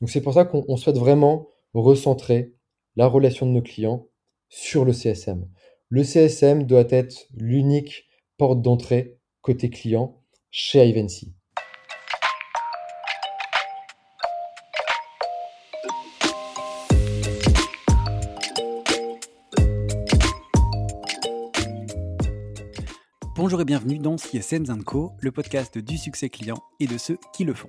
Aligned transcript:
Donc 0.00 0.10
c'est 0.10 0.20
pour 0.20 0.34
ça 0.34 0.44
qu'on 0.44 0.76
souhaite 0.76 0.98
vraiment 0.98 1.48
recentrer 1.72 2.54
la 2.96 3.06
relation 3.06 3.46
de 3.46 3.52
nos 3.52 3.62
clients 3.62 4.08
sur 4.48 4.84
le 4.84 4.92
CSM. 4.92 5.48
Le 5.88 6.04
CSM 6.04 6.64
doit 6.64 6.86
être 6.90 7.26
l'unique 7.34 8.06
porte 8.36 8.62
d'entrée 8.62 9.18
côté 9.40 9.70
client 9.70 10.20
chez 10.50 10.86
Ivancy. 10.86 11.34
Bonjour 23.36 23.60
et 23.60 23.64
bienvenue 23.64 23.98
dans 23.98 24.16
CSM 24.16 24.82
Co, 24.84 25.12
le 25.20 25.30
podcast 25.30 25.76
du 25.76 25.98
succès 25.98 26.30
client 26.30 26.56
et 26.80 26.86
de 26.86 26.96
ceux 26.96 27.18
qui 27.34 27.44
le 27.44 27.52
font. 27.52 27.68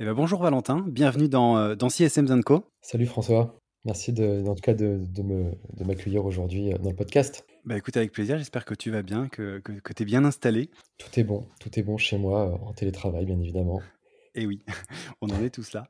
Eh 0.00 0.04
ben, 0.04 0.14
bonjour 0.14 0.40
Valentin, 0.40 0.84
bienvenue 0.86 1.28
dans, 1.28 1.58
euh, 1.58 1.74
dans 1.74 1.88
CSM 1.88 2.44
Co. 2.44 2.62
Salut 2.82 3.06
François, 3.06 3.58
merci 3.84 4.12
de, 4.12 4.44
en 4.46 4.54
tout 4.54 4.60
cas 4.60 4.72
de, 4.72 5.00
de 5.12 5.84
m'accueillir 5.84 6.24
aujourd'hui 6.24 6.72
euh, 6.72 6.78
dans 6.78 6.90
le 6.90 6.94
podcast. 6.94 7.44
Bah 7.64 7.76
écoute, 7.76 7.96
avec 7.96 8.12
plaisir, 8.12 8.38
j'espère 8.38 8.64
que 8.64 8.74
tu 8.74 8.92
vas 8.92 9.02
bien, 9.02 9.26
que, 9.26 9.58
que, 9.58 9.72
que 9.72 9.92
tu 9.92 10.04
es 10.04 10.06
bien 10.06 10.24
installé. 10.24 10.70
Tout 10.98 11.18
est 11.18 11.24
bon, 11.24 11.48
tout 11.58 11.76
est 11.76 11.82
bon 11.82 11.96
chez 11.96 12.16
moi, 12.16 12.46
euh, 12.46 12.68
en 12.68 12.72
télétravail 12.74 13.26
bien 13.26 13.40
évidemment. 13.40 13.82
Et 14.36 14.46
oui, 14.46 14.62
on 15.20 15.30
en 15.30 15.42
est 15.42 15.50
tous 15.50 15.72
là. 15.72 15.88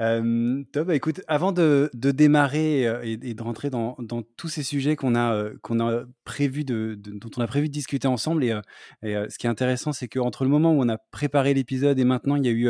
Euh, 0.00 0.62
top, 0.72 0.88
bah 0.88 0.94
écoute, 0.94 1.22
avant 1.26 1.52
de, 1.52 1.88
de 1.94 2.10
démarrer 2.10 2.82
et, 3.04 3.16
de 3.16 3.42
rentrer 3.42 3.70
dans, 3.70 3.96
dans 4.00 4.20
tous 4.36 4.48
ces 4.48 4.64
sujets 4.64 4.96
qu'on 4.96 5.14
a, 5.14 5.48
qu'on 5.62 5.80
a 5.80 6.04
prévu 6.24 6.62
de, 6.62 6.94
dont 6.94 7.30
on 7.38 7.40
a 7.40 7.46
prévu 7.46 7.68
de 7.68 7.72
discuter 7.72 8.06
ensemble, 8.06 8.44
et, 8.44 8.60
et 9.02 9.14
ce 9.30 9.38
qui 9.38 9.46
est 9.46 9.50
intéressant, 9.50 9.94
c'est 9.94 10.08
qu'entre 10.08 10.44
le 10.44 10.50
moment 10.50 10.74
où 10.74 10.82
on 10.82 10.90
a 10.90 10.98
préparé 10.98 11.54
l'épisode 11.54 11.98
et 11.98 12.04
maintenant, 12.04 12.36
il 12.36 12.44
y 12.44 12.48
a 12.48 12.52
eu 12.52 12.68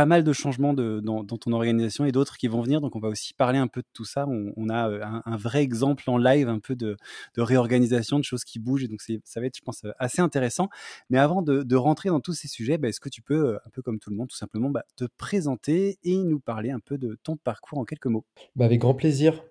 pas 0.00 0.06
mal 0.06 0.24
de 0.24 0.32
changements 0.32 0.72
de, 0.72 1.00
dans, 1.00 1.24
ton 1.24 1.52
organisation 1.52 2.06
et 2.06 2.10
d'autres 2.10 2.38
qui 2.38 2.48
vont 2.48 2.62
venir. 2.62 2.80
Donc, 2.80 2.96
on 2.96 3.00
va 3.00 3.08
aussi 3.08 3.34
parler 3.34 3.58
un 3.58 3.66
peu 3.66 3.82
de 3.82 3.86
tout 3.92 4.06
ça. 4.06 4.26
On, 4.26 4.68
a 4.70 4.88
euh, 4.88 5.04
un, 5.26 5.36
vrai 5.36 5.62
exemple 5.62 6.08
en 6.08 6.16
live, 6.16 6.48
un 6.48 6.58
peu 6.58 6.74
de, 6.74 6.96
réorganisation, 7.36 8.18
de 8.18 8.24
choses 8.24 8.44
qui 8.44 8.58
bougent. 8.58 8.84
Et 8.84 8.88
donc, 8.88 9.02
ça 9.02 9.40
va 9.40 9.46
être, 9.46 9.58
je 9.58 9.60
pense, 9.60 9.84
euh, 9.84 9.92
assez 9.98 10.22
intéressant. 10.22 10.70
Mais 11.10 11.18
avant 11.18 11.42
de, 11.42 11.76
rentrer 11.76 12.08
dans 12.08 12.20
tous 12.20 12.32
ces 12.32 12.48
sujets, 12.48 12.78
bah, 12.78 12.88
est-ce 12.88 12.98
que 12.98 13.10
tu 13.10 13.20
peux, 13.20 13.48
euh, 13.48 13.58
un 13.66 13.70
peu 13.74 13.82
comme 13.82 13.98
tout 13.98 14.08
le 14.08 14.16
monde, 14.16 14.28
tout 14.28 14.38
simplement, 14.38 14.70
bah, 14.70 14.84
te 14.96 15.04
présenter 15.18 15.98
et 16.02 16.16
nous 16.16 16.40
parler 16.40 16.70
un 16.70 16.80
peu 16.80 16.96
de 16.96 17.18
ton 17.22 17.36
parcours 17.36 17.76
en 17.76 17.84
quelques 17.84 18.06
mots? 18.06 18.24
Bah 18.56 18.64
Avec 18.64 18.80
grand 18.80 18.94
plaisir. 18.94 19.44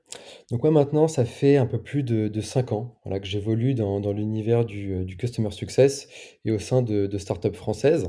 Donc, 0.49 0.63
moi, 0.63 0.71
maintenant, 0.71 1.07
ça 1.07 1.25
fait 1.25 1.57
un 1.57 1.67
peu 1.67 1.79
plus 1.79 2.01
de, 2.01 2.41
cinq 2.41 2.71
ans 2.71 2.99
voilà, 3.05 3.19
que 3.19 3.27
j'évolue 3.27 3.75
dans, 3.75 3.99
l'univers 4.13 4.65
du, 4.65 5.15
Customer 5.15 5.51
Success 5.51 6.07
et 6.43 6.51
au 6.51 6.57
sein 6.57 6.81
de, 6.81 7.05
de 7.05 7.17
startups 7.19 7.53
françaises. 7.53 8.07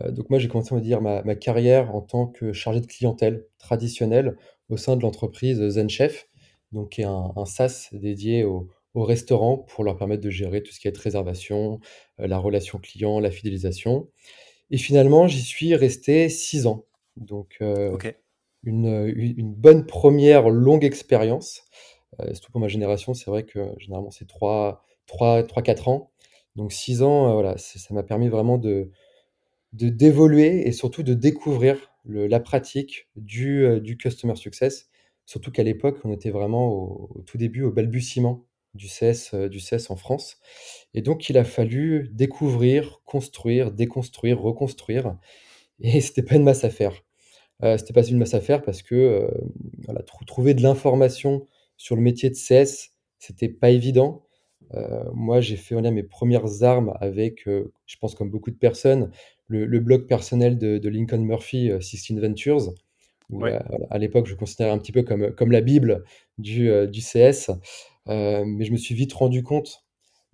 Euh, 0.00 0.10
donc 0.10 0.30
moi, 0.30 0.38
j'ai 0.38 0.48
commencé 0.48 0.74
à 0.74 0.80
dire 0.80 1.00
ma, 1.00 1.22
carrière 1.34 1.94
en 1.94 2.00
tant 2.00 2.26
que 2.26 2.52
chargé 2.52 2.80
de 2.80 2.86
clientèle 2.86 3.46
traditionnel 3.58 4.36
au 4.68 4.76
sein 4.76 4.96
de 4.96 5.02
l'entreprise 5.02 5.60
ZenChef, 5.68 6.28
donc 6.72 6.90
qui 6.90 7.02
est 7.02 7.04
un, 7.04 7.32
SaaS 7.44 7.88
dédié 7.92 8.44
aux 8.44 8.68
restaurants 8.94 9.58
pour 9.58 9.84
leur 9.84 9.96
permettre 9.96 10.22
de 10.22 10.30
gérer 10.30 10.62
tout 10.62 10.72
ce 10.72 10.80
qui 10.80 10.88
est 10.88 10.96
réservation, 10.96 11.80
euh, 12.20 12.26
la 12.26 12.38
relation 12.38 12.78
client, 12.78 13.20
la 13.20 13.30
fidélisation. 13.30 14.08
Et 14.70 14.78
finalement, 14.78 15.28
j'y 15.28 15.42
suis 15.42 15.74
resté 15.74 16.28
six 16.28 16.66
ans. 16.66 16.86
Donc, 17.16 17.56
euh, 17.60 17.96
une, 18.64 19.54
bonne 19.54 19.86
première 19.86 20.48
longue 20.48 20.84
expérience. 20.84 21.64
surtout 22.32 22.50
pour 22.50 22.60
ma 22.60 22.68
génération, 22.68 23.12
c'est 23.14 23.30
vrai 23.30 23.44
que 23.44 23.60
généralement, 23.78 24.10
c'est 24.10 24.26
3-4 24.26 25.88
ans. 25.88 26.10
Donc, 26.56 26.72
six 26.72 27.02
ans, 27.02 27.34
voilà, 27.34 27.58
ça 27.58 27.92
m'a 27.92 28.02
permis 28.02 28.28
vraiment 28.28 28.58
de, 28.58 28.90
de 29.74 29.88
d'évoluer 29.90 30.66
et 30.66 30.72
surtout 30.72 31.02
de 31.02 31.14
découvrir 31.14 31.92
la 32.06 32.40
pratique 32.40 33.08
du, 33.16 33.64
euh, 33.64 33.80
du 33.80 33.96
customer 33.96 34.36
success. 34.36 34.88
Surtout 35.26 35.50
qu'à 35.50 35.62
l'époque, 35.62 35.98
on 36.04 36.12
était 36.12 36.30
vraiment 36.30 36.68
au, 36.70 37.22
tout 37.26 37.38
début, 37.38 37.62
au 37.62 37.70
balbutiement 37.72 38.44
du 38.74 38.88
CS, 38.88 39.30
euh, 39.34 39.48
du 39.48 39.58
CS 39.58 39.90
en 39.90 39.96
France. 39.96 40.38
Et 40.92 41.02
donc, 41.02 41.28
il 41.30 41.38
a 41.38 41.44
fallu 41.44 42.10
découvrir, 42.12 43.00
construire, 43.04 43.72
déconstruire, 43.72 44.40
reconstruire. 44.40 45.16
Et 45.80 46.00
c'était 46.02 46.22
pas 46.22 46.36
une 46.36 46.44
masse 46.44 46.64
à 46.64 46.70
faire. 46.70 47.04
Euh, 47.62 47.78
c'était 47.78 47.92
pas 47.92 48.06
une 48.06 48.18
masse 48.18 48.34
à 48.34 48.40
faire 48.40 48.62
parce 48.62 48.82
que 48.82 48.94
euh, 48.94 49.30
voilà, 49.84 50.02
trouver 50.26 50.54
de 50.54 50.62
l'information 50.62 51.46
sur 51.76 51.96
le 51.96 52.02
métier 52.02 52.28
de 52.30 52.34
CS, 52.34 52.90
c'était 53.18 53.48
pas 53.48 53.70
évident. 53.70 54.22
moi, 55.12 55.40
j'ai 55.40 55.56
fait 55.56 55.74
on 55.76 55.84
a, 55.84 55.90
mes 55.90 56.02
premières 56.02 56.62
armes 56.62 56.94
avec, 57.00 57.44
je 57.46 57.96
pense 58.00 58.14
comme 58.14 58.30
beaucoup 58.30 58.50
de 58.50 58.56
personnes, 58.56 59.10
le, 59.48 59.80
blog 59.80 60.06
personnel 60.06 60.58
de, 60.58 60.88
Lincoln 60.88 61.24
Murphy, 61.24 61.70
euh, 61.70 61.80
Sixteen 61.80 62.20
Ventures. 62.20 62.72
Euh, 63.32 63.58
à 63.90 63.98
l'époque, 63.98 64.26
je 64.26 64.34
considérais 64.34 64.70
un 64.70 64.78
petit 64.78 64.92
peu 64.92 65.02
comme, 65.02 65.32
comme 65.32 65.50
la 65.50 65.60
Bible 65.60 66.04
du, 66.38 66.70
euh, 66.70 66.86
du 66.86 67.00
CS. 67.00 67.50
mais 68.06 68.64
je 68.64 68.72
me 68.72 68.76
suis 68.76 68.94
vite 68.94 69.12
rendu 69.12 69.42
compte 69.42 69.84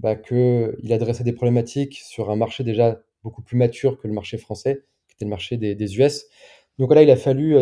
bah, 0.01 0.17
qu'il 0.17 0.93
adressait 0.93 1.25
des 1.25 1.33
problématiques 1.33 2.01
sur 2.05 2.31
un 2.31 2.37
marché 2.37 2.65
déjà 2.65 3.01
beaucoup 3.23 3.43
plus 3.43 3.57
mature 3.57 3.99
que 3.99 4.09
le 4.09 4.15
marché 4.15 4.39
français, 4.39 4.85
qui 5.09 5.15
était 5.15 5.25
le 5.25 5.31
marché 5.31 5.57
des, 5.57 5.99
US. 5.99 6.27
Donc 6.79 6.95
là, 6.95 7.03
il 7.03 7.11
a 7.11 7.17
fallu 7.17 7.57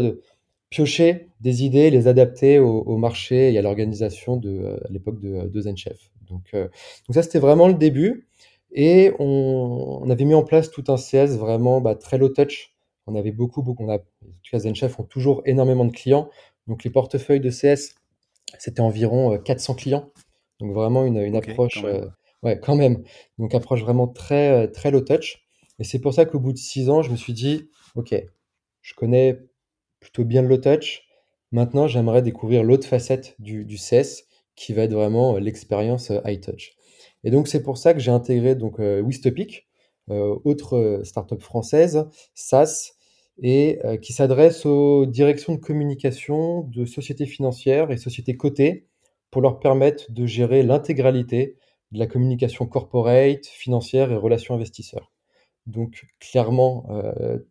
piocher 0.71 1.29
des 1.41 1.65
idées, 1.65 1.91
les 1.91 2.07
adapter 2.07 2.59
au, 2.59 2.97
marché 2.97 3.53
et 3.53 3.59
à 3.59 3.63
l'organisation 3.63 4.37
de, 4.37 4.79
à 4.85 4.89
l'époque 4.91 5.21
de, 5.21 5.49
de 5.49 5.61
ZenChef. 5.61 6.11
Donc, 6.29 6.53
donc 6.53 6.71
ça, 7.15 7.23
c'était 7.23 7.41
vraiment 7.41 7.67
le 7.67 7.75
début. 7.75 8.29
Et 8.73 9.13
on, 9.19 10.09
avait 10.11 10.25
mis 10.25 10.35
en 10.35 10.45
place 10.45 10.71
tout 10.71 10.85
un 10.89 10.97
CS 10.97 11.37
vraiment 11.37 11.81
bah, 11.81 11.95
très 11.95 12.19
low 12.19 12.29
touch. 12.29 12.75
On 13.07 13.15
avait 13.15 13.33
beaucoup, 13.33 13.63
beaucoup. 13.63 13.85
On 13.85 13.89
a, 13.89 13.97
en 13.97 13.99
tout 13.99 14.51
cas, 14.51 14.59
ZenChef 14.59 14.99
ont 15.01 15.05
toujours 15.05 15.43
énormément 15.47 15.85
de 15.85 15.93
clients. 15.93 16.29
Donc 16.67 16.85
les 16.85 16.91
portefeuilles 16.91 17.41
de 17.41 17.51
CS, 17.51 17.95
c'était 18.59 18.81
environ 18.81 19.39
400 19.39 19.73
euh, 19.73 19.77
clients. 19.77 20.13
Donc 20.61 20.75
vraiment 20.75 21.05
une, 21.05 21.19
une 21.19 21.37
approche, 21.37 21.81
quand 21.83 21.89
euh, 21.89 22.07
ouais, 22.43 22.59
quand 22.61 22.77
même. 22.77 23.03
Donc 23.39 23.55
approche 23.55 23.81
vraiment 23.81 24.07
très, 24.07 24.51
euh, 24.51 24.67
très 24.67 24.91
low 24.91 25.01
touch. 25.01 25.47
Et 25.79 25.85
c'est 25.85 26.01
pour 26.01 26.13
ça 26.13 26.27
qu'au 26.27 26.41
bout 26.41 26.53
de 26.53 26.59
six 26.59 26.91
ans, 26.91 27.03
je 27.03 27.11
me 27.11 27.17
suis 27.17 27.33
dit, 27.33 27.71
ok, 27.95 28.15
je 28.83 28.95
connais 28.95 29.39
plutôt 30.01 30.25
bien 30.25 30.43
le 30.43 30.49
low 30.49 30.59
touch. 30.59 31.05
Maintenant, 31.53 31.87
j'aimerais 31.87 32.21
découvrir 32.21 32.63
l'autre 32.63 32.87
facette 32.87 33.35
du, 33.39 33.65
du 33.65 33.77
CS, 33.77 34.25
qui 34.55 34.75
va 34.75 34.83
être 34.83 34.93
vraiment 34.93 35.39
l'expérience 35.39 36.13
high 36.27 36.41
touch. 36.41 36.78
Et 37.25 37.31
donc, 37.31 37.49
c'est 37.49 37.63
pour 37.63 37.79
ça 37.79 37.95
que 37.95 38.01
j'ai 38.01 38.11
intégré 38.11 38.55
donc 38.55 38.81
euh, 38.81 39.01
Wistopic, 39.01 39.67
euh, 40.11 40.39
autre 40.45 40.77
euh, 40.77 41.05
startup 41.05 41.41
française, 41.41 42.07
SaaS, 42.35 42.93
et 43.41 43.79
qui 44.03 44.13
s'adresse 44.13 44.67
aux 44.67 45.07
directions 45.07 45.55
de 45.55 45.61
communication 45.61 46.63
de 46.63 46.85
sociétés 46.85 47.25
financières 47.25 47.93
et 47.93 47.97
sociétés 47.97 48.37
cotées 48.37 48.89
pour 49.31 49.43
leur 49.43 49.61
permettre 49.61 50.11
de 50.11 50.27
gérer 50.27 50.65
l'intégralité 50.65 51.55
de 51.93 52.01
la 52.01 52.09
communication 52.09 52.67
corporate, 52.67 53.47
financière 53.47 54.11
et 54.11 54.17
relations 54.17 54.57
investisseurs. 54.57 55.13
Donc 55.67 56.05
clairement, 56.19 56.85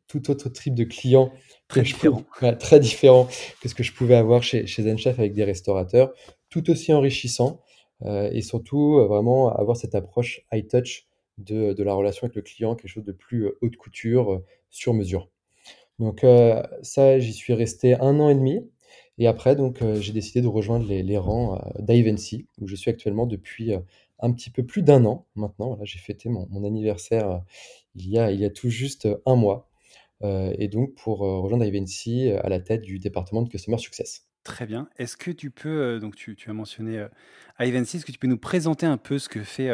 tout 0.10 0.30
autre 0.30 0.50
type 0.50 0.76
de 0.76 0.84
client 0.84 1.32
très 1.70 1.84
différent. 1.84 2.24
très 2.60 2.82
différent 2.82 3.30
que 3.62 3.70
ce 3.70 3.74
que 3.74 3.84
je 3.84 3.94
pouvais 3.94 4.16
avoir 4.16 4.44
chez, 4.44 4.68
chez 4.68 4.84
ZenChef 4.84 5.20
avec 5.20 5.34
des 5.34 5.46
restaurateurs, 5.46 6.12
tout 6.50 6.70
aussi 6.70 6.92
enrichissant 6.92 7.62
et 8.06 8.42
surtout 8.42 8.98
euh, 8.98 9.08
vraiment 9.08 9.50
avoir 9.50 9.78
cette 9.78 9.96
approche 9.96 10.46
high 10.52 10.68
touch 10.68 11.08
de, 11.38 11.84
la 11.84 11.94
relation 11.94 12.26
avec 12.26 12.36
le 12.36 12.42
client, 12.42 12.76
quelque 12.76 12.90
chose 12.90 13.04
de 13.04 13.12
plus 13.12 13.46
euh, 13.46 13.58
haute 13.62 13.78
couture, 13.78 14.42
sur 14.70 14.94
mesure. 14.94 15.30
Donc 16.00 16.24
ça, 16.84 17.18
j'y 17.18 17.34
suis 17.34 17.54
resté 17.54 17.96
un 17.96 18.20
an 18.20 18.30
et 18.30 18.36
demi. 18.36 18.70
Et 19.18 19.26
après, 19.26 19.56
donc, 19.56 19.80
j'ai 19.96 20.14
décidé 20.14 20.42
de 20.42 20.48
rejoindre 20.48 20.86
les, 20.88 21.18
rangs 21.18 21.60
d'Ivancy, 21.80 22.46
où 22.62 22.68
je 22.68 22.76
suis 22.76 22.92
actuellement 22.92 23.26
depuis 23.26 23.74
un 24.20 24.32
petit 24.32 24.52
peu 24.52 24.64
plus 24.64 24.84
d'un 24.84 25.06
an 25.06 25.26
maintenant. 25.34 25.70
Voilà, 25.70 25.86
j'ai 25.86 25.98
fêté 25.98 26.30
mon, 26.30 26.64
anniversaire 26.64 27.42
il 27.96 28.08
y, 28.10 28.20
a, 28.20 28.32
il 28.32 28.40
y 28.40 28.46
a 28.46 28.52
tout 28.52 28.70
juste 28.70 29.08
un 29.26 29.36
mois. 29.36 29.72
et 30.24 30.68
donc 30.68 30.94
pour 30.94 31.20
rejoindre 31.20 31.66
Ivancy 31.66 32.30
à 32.30 32.50
la 32.50 32.60
tête 32.60 32.82
du 32.82 33.00
département 33.00 33.42
de 33.42 33.50
Customer 33.50 33.80
Success. 33.80 34.27
Très 34.48 34.66
bien. 34.66 34.88
Est-ce 34.98 35.18
que 35.18 35.30
tu 35.30 35.52
peux, 35.52 36.00
donc 36.00 36.16
tu, 36.16 36.38
as 36.48 36.54
mentionné 36.54 37.00
euh, 37.00 37.08
Ivancy, 37.60 37.98
est-ce 37.98 38.06
que 38.06 38.14
tu 38.14 38.18
peux 38.18 38.28
nous 38.28 38.38
présenter 38.38 38.86
un 38.86 38.96
peu 38.96 39.20
ce 39.20 39.28
que 39.28 39.44
fait, 39.44 39.70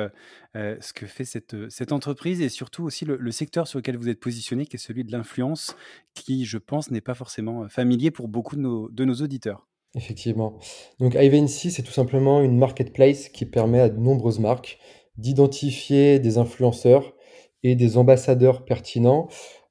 ce 0.56 0.94
que 0.94 1.06
fait 1.06 1.26
cette, 1.26 1.70
cette 1.70 1.92
entreprise 1.92 2.42
et 2.42 2.50
surtout 2.50 2.84
aussi 2.84 3.06
le, 3.06 3.32
secteur 3.32 3.68
sur 3.68 3.78
lequel 3.78 3.98
vous 3.98 4.10
êtes 4.10 4.20
positionné, 4.20 4.66
qui 4.66 4.78
est 4.78 4.80
celui 4.80 5.04
de 5.04 5.12
l'influence, 5.12 5.76
qui, 6.16 6.46
je 6.46 6.58
pense, 6.58 6.90
n'est 6.90 7.02
pas 7.02 7.14
forcément 7.14 7.70
familier 7.70 8.10
pour 8.10 8.28
beaucoup 8.28 8.56
de 8.56 8.62
nos, 8.62 8.90
de 8.90 9.06
nos 9.06 9.14
auditeurs? 9.14 9.68
Effectivement. 9.94 10.58
Donc 11.00 11.14
Ivancy, 11.14 11.70
c'est 11.70 11.84
tout 11.84 11.92
simplement 11.92 12.42
une 12.42 12.58
marketplace 12.58 13.30
qui 13.30 13.46
permet 13.46 13.80
à 13.80 13.90
de 13.90 14.00
nombreuses 14.00 14.40
marques 14.40 14.80
d'identifier 15.18 16.18
des 16.18 16.40
influenceurs 16.40 17.14
et 17.62 17.76
des 17.76 17.98
ambassadeurs 17.98 18.66
pertinents 18.66 19.30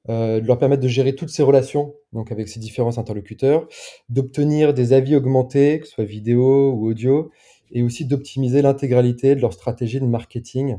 euh, 0.09 0.41
de 0.41 0.47
leur 0.47 0.57
permettre 0.57 0.81
de 0.83 0.87
gérer 0.87 1.15
toutes 1.15 1.29
ces 1.29 1.43
relations, 1.43 1.95
donc 2.11 2.31
avec 2.31 2.47
ces 2.47 2.59
différents 2.59 2.97
interlocuteurs, 2.97 3.67
d'obtenir 4.09 4.73
des 4.73 4.93
avis 4.93 5.15
augmentés, 5.15 5.79
que 5.79 5.87
ce 5.87 5.93
soit 5.93 6.03
vidéo 6.03 6.71
ou 6.71 6.87
audio, 6.87 7.31
et 7.71 7.83
aussi 7.83 8.05
d'optimiser 8.05 8.61
l'intégralité 8.61 9.35
de 9.35 9.41
leur 9.41 9.53
stratégie 9.53 9.99
de 9.99 10.05
marketing 10.05 10.77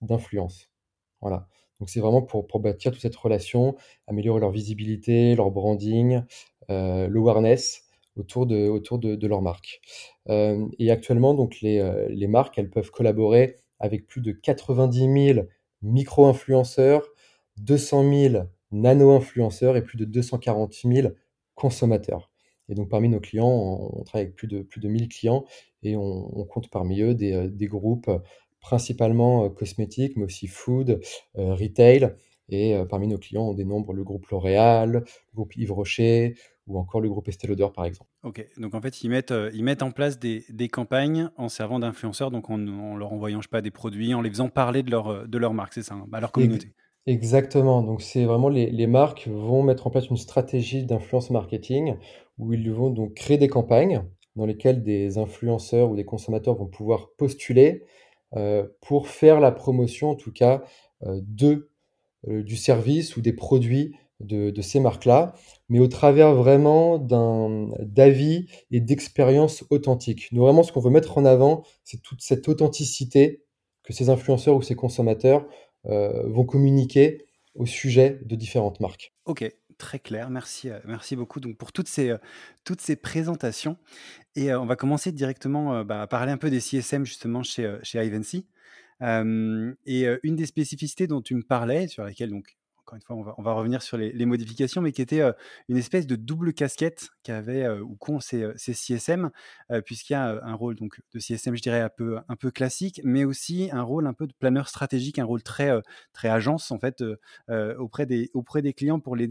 d'influence. 0.00 0.70
Voilà. 1.20 1.48
Donc 1.80 1.88
c'est 1.90 2.00
vraiment 2.00 2.22
pour, 2.22 2.46
pour 2.46 2.60
bâtir 2.60 2.92
toute 2.92 3.00
cette 3.00 3.16
relation, 3.16 3.76
améliorer 4.06 4.40
leur 4.40 4.50
visibilité, 4.50 5.34
leur 5.34 5.50
branding, 5.50 6.22
euh, 6.70 7.08
l'awareness 7.08 7.84
autour 8.16 8.46
de, 8.46 8.68
autour 8.68 8.98
de, 8.98 9.26
leur 9.26 9.40
marque. 9.40 9.80
Euh, 10.28 10.66
et 10.78 10.90
actuellement, 10.90 11.34
donc 11.34 11.60
les, 11.60 11.78
euh, 11.78 12.06
les 12.10 12.26
marques, 12.26 12.58
elles 12.58 12.70
peuvent 12.70 12.90
collaborer 12.90 13.56
avec 13.78 14.06
plus 14.06 14.20
de 14.20 14.32
90 14.32 15.34
000 15.34 15.46
micro-influenceurs, 15.82 17.08
200 17.56 18.12
000 18.30 18.44
nano-influenceurs 18.72 19.76
et 19.76 19.82
plus 19.82 19.98
de 19.98 20.04
240 20.04 20.74
000 20.84 21.08
consommateurs. 21.54 22.30
Et 22.70 22.74
donc 22.74 22.88
parmi 22.88 23.08
nos 23.08 23.20
clients, 23.20 23.48
on, 23.48 24.04
travaille 24.04 24.26
avec 24.26 24.36
plus 24.36 24.48
de, 24.48 24.62
plus 24.62 24.80
de 24.80 24.88
1000 24.88 25.08
clients 25.08 25.44
et 25.82 25.96
on, 25.96 26.44
compte 26.44 26.70
parmi 26.70 27.00
eux 27.00 27.14
des, 27.14 27.32
euh, 27.34 27.68
groupes 27.68 28.10
principalement 28.60 29.44
euh, 29.44 29.48
cosmétiques, 29.48 30.16
mais 30.16 30.24
aussi 30.24 30.46
food, 30.46 31.00
euh, 31.36 31.54
retail. 31.54 32.14
Et 32.52 32.74
parmi 32.88 33.06
nos 33.06 33.16
clients, 33.16 33.44
on 33.44 33.54
dénombre 33.54 33.92
le 33.92 34.02
groupe 34.02 34.26
L'Oréal, 34.26 34.90
le 34.90 35.04
groupe 35.36 35.56
Yves 35.56 35.70
Rocher 35.70 36.34
ou 36.66 36.80
encore 36.80 37.00
le 37.00 37.08
groupe 37.08 37.28
Estée 37.28 37.46
Lauder, 37.46 37.68
par 37.72 37.84
exemple. 37.84 38.10
Ok, 38.24 38.44
donc 38.56 38.74
en 38.74 38.80
fait, 38.80 39.04
ils 39.04 39.08
mettent, 39.08 39.32
ils 39.54 39.62
mettent 39.62 39.84
en 39.84 39.92
place 39.92 40.18
des, 40.18 40.68
campagnes 40.68 41.30
en 41.36 41.48
servant 41.48 41.78
d'influenceurs, 41.78 42.32
donc 42.32 42.50
en, 42.50 42.56
leur 42.96 43.12
envoyant, 43.12 43.40
je 43.40 43.48
pas, 43.48 43.62
des 43.62 43.70
produits, 43.70 44.14
en 44.14 44.20
les 44.20 44.30
faisant 44.30 44.48
parler 44.48 44.82
de 44.82 44.90
leur, 44.90 45.28
de 45.28 45.38
leur 45.38 45.54
marque, 45.54 45.74
c'est 45.74 45.84
ça, 45.84 45.94
hein, 45.94 46.08
à 46.12 46.18
leur 46.18 46.32
communauté. 46.32 46.72
Exactement. 47.10 47.82
Donc, 47.82 48.02
c'est 48.02 48.24
vraiment 48.24 48.48
les, 48.48 48.70
les 48.70 48.86
marques 48.86 49.26
vont 49.26 49.64
mettre 49.64 49.86
en 49.86 49.90
place 49.90 50.08
une 50.10 50.16
stratégie 50.16 50.84
d'influence 50.84 51.30
marketing 51.30 51.96
où 52.38 52.52
ils 52.52 52.70
vont 52.70 52.90
donc 52.90 53.14
créer 53.14 53.36
des 53.36 53.48
campagnes 53.48 54.04
dans 54.36 54.46
lesquelles 54.46 54.84
des 54.84 55.18
influenceurs 55.18 55.90
ou 55.90 55.96
des 55.96 56.04
consommateurs 56.04 56.54
vont 56.54 56.68
pouvoir 56.68 57.10
postuler 57.18 57.82
euh, 58.36 58.64
pour 58.80 59.08
faire 59.08 59.40
la 59.40 59.50
promotion, 59.50 60.10
en 60.10 60.14
tout 60.14 60.32
cas, 60.32 60.62
euh, 61.02 61.20
de, 61.26 61.68
euh, 62.28 62.44
du 62.44 62.56
service 62.56 63.16
ou 63.16 63.22
des 63.22 63.32
produits 63.32 63.96
de, 64.20 64.50
de 64.50 64.62
ces 64.62 64.78
marques-là, 64.78 65.34
mais 65.68 65.80
au 65.80 65.88
travers 65.88 66.34
vraiment 66.34 66.98
d'avis 67.80 68.46
et 68.70 68.80
d'expériences 68.80 69.64
authentiques. 69.70 70.28
Nous, 70.32 70.42
vraiment, 70.42 70.62
ce 70.62 70.72
qu'on 70.72 70.80
veut 70.80 70.90
mettre 70.90 71.18
en 71.18 71.24
avant, 71.24 71.64
c'est 71.84 72.02
toute 72.02 72.22
cette 72.22 72.48
authenticité 72.48 73.42
que 73.82 73.92
ces 73.92 74.10
influenceurs 74.10 74.56
ou 74.56 74.62
ces 74.62 74.76
consommateurs 74.76 75.46
vont 75.84 76.44
communiquer 76.44 77.26
au 77.54 77.66
sujet 77.66 78.20
de 78.24 78.36
différentes 78.36 78.80
marques. 78.80 79.12
Ok, 79.24 79.44
très 79.78 79.98
clair. 79.98 80.30
Merci, 80.30 80.70
euh, 80.70 80.78
merci 80.84 81.16
beaucoup 81.16 81.40
donc 81.40 81.56
pour 81.56 81.72
toutes 81.72 81.88
ces, 81.88 82.10
euh, 82.10 82.18
toutes 82.64 82.80
ces 82.80 82.96
présentations. 82.96 83.76
Et 84.36 84.54
on 84.54 84.66
va 84.66 84.76
commencer 84.76 85.10
directement 85.12 85.84
bah, 85.84 86.02
à 86.02 86.06
parler 86.06 86.30
un 86.32 86.36
peu 86.36 86.50
des 86.50 86.60
CSM 86.60 87.04
justement 87.04 87.42
chez, 87.42 87.78
chez 87.82 88.04
Ivancy. 88.04 88.46
et 89.00 90.06
une 90.22 90.36
des 90.36 90.46
spécificités 90.46 91.06
dont 91.08 91.20
tu 91.20 91.34
me 91.34 91.42
parlais, 91.42 91.88
sur 91.88 92.04
laquelle 92.04 92.30
donc 92.30 92.56
encore 92.90 92.96
une 92.96 93.24
fois, 93.24 93.34
on 93.38 93.42
va, 93.42 93.52
revenir 93.52 93.82
sur 93.82 93.96
les, 93.96 94.26
modifications, 94.26 94.80
mais 94.80 94.92
qui 94.92 95.02
était 95.02 95.22
une 95.68 95.76
espèce 95.76 96.06
de 96.06 96.16
double 96.16 96.52
casquette 96.52 97.10
qu'avait 97.22 97.68
ou 97.68 97.96
qu'ont 97.96 98.20
ces, 98.20 98.52
CSM, 98.56 99.30
puisqu'il 99.84 100.14
y 100.14 100.16
a 100.16 100.40
un 100.44 100.54
rôle 100.54 100.76
donc 100.76 101.00
de 101.12 101.18
CSM, 101.18 101.56
je 101.56 101.62
dirais 101.62 101.80
un 101.80 102.36
peu 102.36 102.50
classique, 102.50 103.00
mais 103.04 103.24
aussi 103.24 103.68
un 103.72 103.82
rôle 103.82 104.06
un 104.06 104.12
peu 104.12 104.26
de 104.26 104.32
planeur 104.32 104.68
stratégique, 104.68 105.18
un 105.18 105.24
rôle 105.24 105.42
très 105.42 105.70
très 106.12 106.28
agence 106.28 106.70
en 106.70 106.78
fait 106.78 107.02
auprès 107.48 108.06
des 108.06 108.72
clients 108.74 109.00
pour 109.00 109.16
les 109.16 109.24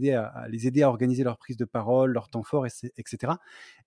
aider 0.66 0.82
à 0.82 0.88
organiser 0.88 1.24
leur 1.24 1.38
prise 1.38 1.56
de 1.56 1.64
parole, 1.64 2.12
leur 2.12 2.28
temps 2.28 2.42
fort, 2.42 2.66
etc. 2.66 3.34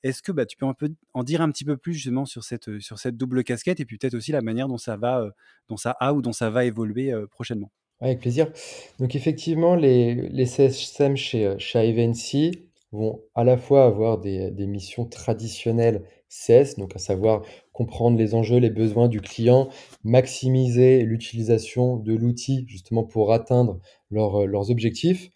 Est-ce 0.03 0.21
que 0.21 0.31
bah, 0.31 0.45
tu 0.45 0.57
peux 0.57 0.65
un 0.65 0.73
peu 0.73 0.89
en 1.13 1.23
dire 1.23 1.41
un 1.41 1.51
petit 1.51 1.65
peu 1.65 1.77
plus 1.77 1.93
justement 1.93 2.25
sur 2.25 2.43
cette 2.43 2.79
sur 2.79 2.99
cette 2.99 3.17
double 3.17 3.43
casquette 3.43 3.79
et 3.79 3.85
puis 3.85 3.97
peut-être 3.97 4.15
aussi 4.15 4.31
la 4.31 4.41
manière 4.41 4.67
dont 4.67 4.77
ça 4.77 4.97
va 4.97 5.29
dont 5.69 5.77
ça 5.77 5.91
a 5.99 6.13
ou 6.13 6.21
dont 6.21 6.33
ça 6.33 6.49
va 6.49 6.65
évoluer 6.65 7.13
prochainement? 7.31 7.71
Avec 8.03 8.19
plaisir. 8.19 8.51
Donc 8.99 9.15
effectivement, 9.15 9.75
les, 9.75 10.45
CSM 10.45 11.15
chez, 11.15 11.57
Ivancy 11.75 12.69
vont 12.91 13.21
à 13.33 13.43
la 13.43 13.57
fois 13.57 13.85
avoir 13.85 14.19
des, 14.19 14.51
des 14.51 14.67
missions 14.67 15.05
traditionnelles 15.05 16.03
CS, 16.29 16.75
donc 16.77 16.95
à 16.95 16.99
savoir 16.99 17.43
comprendre 17.71 18.17
les 18.17 18.35
enjeux, 18.35 18.57
les 18.57 18.69
besoins 18.69 19.07
du 19.07 19.21
client, 19.21 19.69
maximiser 20.03 21.03
l'utilisation 21.03 21.97
de 21.97 22.13
l'outil 22.13 22.65
justement 22.67 23.03
pour 23.03 23.33
atteindre 23.33 23.79
leurs 24.11 24.69
objectifs. 24.69 25.29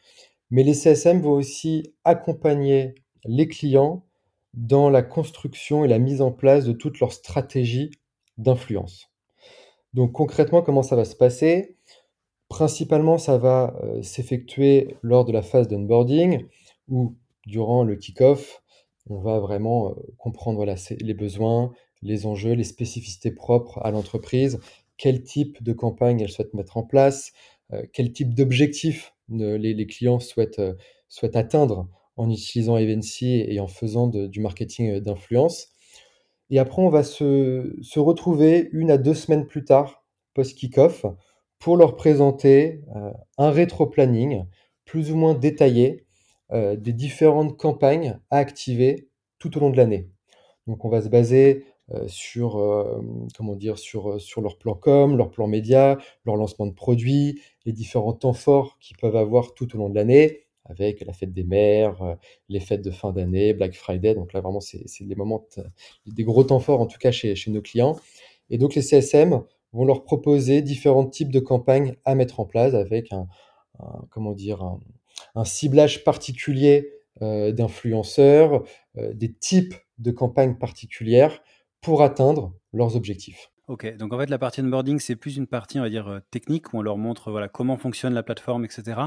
Mais 0.50 0.64
les 0.64 0.74
CSM 0.74 1.22
vont 1.22 1.34
aussi 1.34 1.94
accompagner 2.04 2.96
les 3.26 3.48
clients 3.48 4.06
dans 4.54 4.90
la 4.90 5.04
construction 5.04 5.86
et 5.86 5.88
la 5.88 6.00
mise 6.00 6.22
en 6.22 6.32
place 6.32 6.66
de 6.66 6.74
toutes 6.74 7.00
leurs 7.00 7.14
stratégies 7.14 7.92
d'influence. 8.38 9.10
Donc 9.94 10.14
concrètement, 10.14 10.62
comment 10.62 10.84
ça 10.84 10.96
va 10.96 11.06
se 11.06 11.16
passer? 11.16 11.77
Principalement, 12.50 13.18
ça 13.18 13.38
va 13.38 13.76
euh, 13.84 14.02
s'effectuer 14.02 14.96
lors 15.02 15.26
de 15.26 15.34
la 15.34 15.42
phase 15.42 15.68
d'onboarding 15.68 16.46
où, 16.88 17.16
durant 17.46 17.84
le 17.84 17.98
kick-off, 17.98 18.64
on 19.10 19.20
va 19.20 19.40
vraiment 19.40 19.90
euh, 19.90 19.94
comprendre 20.18 20.66
les 20.66 21.14
besoins, 21.14 21.74
les 22.02 22.26
enjeux, 22.26 22.54
les 22.54 22.64
spécificités 22.64 23.32
propres 23.32 23.80
à 23.84 23.92
l'entreprise, 23.92 24.60
quel 24.96 25.24
type 25.24 25.62
de 25.62 25.74
campagne 25.74 26.22
elle 26.22 26.30
souhaite 26.30 26.54
mettre 26.54 26.78
en 26.78 26.84
place, 26.84 27.34
euh, 27.74 27.84
quel 27.92 28.14
type 28.14 28.34
d'objectifs 28.34 29.14
les, 29.30 29.88
clients 29.88 30.22
souhaitent, 30.22 30.62
atteindre 31.34 31.90
en 32.16 32.32
utilisant 32.32 32.78
Evency 32.78 33.44
et 33.46 33.60
en 33.60 33.68
faisant 33.68 34.08
du 34.08 34.40
marketing 34.40 35.02
d'influence. 35.02 35.68
Et 36.50 36.60
après, 36.60 36.82
on 36.82 36.90
va 36.90 37.04
se 37.04 38.00
retrouver 38.00 38.70
une 38.72 38.90
à 38.90 38.98
deux 38.98 39.14
semaines 39.14 39.46
plus 39.46 39.66
tard, 39.66 40.06
post-kick-off, 40.34 41.06
pour 41.60 41.78
leur 41.78 41.96
présenter 41.96 42.82
euh, 42.96 43.12
un 43.38 43.52
rétro-planning 43.52 44.46
plus 44.86 45.12
ou 45.12 45.16
moins 45.16 45.34
détaillé 45.34 46.06
euh, 46.52 46.76
des 46.76 46.94
différentes 46.94 47.58
campagnes 47.58 48.20
à 48.30 48.38
activer 48.38 49.10
tout 49.40 49.58
au 49.58 49.60
long 49.60 49.70
de 49.70 49.78
l'année. 49.78 50.10
Donc 50.68 50.86
on 50.86 50.90
va 50.90 51.02
se 51.02 51.10
baser 51.10 51.66
euh, 51.92 52.06
sur, 52.08 52.62
comment 53.38 53.56
dire, 53.56 53.78
sur, 53.80 54.20
sur 54.20 54.42
leur 54.42 54.58
plan 54.58 54.76
com, 54.76 55.18
leur 55.18 55.32
plan 55.32 55.48
média, 55.48 55.98
leur 56.26 56.36
lancement 56.36 56.68
de 56.68 56.74
produits, 56.74 57.42
les 57.66 57.72
différents 57.72 58.14
temps 58.14 58.34
forts 58.34 58.78
qu'ils 58.80 58.98
peuvent 58.98 59.16
avoir 59.16 59.54
tout 59.54 59.74
au 59.76 59.78
long 59.78 59.90
de 59.90 59.96
l'année, 59.96 60.44
avec 60.66 61.02
la 61.06 61.14
fête 61.14 61.34
des 61.34 61.46
mères, 61.46 62.18
les 62.50 62.60
fêtes 62.60 62.82
de 62.82 62.92
fin 62.92 63.14
d'année, 63.14 63.54
Black 63.54 63.74
Friday. 63.74 64.16
Donc 64.16 64.34
là, 64.34 64.42
vraiment, 64.42 64.60
c'est 64.60 64.84
des 65.02 65.16
moments, 65.16 65.48
des 66.06 66.24
gros 66.26 66.44
temps 66.44 66.60
forts, 66.60 66.82
en 66.82 66.88
tout 66.88 67.00
cas 67.00 67.12
chez, 67.12 67.36
chez 67.36 67.52
nos 67.52 67.62
clients. 67.62 67.96
Et 68.50 68.58
donc 68.58 68.76
les 68.76 68.82
CSM 68.82 69.44
vont 69.74 69.86
leur 69.86 70.04
proposer 70.04 70.62
différents 70.62 71.06
types 71.06 71.32
de 71.32 71.40
campagnes 71.40 71.96
à 72.06 72.16
mettre 72.16 72.40
en 72.40 72.46
place 72.46 72.74
avec 72.74 73.12
un, 73.12 73.28
comment 74.10 74.34
dire, 74.34 74.64
un, 75.36 75.46
ciblage 75.46 76.04
particulier 76.04 76.98
euh, 77.22 77.52
d'influenceurs, 77.52 78.64
euh, 78.98 79.14
des 79.14 79.34
types 79.34 79.74
de 79.98 80.12
campagnes 80.12 80.56
particulières 80.56 81.42
pour 81.82 82.04
atteindre 82.04 82.54
leurs 82.74 82.96
objectifs. 82.96 83.52
Ok, 83.68 83.98
donc 83.98 84.14
en 84.14 84.20
fait 84.20 84.30
la 84.30 84.38
partie 84.38 84.62
onboarding 84.62 85.00
c'est 85.00 85.18
plus 85.18 85.36
une 85.36 85.48
partie 85.48 85.78
on 85.78 85.82
va 85.82 85.90
dire 85.90 86.08
euh, 86.08 86.20
technique 86.32 86.72
où 86.72 86.78
on 86.78 86.82
leur 86.82 86.98
montre 86.98 87.32
voilà 87.32 87.50
comment 87.50 87.76
fonctionne 87.76 88.14
la 88.14 88.24
plateforme 88.24 88.64
etc. 88.64 89.02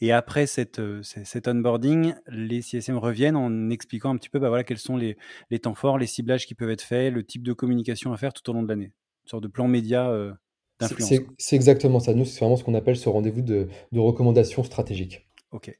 Et 0.00 0.12
après 0.12 0.46
cette, 0.46 0.80
cet 1.02 1.48
onboarding, 1.48 2.14
les 2.28 2.62
CSM 2.62 2.98
reviennent 2.98 3.36
en 3.36 3.70
expliquant 3.70 4.10
un 4.10 4.16
petit 4.16 4.28
peu 4.28 4.38
bah, 4.38 4.48
voilà 4.48 4.62
quels 4.62 4.78
sont 4.78 4.96
les, 4.96 5.16
les 5.50 5.58
temps 5.58 5.74
forts, 5.74 5.98
les 5.98 6.06
ciblages 6.06 6.46
qui 6.46 6.54
peuvent 6.54 6.70
être 6.70 6.82
faits, 6.82 7.12
le 7.12 7.24
type 7.24 7.42
de 7.42 7.52
communication 7.52 8.12
à 8.12 8.16
faire 8.16 8.32
tout 8.32 8.48
au 8.50 8.52
long 8.52 8.62
de 8.62 8.68
l'année 8.68 8.92
sorte 9.28 9.42
de 9.42 9.48
plan 9.48 9.68
média 9.68 10.08
euh, 10.10 10.32
d'influence. 10.80 11.12
C'est 11.38 11.56
exactement 11.56 12.00
ça. 12.00 12.14
Nous, 12.14 12.24
c'est 12.24 12.40
vraiment 12.40 12.56
ce 12.56 12.64
qu'on 12.64 12.74
appelle 12.74 12.96
ce 12.96 13.08
rendez-vous 13.08 13.42
de, 13.42 13.68
recommandations 13.94 14.64
stratégiques. 14.64 15.26
Ok. 15.52 15.76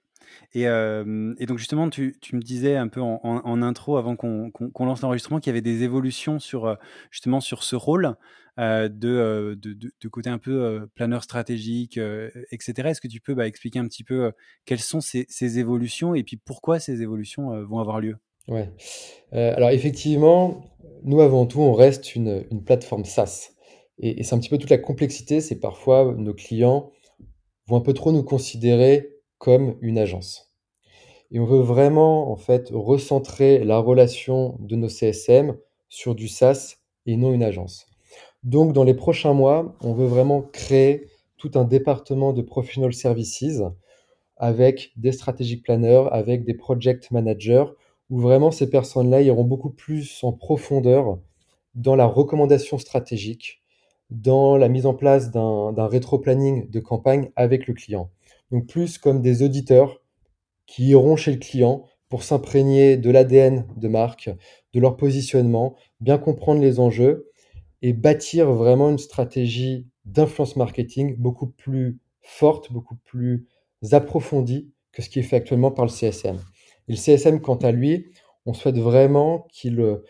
Et, 0.53 0.69
euh, 0.69 1.35
et, 1.39 1.47
donc 1.47 1.59
justement, 1.59 1.89
tu, 1.89 2.17
tu, 2.21 2.37
me 2.37 2.41
disais 2.41 2.77
un 2.77 2.89
peu 2.89 3.01
en, 3.01 3.63
intro, 3.63 3.97
avant 3.97 4.17
qu'on 4.17 4.53
lance 4.79 5.03
l'enregistrement, 5.03 5.41
qu'il 5.41 5.51
y 5.51 5.55
avait 5.55 5.61
des 5.61 5.83
évolutions 5.83 6.39
sur 6.39 6.67
euh, 6.67 6.75
justement 7.11 7.41
sur 7.41 7.63
ce 7.63 7.77
rôle. 7.77 8.15
de, 8.59 8.89
de, 8.89 9.57
de, 9.75 10.09
côté 10.09 10.31
un 10.31 10.39
peu 10.39 10.89
planeur 10.95 11.23
stratégique, 11.23 11.99
etc. 12.51 12.89
Est-ce 12.89 13.01
que 13.01 13.09
tu 13.09 13.21
peux 13.21 13.35
bah, 13.35 13.47
expliquer 13.47 13.79
un 13.79 13.87
petit 13.87 14.05
peu 14.05 14.33
quelles 14.65 14.81
sont 14.81 15.01
ces, 15.01 15.27
ces, 15.29 15.59
évolutions 15.59 16.15
et 16.15 16.23
puis 16.23 16.39
pourquoi 16.39 16.79
ces 16.79 17.03
évolutions 17.03 17.63
vont 17.65 17.81
avoir 17.81 18.01
lieu? 18.01 18.17
Ouais. 18.49 18.71
alors 19.33 19.71
effectivement, 19.71 20.63
nous 21.03 21.21
avant 21.21 21.47
tout, 21.47 21.61
on 21.61 21.73
reste 21.73 22.15
une, 22.15 22.45
plateforme 22.65 23.05
SaaS. 23.05 23.51
Et, 23.99 24.21
et 24.21 24.23
c'est 24.23 24.35
un 24.35 24.39
petit 24.39 24.49
peu 24.49 24.59
toute 24.59 24.71
la 24.71 24.79
complexité, 24.79 25.41
c'est 25.41 25.59
parfois 25.59 26.15
nos 26.17 26.35
clients 26.35 26.91
vont 27.67 27.77
un 27.77 27.81
peu 27.81 27.93
trop 27.93 28.13
nous 28.13 28.23
considérer 28.23 29.11
comme 29.39 29.77
une 29.81 29.99
agence. 29.99 30.53
Et 31.31 31.41
on 31.41 31.45
veut 31.45 31.61
vraiment, 31.61 32.31
en 32.31 32.37
fait, 32.37 32.71
recentrer 32.73 33.65
la 33.65 33.79
relation 33.79 34.57
de 34.61 34.77
nos 34.77 34.89
CSM 34.89 35.57
sur 35.89 36.15
du 36.15 36.29
SaaS 36.29 36.77
et 37.07 37.17
non 37.17 37.33
une 37.33 37.43
agence. 37.43 37.87
Donc, 38.45 38.73
dans 38.73 38.85
les 38.85 38.95
prochains 38.95 39.33
mois, 39.33 39.77
on 39.83 39.93
veut 39.93 40.07
vraiment 40.07 40.43
créer 40.43 41.09
tout 41.37 41.51
un 41.55 41.65
département 41.65 42.33
de 42.33 42.43
professional 42.43 42.93
services 42.93 43.63
avec 44.37 44.93
des 44.97 45.13
strategic 45.13 45.65
planners, 45.65 46.05
avec 46.13 46.45
des 46.45 46.55
project 46.55 47.11
managers, 47.11 47.65
où 48.11 48.21
vraiment 48.21 48.51
ces 48.51 48.71
personnes-là 48.71 49.23
iront 49.23 49.45
beaucoup 49.45 49.71
plus 49.71 50.21
en 50.23 50.33
profondeur 50.33 51.19
dans 51.75 51.97
la 51.97 52.07
recommandation 52.07 52.79
stratégique, 52.79 53.63
dans 54.11 54.57
la 54.57 54.69
mise 54.69 54.87
en 54.87 54.95
place 54.95 55.31
d'un 55.31 55.87
rétro-planning 55.87 56.71
de 56.71 56.81
campagne 56.81 57.31
avec 57.37 57.67
le 57.67 57.75
client. 57.75 58.11
Donc 58.51 58.67
plus 58.67 58.99
comme 58.99 59.23
des 59.23 59.43
auditeurs 59.43 60.01
qui 60.67 60.89
iront 60.89 61.17
chez 61.17 61.33
le 61.33 61.39
client 61.39 61.85
pour 62.09 62.23
s'imprégner 62.23 62.97
de 62.97 63.11
l'ADN 63.11 63.67
de 63.77 63.89
marque, 63.89 64.31
de 64.73 64.81
leur 64.81 64.97
positionnement, 64.97 65.75
bien 66.01 66.19
comprendre 66.19 66.61
les 66.61 66.79
enjeux 66.79 67.31
et 67.83 67.93
bâtir 67.93 68.53
vraiment 68.53 68.91
une 68.91 68.99
stratégie 68.99 69.87
d'influence 70.05 70.57
marketing 70.57 71.17
beaucoup 71.17 71.49
plus 71.49 71.99
forte, 72.23 72.73
beaucoup 72.73 72.97
plus 73.05 73.47
approfondie 73.93 74.71
que 74.93 75.03
ce 75.03 75.11
qui 75.11 75.19
est 75.19 75.23
fait 75.23 75.37
actuellement 75.37 75.71
par 75.71 75.85
le 75.85 75.91
CSM. 75.91 76.39
Et 76.89 76.93
le 76.93 76.97
CSM, 76.97 77.41
quant 77.41 77.57
à 77.57 77.73
lui, 77.73 78.07
on 78.45 78.55
souhaite 78.55 78.79
vraiment 78.79 79.47
qu'il 79.53 80.01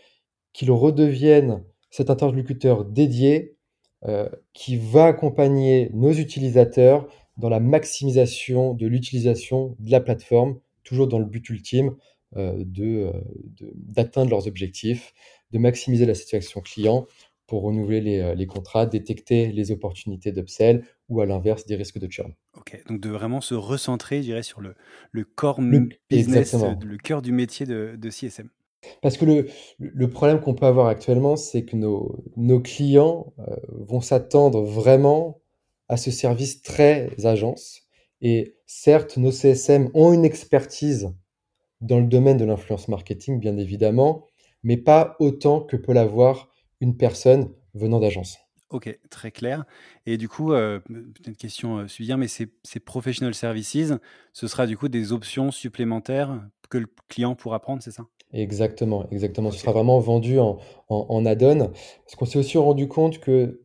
qu'il 0.52 0.70
redevienne 0.70 1.64
cet 1.90 2.08
interlocuteur 2.08 2.84
dédié 2.86 3.56
euh, 4.04 4.28
qui 4.52 4.76
va 4.76 5.06
accompagner 5.06 5.90
nos 5.92 6.12
utilisateurs 6.12 7.08
dans 7.36 7.48
la 7.48 7.60
maximisation 7.60 8.74
de 8.74 8.86
l'utilisation 8.86 9.76
de 9.78 9.90
la 9.90 10.00
plateforme, 10.00 10.58
toujours 10.84 11.08
dans 11.08 11.18
le 11.18 11.24
but 11.24 11.48
ultime 11.50 11.96
euh, 12.36 12.64
euh, 12.78 13.12
d'atteindre 13.74 14.30
leurs 14.30 14.46
objectifs, 14.46 15.12
de 15.52 15.58
maximiser 15.58 16.06
la 16.06 16.14
satisfaction 16.14 16.60
client 16.60 17.06
pour 17.46 17.62
renouveler 17.62 18.00
les, 18.00 18.34
les 18.34 18.46
contrats, 18.46 18.86
détecter 18.86 19.52
les 19.52 19.70
opportunités 19.70 20.32
d'upsell 20.32 20.84
ou 21.08 21.20
à 21.20 21.26
l'inverse 21.26 21.66
des 21.66 21.76
risques 21.76 21.98
de 21.98 22.10
churn. 22.10 22.32
Ok, 22.54 22.82
donc 22.88 23.00
de 23.00 23.10
vraiment 23.10 23.40
se 23.40 23.54
recentrer, 23.54 24.18
je 24.18 24.22
dirais, 24.22 24.42
sur 24.42 24.60
le, 24.60 24.74
le 25.12 25.24
core 25.24 25.60
le, 25.60 25.88
business, 26.10 26.54
le 26.54 26.96
cœur 26.96 27.22
du 27.22 27.32
métier 27.32 27.66
de, 27.66 27.94
de 27.96 28.10
CSM. 28.10 28.48
Parce 29.02 29.16
que 29.16 29.24
le, 29.24 29.46
le 29.78 30.10
problème 30.10 30.40
qu'on 30.40 30.54
peut 30.54 30.66
avoir 30.66 30.86
actuellement, 30.88 31.36
c'est 31.36 31.64
que 31.64 31.76
nos, 31.76 32.24
nos 32.36 32.60
clients 32.60 33.32
euh, 33.38 33.56
vont 33.70 34.00
s'attendre 34.00 34.62
vraiment 34.62 35.40
à 35.88 35.96
ce 35.96 36.10
service 36.10 36.62
très 36.62 37.10
agence. 37.24 37.82
Et 38.20 38.56
certes, 38.66 39.16
nos 39.16 39.30
CSM 39.30 39.90
ont 39.94 40.12
une 40.12 40.24
expertise 40.24 41.12
dans 41.80 42.00
le 42.00 42.06
domaine 42.06 42.38
de 42.38 42.44
l'influence 42.44 42.88
marketing, 42.88 43.38
bien 43.38 43.56
évidemment, 43.58 44.26
mais 44.62 44.76
pas 44.76 45.16
autant 45.20 45.60
que 45.60 45.76
peut 45.76 45.92
l'avoir 45.92 46.48
une 46.80 46.96
personne 46.96 47.50
venant 47.74 48.00
d'agence. 48.00 48.38
Ok, 48.70 48.98
très 49.10 49.30
clair. 49.30 49.64
Et 50.06 50.16
du 50.16 50.28
coup, 50.28 50.52
euh, 50.52 50.80
peut-être 50.80 51.28
une 51.28 51.36
question 51.36 51.78
euh, 51.78 51.86
subsidiaire, 51.86 52.18
mais 52.18 52.26
ces, 52.26 52.48
ces 52.64 52.80
professional 52.80 53.32
services, 53.32 53.92
ce 54.32 54.48
sera 54.48 54.66
du 54.66 54.76
coup 54.76 54.88
des 54.88 55.12
options 55.12 55.52
supplémentaires 55.52 56.40
que 56.68 56.78
le 56.78 56.86
client 57.08 57.36
pourra 57.36 57.60
prendre, 57.60 57.80
c'est 57.80 57.92
ça? 57.92 58.06
Exactement, 58.32 59.08
exactement. 59.10 59.52
Ce 59.52 59.60
sera 59.60 59.70
vraiment 59.70 60.00
vendu 60.00 60.40
en, 60.40 60.58
en, 60.88 61.26
add-on. 61.26 61.70
Parce 62.04 62.16
qu'on 62.18 62.24
s'est 62.24 62.40
aussi 62.40 62.58
rendu 62.58 62.88
compte 62.88 63.20
que 63.20 63.62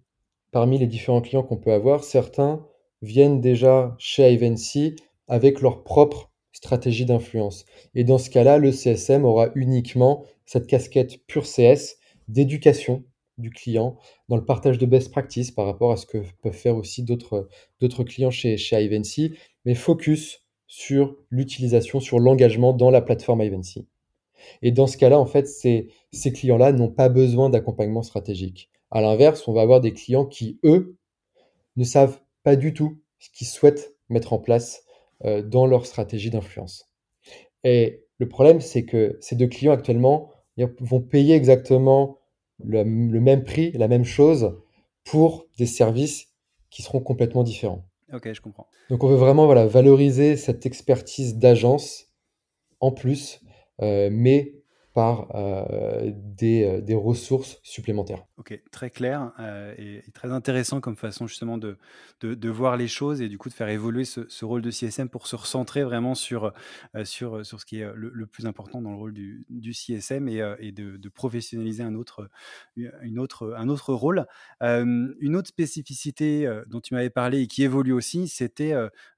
parmi 0.51 0.77
les 0.77 0.85
différents 0.85 1.21
clients 1.21 1.41
qu'on 1.41 1.57
peut 1.57 1.73
avoir, 1.73 2.03
certains 2.03 2.63
viennent 3.01 3.41
déjà 3.41 3.95
chez 3.97 4.31
Ivancy 4.31 4.95
avec 5.27 5.61
leur 5.61 5.83
propre 5.83 6.31
stratégie 6.51 7.05
d'influence. 7.05 7.65
Et 7.95 8.03
dans 8.03 8.19
ce 8.19 8.29
cas-là, 8.29 8.59
le 8.59 8.71
CSM 8.71 9.25
aura 9.25 9.49
uniquement 9.55 10.25
cette 10.45 10.67
casquette 10.67 11.25
pure 11.25 11.45
CS 11.45 11.97
d'éducation 12.31 13.03
du 13.37 13.49
client 13.49 13.97
dans 14.29 14.35
le 14.35 14.45
partage 14.45 14.77
de 14.77 14.85
best 14.85 15.11
practices 15.11 15.51
par 15.51 15.65
rapport 15.65 15.91
à 15.91 15.97
ce 15.97 16.05
que 16.05 16.19
peuvent 16.41 16.53
faire 16.53 16.75
aussi 16.75 17.03
d'autres 17.03 18.03
clients 18.03 18.31
chez, 18.31 18.57
chez 18.57 18.83
Ivancy, 18.83 19.33
mais 19.65 19.75
focus 19.75 20.45
sur 20.67 21.17
l'utilisation, 21.29 21.99
sur 21.99 22.19
l'engagement 22.19 22.73
dans 22.73 22.91
la 22.91 23.01
plateforme 23.01 23.41
Ivancy. 23.41 23.87
Et 24.61 24.71
dans 24.71 24.87
ce 24.87 24.97
cas-là, 24.97 25.19
en 25.19 25.25
fait, 25.25 25.47
ces, 25.47 25.89
ces 26.11 26.31
clients-là 26.31 26.71
n'ont 26.71 26.89
pas 26.89 27.09
besoin 27.09 27.49
d'accompagnement 27.49 28.03
stratégique. 28.03 28.71
À 28.89 29.01
l'inverse, 29.01 29.47
on 29.47 29.53
va 29.53 29.61
avoir 29.61 29.81
des 29.81 29.93
clients 29.93 30.25
qui, 30.25 30.59
eux, 30.63 30.97
ne 31.75 31.83
savent 31.83 32.19
pas 32.43 32.55
du 32.55 32.73
tout 32.73 32.99
ce 33.19 33.29
qu'ils 33.29 33.47
souhaitent 33.47 33.95
mettre 34.09 34.33
en 34.33 34.39
place 34.39 34.83
euh, 35.25 35.41
dans 35.41 35.65
leur 35.65 35.85
stratégie 35.85 36.29
d'influence. 36.29 36.89
Et 37.63 38.03
le 38.17 38.27
problème, 38.27 38.61
c'est 38.61 38.85
que 38.85 39.17
ces 39.21 39.35
deux 39.35 39.47
clients 39.47 39.73
actuellement 39.73 40.31
vont 40.79 41.01
payer 41.01 41.35
exactement 41.35 42.20
le, 42.63 42.83
le, 42.83 43.19
même 43.21 43.43
prix, 43.43 43.71
la 43.73 43.87
même 43.87 44.05
chose 44.05 44.57
pour 45.03 45.47
des 45.57 45.65
services 45.65 46.27
qui 46.69 46.81
seront 46.81 46.99
complètement 46.99 47.43
différents. 47.43 47.85
Ok, 48.13 48.31
je 48.33 48.41
comprends. 48.41 48.67
Donc 48.89 49.03
on 49.03 49.07
veut 49.07 49.15
vraiment 49.15 49.45
voilà, 49.45 49.67
valoriser 49.67 50.35
cette 50.35 50.65
expertise 50.65 51.37
d'agence 51.37 52.07
en 52.79 52.91
plus 52.91 53.41
euh, 53.81 54.09
mais 54.11 54.53
par 54.93 55.33
euh, 55.35 56.11
des, 56.13 56.65
euh, 56.65 56.81
des, 56.81 56.95
ressources 56.95 57.59
supplémentaires. 57.63 58.25
Ok, 58.37 58.59
très 58.71 58.89
clair 58.89 59.31
et, 59.77 60.01
très 60.13 60.31
intéressant 60.31 60.81
comme 60.81 60.97
façon 60.97 61.27
justement 61.27 61.57
de, 61.57 61.77
de, 62.21 62.49
voir 62.49 62.75
les 62.75 62.87
choses 62.87 63.21
et 63.21 63.29
du 63.29 63.37
coup 63.37 63.47
de 63.47 63.53
faire 63.53 63.69
évoluer 63.69 64.03
ce, 64.03 64.43
rôle 64.43 64.61
de 64.61 64.71
CSM 64.71 65.07
pour 65.07 65.27
se 65.27 65.35
recentrer 65.35 65.83
vraiment 65.83 66.15
sur, 66.15 66.51
sur, 67.03 67.45
sur 67.45 67.61
ce 67.61 67.65
qui 67.65 67.79
est 67.79 67.87
le, 67.93 68.25
plus 68.25 68.45
important 68.45 68.81
dans 68.81 68.91
le 68.91 68.97
rôle 68.97 69.13
du, 69.13 69.73
CSM 69.73 70.27
et, 70.27 70.71
de, 70.71 71.09
professionnaliser 71.09 71.83
un 71.83 71.95
autre, 71.95 72.29
une 72.75 73.19
autre, 73.19 73.53
un 73.57 73.69
autre 73.69 73.93
rôle. 73.93 74.25
une 74.59 75.35
autre 75.35 75.49
spécificité 75.49 76.51
dont 76.67 76.81
tu 76.81 76.93
m'avais 76.93 77.09
parlé 77.09 77.41
et 77.41 77.47
qui 77.47 77.63
évolue 77.63 77.93
aussi, 77.93 78.27
c'était 78.27 78.73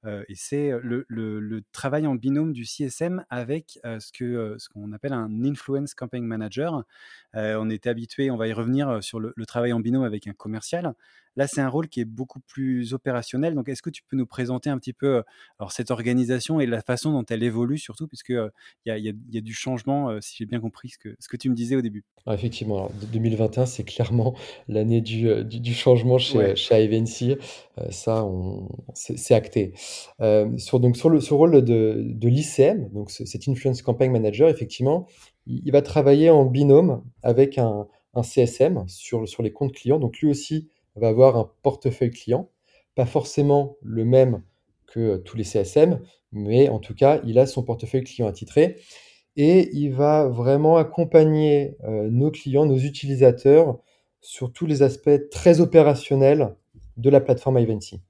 et 0.06 0.36
c'est 0.36 0.72
le, 0.82 1.62
travail 1.72 2.06
en 2.06 2.16
binôme 2.16 2.54
du 2.54 2.66
CSM 2.66 3.26
avec 3.30 3.80
ce 3.84 4.12
que 4.12 4.56
ce 4.60 4.70
qu'on 4.70 4.92
appelle 4.92 5.14
un 5.14 5.30
influence 5.64 5.94
campaign 5.94 6.24
manager. 6.26 6.84
Euh, 7.36 7.58
on 7.60 7.70
était 7.70 7.90
habitué, 7.90 8.30
on 8.30 8.38
va 8.38 8.48
y 8.48 8.54
revenir 8.54 8.90
euh, 8.90 9.02
sur 9.02 9.20
le, 9.20 9.34
travail 9.48 9.74
en 9.74 9.80
binôme 9.80 10.04
avec 10.04 10.28
un 10.28 10.34
commercial. 10.34 10.94
Là, 11.36 11.48
c'est 11.48 11.62
un 11.62 11.70
rôle 11.70 11.88
qui 11.88 12.00
est 12.00 12.06
beaucoup 12.06 12.40
plus 12.40 12.94
opérationnel. 12.94 13.56
Donc, 13.56 13.68
est-ce 13.68 13.82
que 13.82 13.90
tu 13.90 14.04
peux 14.08 14.16
nous 14.16 14.28
présenter 14.28 14.70
un 14.70 14.78
petit 14.78 14.94
peu 14.94 15.16
euh, 15.16 15.22
alors, 15.58 15.72
cette 15.72 15.90
organisation 15.90 16.60
et 16.60 16.68
la 16.68 16.82
façon 16.82 17.12
dont 17.12 17.26
elle 17.28 17.42
évolue, 17.42 17.80
surtout, 17.80 18.08
puisqu'il 18.08 18.52
il 18.86 18.96
y, 18.96 19.16
y, 19.32 19.38
a, 19.38 19.42
du 19.42 19.54
changement, 19.54 20.22
si 20.22 20.38
j'ai 20.38 20.46
bien 20.46 20.60
compris 20.60 20.90
ce 20.90 21.00
que, 21.00 21.16
ce 21.20 21.28
que 21.28 21.38
tu 21.38 21.50
me 21.50 21.56
disais 21.56 21.76
au 21.76 21.82
début? 21.82 22.04
Ah, 22.28 22.36
Effectivement, 22.36 22.76
alors, 22.76 22.92
2021, 23.12 23.66
c'est 23.66 23.84
clairement 23.84 24.36
l'année 24.68 25.02
du, 25.02 25.44
du, 25.44 25.74
changement 25.74 26.20
chez, 26.20 26.56
chez 26.56 26.84
Ivancy. 26.84 27.36
ça, 27.90 28.28
c'est 28.94 29.34
acté. 29.34 29.74
sur, 30.58 30.80
donc, 30.80 30.98
sur 30.98 31.10
le, 31.10 31.20
sur 31.20 31.38
rôle 31.38 31.64
de, 31.64 32.04
de 32.06 32.28
l'ICM, 32.28 32.90
donc 32.90 33.10
cet 33.10 33.48
Influence 33.48 33.82
Campaign 33.82 34.12
Manager, 34.12 34.50
effectivement, 34.50 35.08
il 35.48 35.72
va 35.72 35.82
travailler 35.82 36.30
en 36.30 36.46
binôme 36.46 37.04
avec 37.22 37.58
un, 37.58 37.88
CSM 38.22 38.86
sur, 38.88 39.26
les 39.42 39.52
comptes 39.52 39.74
clients. 39.74 40.00
Donc 40.00 40.20
lui 40.20 40.30
aussi 40.30 40.70
va 40.96 41.08
avoir 41.08 41.36
un 41.36 41.50
portefeuille 41.64 42.12
client, 42.12 42.50
pas 42.96 43.08
forcément 43.08 43.76
le 43.82 44.06
même 44.06 44.44
que 44.86 45.18
tous 45.18 45.36
les 45.36 45.44
CSM, 45.44 46.00
mais 46.32 46.70
en 46.70 46.80
tout 46.80 46.94
cas, 46.94 47.20
il 47.26 47.40
a 47.40 47.48
son 47.48 47.64
portefeuille 47.64 48.04
client 48.04 48.28
attitré 48.28 48.78
et 49.36 49.70
il 49.74 49.90
va 49.90 50.28
vraiment 50.28 50.78
accompagner 50.78 51.76
euh, 51.86 52.10
nos 52.10 52.30
clients, 52.30 52.68
nos 52.68 52.78
utilisateurs 52.78 53.80
sur 54.22 54.54
tous 54.54 54.68
les 54.68 54.84
aspects 54.84 55.30
très 55.32 55.60
opérationnels 55.60 56.56
de 56.98 57.10
la 57.10 57.20
plateforme 57.20 57.58
Ivancy. 57.58 58.02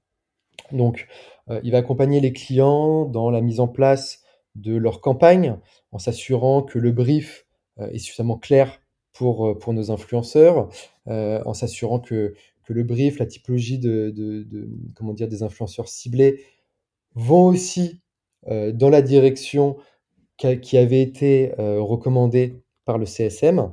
Donc, 0.70 1.08
euh, 1.50 1.60
il 1.64 1.72
va 1.72 1.78
accompagner 1.78 2.20
les 2.20 2.32
clients 2.32 3.06
dans 3.06 3.30
la 3.30 3.40
mise 3.40 3.60
en 3.60 3.68
place 3.68 4.23
de 4.54 4.76
leur 4.76 5.00
campagne 5.00 5.56
en 5.92 5.98
s'assurant 5.98 6.62
que 6.62 6.78
le 6.78 6.92
brief 6.92 7.46
euh, 7.80 7.88
est 7.88 7.98
suffisamment 7.98 8.38
clair 8.38 8.80
pour, 9.12 9.46
euh, 9.46 9.58
pour 9.58 9.72
nos 9.72 9.90
influenceurs, 9.90 10.68
euh, 11.08 11.42
en 11.44 11.54
s'assurant 11.54 12.00
que, 12.00 12.34
que 12.64 12.72
le 12.72 12.82
brief, 12.82 13.18
la 13.18 13.26
typologie 13.26 13.78
de, 13.78 14.12
de, 14.14 14.68
comment 14.94 15.12
dire, 15.12 15.28
des 15.28 15.42
influenceurs 15.42 15.88
ciblés 15.88 16.44
vont 17.14 17.46
aussi 17.46 18.00
dans 18.46 18.90
la 18.90 19.00
direction 19.00 19.78
qui 20.36 20.76
avait 20.76 21.00
été 21.00 21.54
recommandée 21.58 22.62
par 22.84 22.98
le 22.98 23.06
CSM 23.06 23.72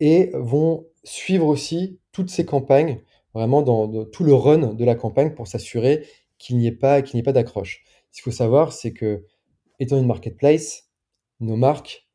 et 0.00 0.30
vont 0.34 0.86
suivre 1.04 1.46
aussi 1.46 2.00
toutes 2.10 2.30
ces 2.30 2.44
campagnes, 2.44 3.00
vraiment 3.34 3.62
dans, 3.62 4.04
tout 4.04 4.24
le 4.24 4.34
run 4.34 4.74
de 4.74 4.84
la 4.84 4.96
campagne 4.96 5.34
pour 5.34 5.46
s'assurer 5.46 6.06
qu'il 6.38 6.56
n'y 6.56 6.66
ait 6.66 6.72
pas, 6.72 7.02
qu'il 7.02 7.16
n'y 7.16 7.20
ait 7.20 7.24
pas 7.24 7.32
d'accroche. 7.32 7.84
Ce 8.10 8.20
qu'il 8.20 8.24
faut 8.24 8.36
savoir, 8.36 8.72
c'est 8.72 8.92
que, 8.92 9.24
étant 9.82 9.98
une 9.98 10.06
marketplace, 10.06 10.88
nos 11.40 11.56
marques 11.56 12.08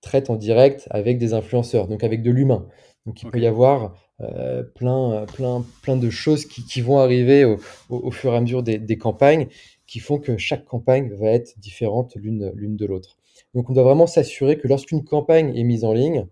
traitent 0.00 0.30
en 0.30 0.36
direct 0.36 0.86
avec 0.90 1.18
des 1.18 1.32
influenceurs, 1.32 1.88
donc 1.88 2.04
avec 2.04 2.22
de 2.22 2.30
l'humain. 2.30 2.68
Donc 3.06 3.22
il 3.22 3.30
peut 3.30 3.40
y 3.40 3.46
avoir 3.46 3.96
euh, 4.20 4.62
plein, 4.62 5.26
plein, 5.26 5.64
plein 5.82 5.96
de 5.96 6.10
choses 6.10 6.46
qui, 6.46 6.80
vont 6.80 6.98
arriver 6.98 7.44
au, 7.44 8.10
fur 8.10 8.32
et 8.32 8.36
à 8.36 8.40
mesure 8.40 8.62
des, 8.62 8.98
campagnes 8.98 9.48
qui 9.86 9.98
font 9.98 10.18
que 10.18 10.36
chaque 10.38 10.64
campagne 10.64 11.12
va 11.14 11.30
être 11.30 11.58
différente 11.58 12.14
l'une, 12.16 12.76
de 12.76 12.86
l'autre. 12.86 13.16
Donc 13.54 13.68
on 13.68 13.72
doit 13.72 13.82
vraiment 13.82 14.06
s'assurer 14.06 14.58
que 14.58 14.68
lorsqu'une 14.68 15.04
campagne 15.04 15.56
est 15.56 15.64
mise 15.64 15.84
en 15.84 15.92
ligne, 15.92 16.26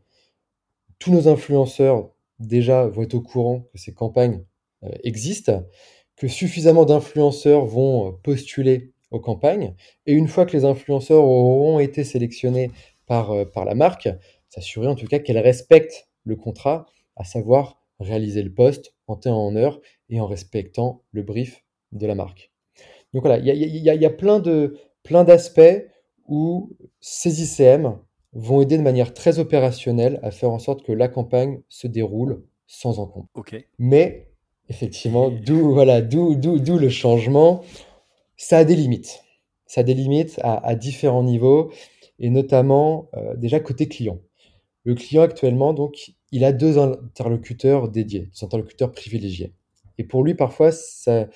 tous 0.99 1.11
nos 1.11 1.29
influenceurs 1.29 2.11
déjà 2.39 2.87
vont 2.87 3.03
être 3.03 3.15
au 3.15 3.21
courant 3.21 3.61
que 3.73 3.79
ces 3.79 3.93
campagnes 3.93 4.45
euh, 4.85 4.91
existent, 5.03 5.65
que 6.17 6.29
suffisamment 6.29 6.85
d'influenceurs 6.85 7.67
vont 7.67 8.09
euh, 8.09 8.13
postuler 8.23 8.92
aux 9.13 9.21
campagnes, 9.21 9.75
et 10.07 10.13
une 10.13 10.29
fois 10.29 10.47
que 10.47 10.57
les 10.57 10.65
influenceurs 10.65 11.23
auront 11.23 11.79
été 11.79 12.03
sélectionnés 12.05 12.71
par, 13.07 13.33
par 13.53 13.65
la 13.65 13.75
marque, 13.75 14.09
s'assurer 14.49 14.89
en 14.89 14.95
tout 14.95 15.07
cas 15.07 15.19
qu'elle 15.19 15.39
respecte 15.39 16.09
le 16.25 16.37
contrat, 16.37 16.87
à 17.17 17.25
savoir 17.25 17.83
réaliser 18.01 18.43
le 18.43 18.53
poste 18.53 18.95
en 19.07 19.17
temps 19.17 19.39
en 19.39 19.57
heure 19.57 19.81
et 20.11 20.21
en 20.21 20.27
respectant 20.27 21.03
le 21.13 21.23
brief 21.23 21.65
de 21.93 22.07
la 22.07 22.15
marque. 22.15 22.51
Donc 23.13 23.23
voilà, 23.23 23.39
il 23.39 23.47
y 23.47 24.07
a, 24.07 24.11
plein 24.11 24.41
de 24.41 24.79
plein 25.03 25.25
d'aspects 25.25 25.87
où 26.27 26.71
ces 27.01 27.43
ICM 27.43 27.99
vont 28.33 28.63
aider 28.63 28.79
de 28.79 28.83
manière 28.83 29.13
très 29.13 29.39
opérationnelle 29.39 30.19
à 30.23 30.31
faire 30.31 30.51
en 30.51 30.59
sorte 30.59 30.83
que 30.83 30.93
la 30.93 31.09
campagne 31.09 31.61
se 31.69 31.87
déroule 31.87 32.43
sans 32.67 32.99
encombre. 32.99 33.27
Mais 33.79 34.29
effectivement, 34.71 35.31
d'où 35.31 35.73
voilà, 35.73 36.01
d'où, 36.01 36.35
d'où, 36.35 36.79
le 36.79 36.89
changement, 36.89 37.63
ça 38.43 38.59
a 38.59 38.65
des 38.65 38.75
limites. 38.75 39.23
Ça 39.67 39.83
a 39.83 39.85
des 39.85 39.95
limites 39.95 40.41
à, 40.43 40.75
différents 40.75 41.23
niveaux 41.23 41.71
et 42.19 42.29
notamment 42.29 43.09
euh, 43.15 43.37
déjà 43.37 43.61
côté 43.61 43.87
client. 43.87 44.19
Le 44.85 44.97
client 44.97 45.23
actuellement, 45.23 45.73
donc, 45.73 46.13
il 46.33 46.45
a 46.45 46.53
deux 46.53 46.77
interlocuteurs 46.77 47.89
dédiés, 47.89 48.31
deux 48.35 48.45
interlocuteurs 48.45 48.91
privilégiés. 48.91 49.55
Et 49.97 50.03
pour 50.03 50.25
lui, 50.25 50.35
parfois, 50.35 50.73
ça, 50.73 51.29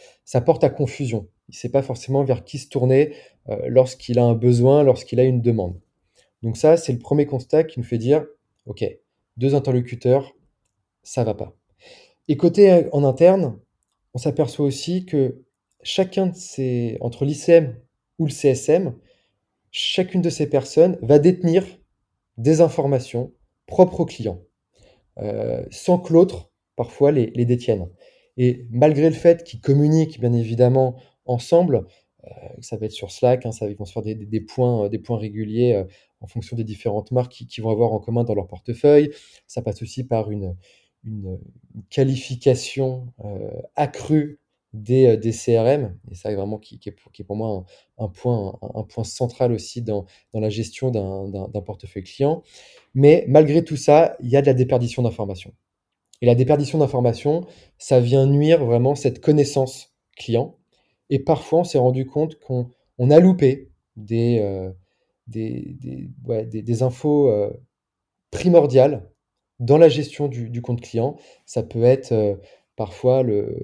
porte 0.45 0.65
à 0.65 0.69
confusion. 0.69 1.29
Il 1.49 1.53
ne 1.53 1.57
sait 1.57 1.69
pas 1.69 1.83
forcément 1.83 2.25
vers 2.25 2.45
qui 2.45 2.59
se 2.59 2.69
tourner 2.69 3.15
euh, 3.49 3.57
lorsqu'il 3.69 4.19
a 4.19 4.25
un 4.25 4.35
besoin, 4.35 4.83
lorsqu'il 4.83 5.21
a 5.21 5.25
une 5.25 5.41
demande. 5.41 5.81
Donc 6.43 6.57
ça, 6.57 6.77
c'est 6.77 6.93
le 6.93 6.99
premier 6.99 7.27
constat 7.27 7.63
qui 7.63 7.79
nous 7.79 7.87
fait 7.87 7.99
dire, 7.99 8.27
OK, 8.67 8.85
deux 9.37 9.55
interlocuteurs, 9.55 10.35
ça 11.05 11.23
va 11.23 11.35
pas. 11.35 11.55
Et 12.27 12.37
côté 12.37 12.73
euh, 12.73 12.89
en 12.91 13.05
interne, 13.05 13.61
on 14.13 14.19
s'aperçoit 14.19 14.67
aussi 14.67 15.07
que 15.07 15.46
chacun 15.87 16.27
de 16.27 16.35
ces, 16.35 16.99
entre 17.01 17.25
l'ICM 17.25 17.77
ou 18.19 18.27
le 18.27 18.33
CSM, 18.33 18.97
chacune 19.71 20.21
de 20.21 20.31
ces 20.31 20.49
personnes 20.49 20.99
va 21.01 21.19
détenir 21.19 21.65
des 22.39 22.61
informations 22.61 23.33
propres 23.67 24.01
au 24.01 24.05
client, 24.05 24.43
euh, 25.19 25.65
sans 25.71 25.99
que 25.99 26.13
l'autre, 26.13 26.51
parfois, 26.75 27.13
les, 27.13 27.45
détienne. 27.45 27.89
Et 28.37 28.67
malgré 28.71 29.09
le 29.09 29.15
fait 29.15 29.45
qu'ils 29.45 29.61
communiquent, 29.61 30.21
bien 30.21 30.33
évidemment, 30.33 30.97
ensemble, 31.25 31.87
euh, 32.25 32.31
ça 32.61 32.77
va 32.77 32.87
être 32.87 32.93
sur 32.93 33.13
Slack, 33.13 33.47
hein, 33.47 33.53
ça, 33.53 33.69
ils 33.69 33.77
vont 33.77 33.85
se 33.85 33.93
faire 33.93 34.03
des, 34.03 34.41
points, 34.41 34.85
euh, 34.85 34.89
des 34.89 34.99
points 34.99 35.19
réguliers 35.19 35.85
en 36.21 36.27
fonction 36.27 36.57
des 36.57 36.65
différentes 36.65 37.13
marques 37.13 37.33
qui, 37.33 37.61
vont 37.61 37.71
avoir 37.71 37.93
en 37.93 38.01
commun 38.01 38.25
dans 38.25 38.35
leur 38.35 38.49
portefeuille. 38.49 39.13
Ça 39.47 39.63
passe 39.63 39.83
aussi 39.83 40.05
par 40.05 40.33
une, 40.33 40.57
une, 41.05 41.39
qualification 41.91 43.13
accrue 43.77 44.41
des, 44.77 45.17
des, 45.17 45.33
CRM. 45.33 45.99
Et 46.11 46.15
ça, 46.15 46.35
vraiment, 46.35 46.59
qui, 46.59 46.77
est, 46.77 46.79
qui 47.13 47.23
est 47.23 47.25
pour 47.25 47.37
moi 47.37 47.65
un, 47.99 48.09
point, 48.09 48.59
un, 48.75 48.83
point 48.83 49.05
central 49.05 49.53
aussi 49.53 49.83
dans, 49.83 50.05
dans 50.33 50.41
la 50.41 50.51
gestion 50.51 50.91
d'un 50.91 51.61
portefeuille 51.63 52.05
client. 52.05 52.43
Mais 52.95 53.25
malgré 53.29 53.65
tout 53.65 53.77
ça, 53.77 54.17
il 54.21 54.29
y 54.29 54.37
a 54.37 54.43
de 54.43 54.47
la 54.47 54.55
déperdition 54.55 55.03
d'informations. 55.03 55.53
Et 56.23 56.27
la 56.27 56.35
déperdition 56.35 56.79
d'informations, 56.79 57.47
ça 57.79 58.01
vient 58.01 58.27
nuire 58.27 58.65
vraiment 58.65 58.95
cette 58.95 59.21
connaissance 59.21 59.95
client. 60.17 60.57
Et 61.11 61.19
parfois, 61.19 61.61
on 61.61 61.65
s'est 61.65 61.79
rendu 61.79 62.07
compte 62.07 62.39
qu'on 62.41 62.71
on 62.99 63.11
a 63.11 63.21
loupé 63.21 63.71
des, 63.97 64.39
euh, 64.41 64.71
des, 65.27 65.77
des, 65.81 66.11
ouais, 66.25 66.47
des, 66.47 66.83
infos 66.83 67.29
euh, 67.29 67.51
primordiales 68.31 69.11
dans 69.61 69.79
la 69.79 69.89
gestion 69.89 70.29
du, 70.29 70.51
du, 70.51 70.63
compte 70.63 70.81
client. 70.81 71.17
Ça 71.45 71.63
peut 71.63 71.85
être 71.85 72.13
euh, 72.13 72.37
parfois 72.77 73.23
le, 73.23 73.57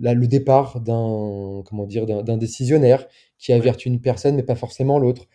le 0.00 0.26
départ 0.26 0.80
d'un 0.80 1.62
comment 1.64 1.86
dire 1.86 2.06
d'un 2.06 2.36
décisionnaire 2.36 3.06
qui 3.38 3.52
avertit 3.52 3.88
une 3.88 4.00
personne 4.00 4.36
mais 4.36 4.42
pas 4.42 4.54
forcément 4.54 4.98
l'autre. 4.98 5.26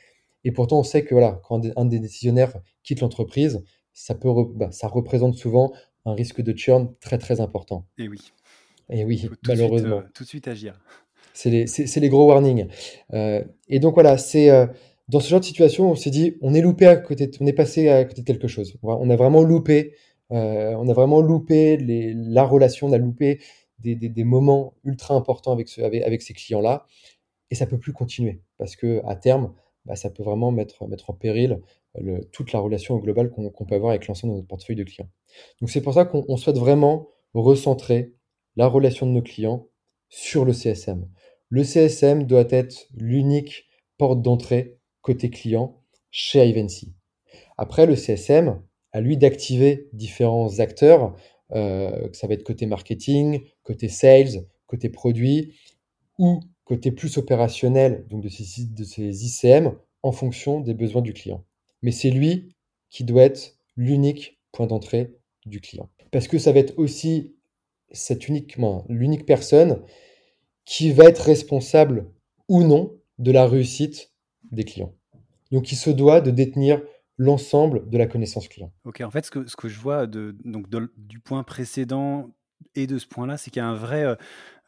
Et 0.43 0.51
pourtant, 0.51 0.79
on 0.79 0.83
sait 0.83 1.03
que 1.03 1.13
voilà, 1.13 1.39
quand 1.43 1.61
un 1.75 1.85
des 1.85 1.99
décisionnaires 1.99 2.53
quitte 2.83 3.01
l'entreprise, 3.01 3.63
ça 3.93 4.15
peut 4.15 4.29
bah, 4.55 4.71
ça 4.71 4.87
représente 4.87 5.35
souvent 5.35 5.71
un 6.05 6.13
risque 6.13 6.41
de 6.41 6.57
churn 6.57 6.93
très 6.99 7.17
très 7.17 7.41
important. 7.41 7.85
Et 7.97 8.07
oui. 8.07 8.19
Et 8.89 9.05
oui, 9.05 9.29
malheureusement. 9.47 9.97
Euh, 9.97 10.01
tout 10.13 10.23
de 10.23 10.29
suite 10.29 10.47
agir. 10.47 10.79
C'est 11.33 11.49
les, 11.49 11.65
les, 11.65 12.09
gros 12.09 12.27
warnings. 12.27 12.67
Euh, 13.13 13.43
et 13.69 13.79
donc 13.79 13.93
voilà, 13.93 14.17
c'est 14.17 14.49
euh, 14.49 14.67
dans 15.07 15.21
ce 15.21 15.29
genre 15.29 15.39
de 15.39 15.45
situation, 15.45 15.91
on 15.91 15.95
s'est 15.95 16.09
dit, 16.09 16.35
on 16.41 16.53
est 16.53 16.61
loupé 16.61 16.87
à 16.87 16.97
côté, 16.97 17.31
on 17.39 17.47
est 17.47 17.53
passé 17.53 17.87
à 17.87 18.03
côté 18.03 18.21
de 18.21 18.27
quelque 18.27 18.47
chose. 18.47 18.77
On 18.83 19.09
a 19.09 19.15
vraiment 19.15 19.43
loupé, 19.43 19.95
on 20.29 20.89
a 20.89 20.93
vraiment 20.93 21.21
loupé 21.21 21.77
les, 21.77 22.13
la 22.13 22.43
relation, 22.43 22.87
on 22.87 22.91
a 22.91 22.97
loupé 22.97 23.39
des, 23.81 24.23
moments 24.23 24.73
ultra 24.83 25.15
importants 25.15 25.51
avec, 25.51 25.67
ce, 25.67 25.81
avec, 25.81 26.21
ces 26.21 26.33
clients-là. 26.33 26.85
Et 27.49 27.55
ça 27.55 27.65
peut 27.65 27.79
plus 27.79 27.93
continuer 27.93 28.41
parce 28.57 28.75
que 28.75 29.01
à 29.05 29.15
terme, 29.15 29.53
bah, 29.85 29.95
ça 29.95 30.09
peut 30.09 30.23
vraiment 30.23 30.51
mettre, 30.51 30.87
mettre 30.87 31.09
en 31.09 31.13
péril 31.13 31.59
le, 31.99 32.23
toute 32.25 32.53
la 32.53 32.59
relation 32.59 32.97
globale 32.97 33.29
qu'on 33.29 33.65
peut 33.65 33.75
avoir 33.75 33.91
avec 33.91 34.07
l'ensemble 34.07 34.33
de 34.33 34.37
notre 34.37 34.47
portefeuille 34.47 34.75
de 34.75 34.83
clients. 34.83 35.09
Donc 35.59 35.69
c'est 35.69 35.81
pour 35.81 35.93
ça 35.93 36.05
qu'on 36.05 36.37
souhaite 36.37 36.57
vraiment 36.57 37.09
recentrer 37.33 38.13
la 38.55 38.67
relation 38.67 39.05
de 39.05 39.11
nos 39.11 39.21
clients 39.21 39.67
sur 40.09 40.45
le 40.45 40.53
CSM. 40.53 41.07
Le 41.49 41.63
CSM 41.63 42.25
doit 42.25 42.47
être 42.49 42.87
l'unique 42.93 43.65
porte 43.97 44.21
d'entrée 44.21 44.77
côté 45.01 45.29
client 45.29 45.81
chez 46.11 46.45
Ivancy. 46.47 46.93
Après, 47.57 47.85
le 47.85 47.95
CSM, 47.95 48.61
à 48.91 49.01
lui 49.01 49.17
d'activer 49.17 49.89
différents 49.93 50.59
acteurs 50.59 51.15
euh, 51.53 52.09
ça 52.13 52.27
va 52.27 52.33
être 52.33 52.43
côté 52.43 52.65
marketing, 52.65 53.43
côté 53.63 53.87
sales, 53.89 54.45
côté 54.67 54.89
produit, 54.89 55.55
ou 56.17 56.39
côté 56.65 56.91
plus 56.91 57.17
opérationnel, 57.17 58.05
donc 58.09 58.23
de 58.23 58.29
ces, 58.29 58.65
de 58.65 58.83
ces 58.83 59.25
ICM, 59.25 59.73
en 60.03 60.11
fonction 60.11 60.61
des 60.61 60.73
besoins 60.73 61.01
du 61.01 61.13
client. 61.13 61.45
Mais 61.81 61.91
c'est 61.91 62.11
lui 62.11 62.55
qui 62.89 63.03
doit 63.03 63.23
être 63.23 63.57
l'unique 63.75 64.39
point 64.51 64.67
d'entrée 64.67 65.17
du 65.45 65.61
client. 65.61 65.89
Parce 66.11 66.27
que 66.27 66.37
ça 66.37 66.51
va 66.51 66.59
être 66.59 66.77
aussi 66.77 67.35
cette 67.91 68.27
uniquement 68.27 68.85
l'unique 68.89 69.25
personne 69.25 69.81
qui 70.65 70.91
va 70.91 71.05
être 71.05 71.23
responsable 71.23 72.11
ou 72.47 72.63
non 72.63 72.97
de 73.17 73.31
la 73.31 73.47
réussite 73.47 74.11
des 74.51 74.63
clients. 74.63 74.93
Donc 75.51 75.71
il 75.71 75.75
se 75.75 75.89
doit 75.89 76.21
de 76.21 76.31
détenir 76.31 76.81
l'ensemble 77.17 77.89
de 77.89 77.97
la 77.97 78.07
connaissance 78.07 78.47
client. 78.47 78.71
Ok, 78.85 79.01
en 79.01 79.11
fait, 79.11 79.25
ce 79.25 79.31
que, 79.31 79.47
ce 79.47 79.55
que 79.55 79.67
je 79.67 79.79
vois 79.79 80.07
de, 80.07 80.35
donc 80.43 80.67
du 80.97 81.19
point 81.19 81.43
précédent 81.43 82.31
et 82.75 82.87
de 82.87 82.97
ce 82.97 83.07
point-là, 83.07 83.37
c'est 83.37 83.51
qu'il 83.51 83.61
y 83.61 83.65
a 83.65 83.67
un 83.67 83.75
vrai 83.75 84.03
euh, 84.03 84.15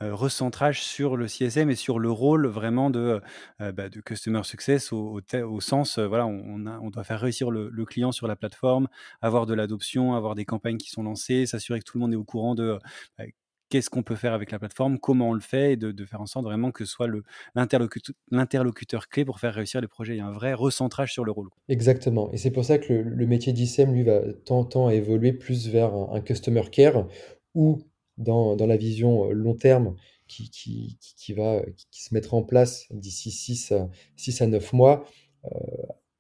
euh, 0.01 0.13
recentrage 0.13 0.82
sur 0.84 1.15
le 1.15 1.27
CSM 1.27 1.69
et 1.69 1.75
sur 1.75 1.99
le 1.99 2.12
rôle 2.12 2.47
vraiment 2.47 2.89
de, 2.89 3.21
euh, 3.62 3.71
bah, 3.71 3.89
de 3.89 4.01
Customer 4.01 4.43
Success 4.43 4.91
au, 4.91 5.21
au, 5.34 5.62
sens, 5.62 5.99
voilà, 5.99 6.25
on, 6.25 6.65
on, 6.65 6.89
doit 6.89 7.03
faire 7.03 7.19
réussir 7.19 7.51
le, 7.51 7.69
le, 7.69 7.86
client 7.86 8.12
sur 8.12 8.27
la 8.27 8.36
plateforme, 8.36 8.88
avoir 9.21 9.45
de 9.45 9.53
l'adoption, 9.53 10.15
avoir 10.15 10.36
des 10.36 10.45
campagnes 10.45 10.77
qui 10.77 10.89
sont 10.89 11.03
lancées, 11.03 11.45
s'assurer 11.45 11.79
que 11.79 11.86
tout 11.86 11.97
le 11.97 12.01
monde 12.01 12.13
est 12.13 12.17
au 12.17 12.25
courant 12.25 12.56
de 12.56 12.79
bah, 13.17 13.25
qu'est-ce 13.73 13.89
qu'on 13.89 14.03
peut 14.03 14.15
faire 14.15 14.33
avec 14.33 14.51
la 14.51 14.59
plateforme, 14.59 14.99
comment 14.99 15.29
on 15.29 15.33
le 15.33 15.39
fait, 15.39 15.73
et 15.73 15.77
de, 15.77 16.05
faire 16.05 16.21
en 16.21 16.27
sorte 16.27 16.45
vraiment 16.45 16.69
que 16.69 16.86
ce 16.86 16.91
soit 16.91 17.07
l'interlocuteur 17.55 19.07
clé 19.09 19.25
pour 19.25 19.39
faire 19.39 19.55
réussir 19.55 19.81
les 19.81 19.88
projets. 19.88 20.13
Il 20.13 20.17
y 20.17 20.21
a 20.21 20.27
un 20.27 20.31
vrai 20.31 20.53
recentrage 20.53 21.12
sur 21.12 21.25
le 21.25 21.31
rôle. 21.31 21.49
Exactement. 21.69 22.31
Et 22.31 22.38
c'est 22.38 22.51
pour 22.51 22.63
ça 22.65 22.77
que 22.77 22.93
le, 22.93 23.25
métier 23.25 23.51
d'ICM, 23.51 23.91
lui, 23.91 24.03
va 24.03 24.21
tant, 24.45 24.88
à 24.88 24.93
évoluer 24.93 25.33
plus 25.33 25.69
vers 25.69 25.91
un, 25.95 26.21
customer 26.21 26.62
care 26.71 27.07
ou 27.55 27.81
dans, 28.17 28.55
la 28.55 28.77
vision 28.77 29.27
euh, 29.27 29.31
long 29.33 29.55
terme 29.55 29.95
qui, 30.27 30.99
va, 31.36 31.63
qui, 31.89 32.03
se 32.03 32.13
mettra 32.13 32.38
en 32.38 32.43
place 32.43 32.86
d'ici 32.91 33.31
6 33.31 33.71
à, 33.71 33.89
6 34.17 34.41
à 34.43 34.47
9 34.47 34.71
mois, 34.73 35.03
euh, 35.45 35.49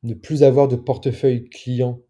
ne 0.01 0.15
plus 0.15 0.41
avoir 0.41 0.67
de 0.67 0.75
portefeuille 0.75 1.47
client 1.49 2.01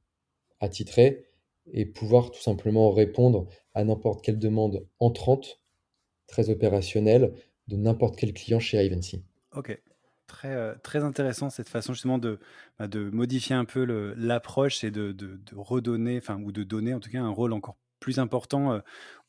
attitré 0.62 1.25
et 1.73 1.86
pouvoir 1.86 2.32
tout 2.32 2.41
simplement 2.41 2.91
répondre 2.91 3.49
à 3.74 3.84
n'importe 3.84 4.24
quelle 4.24 4.40
demande 4.40 4.86
entrante, 5.00 5.60
très 6.28 6.50
opérationnelle, 6.50 7.34
de 7.68 7.78
n'importe 7.78 8.18
quel 8.18 8.34
client 8.34 8.60
chez 8.60 8.84
Ivancy. 8.84 9.24
Ok, 9.56 9.80
très, 10.28 10.54
euh, 10.54 10.76
très 10.84 11.04
intéressant 11.04 11.50
cette 11.50 11.70
façon 11.70 11.94
justement 11.94 12.18
de, 12.18 12.40
bah, 12.80 12.88
de 12.88 13.10
modifier 13.10 13.56
un 13.56 13.66
peu 13.66 13.84
l'approche 14.18 14.84
et 14.84 14.92
de, 14.92 15.12
de, 15.12 15.40
redonner, 15.56 16.18
enfin, 16.18 16.42
ou 16.42 16.52
de 16.52 16.64
donner 16.64 16.94
en 16.94 17.00
tout 17.00 17.10
cas 17.10 17.22
un 17.22 17.30
rôle 17.30 17.54
encore 17.54 17.78
plus 18.04 18.20
important 18.20 18.82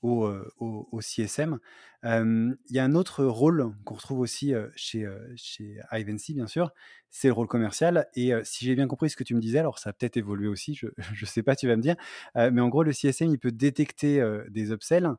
au, 0.03 1.01
CSM. 1.01 1.59
il 2.03 2.57
y 2.71 2.79
a 2.79 2.85
un 2.85 2.95
autre 2.95 3.25
rôle 3.25 3.73
qu'on 3.85 3.95
retrouve 3.95 4.19
aussi 4.19 4.53
chez, 4.75 5.09
chez 5.37 5.81
Ivancy, 5.93 6.35
bien 6.35 6.49
sûr, 6.49 6.73
c'est 7.11 7.29
le 7.29 7.35
rôle 7.35 7.47
commercial. 7.47 8.09
Et 8.15 8.33
si 8.43 8.65
j'ai 8.65 8.75
bien 8.75 8.89
compris 8.89 9.11
ce 9.11 9.17
que 9.17 9.25
tu 9.25 9.35
me 9.35 9.41
disais, 9.41 9.61
alors 9.61 9.79
ça 9.79 9.91
a 9.91 9.93
peut-être 9.93 10.17
évolué 10.17 10.49
aussi, 10.49 10.75
je 10.75 10.89
ne 11.21 11.27
sais 11.27 11.43
pas, 11.45 11.55
tu 11.55 11.69
vas 11.69 11.77
me 11.77 11.83
dire, 11.83 11.97
mais 12.35 12.61
en 12.61 12.69
gros, 12.69 12.83
le 12.83 12.93
CSM, 12.93 13.31
il 13.31 13.39
peut 13.39 13.53
détecter 13.53 14.23
des 14.51 14.73
upsells, 14.73 15.15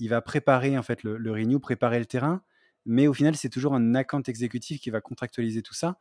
il 0.00 0.08
va 0.08 0.20
préparer 0.20 0.76
en 0.76 0.82
fait 0.82 1.04
le 1.04 1.30
renew, 1.30 1.60
préparer 1.60 2.00
le 2.00 2.06
terrain, 2.06 2.42
mais 2.84 3.06
au 3.06 3.14
final, 3.14 3.36
c'est 3.36 3.48
toujours 3.48 3.74
un 3.74 3.94
account 3.94 4.22
exécutif 4.22 4.80
qui 4.80 4.90
va 4.90 5.00
contractualiser 5.00 5.62
tout 5.62 5.74
ça 5.74 5.98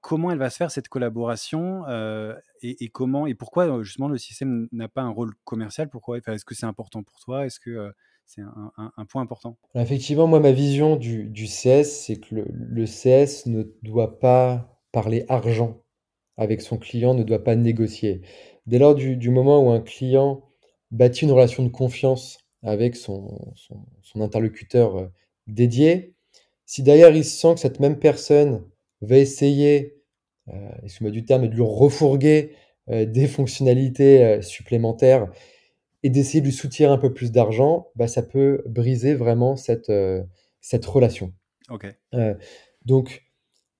comment 0.00 0.30
elle 0.30 0.38
va 0.38 0.50
se 0.50 0.56
faire 0.56 0.70
cette 0.70 0.88
collaboration 0.88 1.84
euh, 1.88 2.34
et, 2.62 2.88
comment 2.88 3.26
et 3.26 3.34
pourquoi 3.34 3.66
euh, 3.66 3.82
justement 3.82 4.08
le 4.08 4.18
système 4.18 4.68
n'a 4.72 4.88
pas 4.88 5.02
un 5.02 5.10
rôle 5.10 5.34
commercial 5.44 5.88
Pourquoi 5.88 6.18
Est-ce 6.18 6.44
que 6.44 6.54
c'est 6.54 6.66
important 6.66 7.02
pour 7.02 7.20
toi? 7.20 7.46
Est-ce 7.46 7.60
que 7.60 7.70
euh, 7.70 7.90
c'est 8.26 8.42
un, 8.42 9.04
point 9.06 9.22
important? 9.22 9.56
Effectivement, 9.74 10.26
moi, 10.26 10.40
ma 10.40 10.52
vision 10.52 10.96
du, 10.96 11.32
CS, 11.46 11.84
c'est 11.84 12.16
que 12.16 12.34
le, 12.34 12.84
CS 12.84 13.46
ne 13.46 13.62
doit 13.82 14.18
pas 14.18 14.78
parler 14.92 15.24
argent 15.28 15.82
avec 16.36 16.60
son 16.60 16.76
client, 16.76 17.14
ne 17.14 17.22
doit 17.22 17.42
pas 17.42 17.56
négocier. 17.56 18.20
Dès 18.66 18.78
lors 18.78 18.94
du, 18.94 19.30
moment 19.30 19.66
où 19.66 19.70
un 19.70 19.80
client 19.80 20.44
bâtit 20.90 21.24
une 21.24 21.32
relation 21.32 21.62
de 21.62 21.70
confiance 21.70 22.38
avec 22.62 22.96
son, 22.96 23.54
son 24.02 24.20
interlocuteur 24.20 25.10
dédié, 25.46 26.14
si 26.66 26.82
d'ailleurs 26.82 27.12
il 27.12 27.24
sent 27.24 27.54
que 27.54 27.60
cette 27.60 27.80
même 27.80 27.98
personne 27.98 28.62
va 29.00 29.18
essayer, 29.18 30.02
euh, 30.48 30.70
excuse-moi 30.82 31.10
du 31.10 31.24
terme, 31.24 31.48
de 31.48 31.54
lui 31.54 31.62
refourguer 31.62 32.52
euh, 32.90 33.04
des 33.04 33.26
fonctionnalités 33.26 34.24
euh, 34.24 34.42
supplémentaires 34.42 35.30
et 36.02 36.10
d'essayer 36.10 36.40
de 36.40 36.46
lui 36.46 36.52
soutirer 36.52 36.90
un 36.90 36.98
peu 36.98 37.12
plus 37.12 37.32
d'argent, 37.32 37.88
bah, 37.96 38.06
ça 38.06 38.22
peut 38.22 38.62
briser 38.66 39.14
vraiment 39.14 39.56
cette, 39.56 39.90
cette 40.60 40.86
relation. 40.86 41.32
donc, 42.84 43.24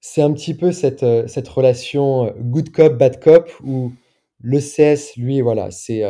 c'est 0.00 0.20
un 0.22 0.32
petit 0.32 0.54
peu 0.54 0.72
cette, 0.72 1.06
cette 1.28 1.48
relation 1.48 2.34
good 2.38 2.70
cop, 2.70 2.98
bad 2.98 3.20
cop, 3.20 3.52
où 3.62 3.92
le 4.40 4.58
CS, 4.58 5.16
lui, 5.16 5.40
voilà, 5.40 5.70
c'est, 5.70 6.02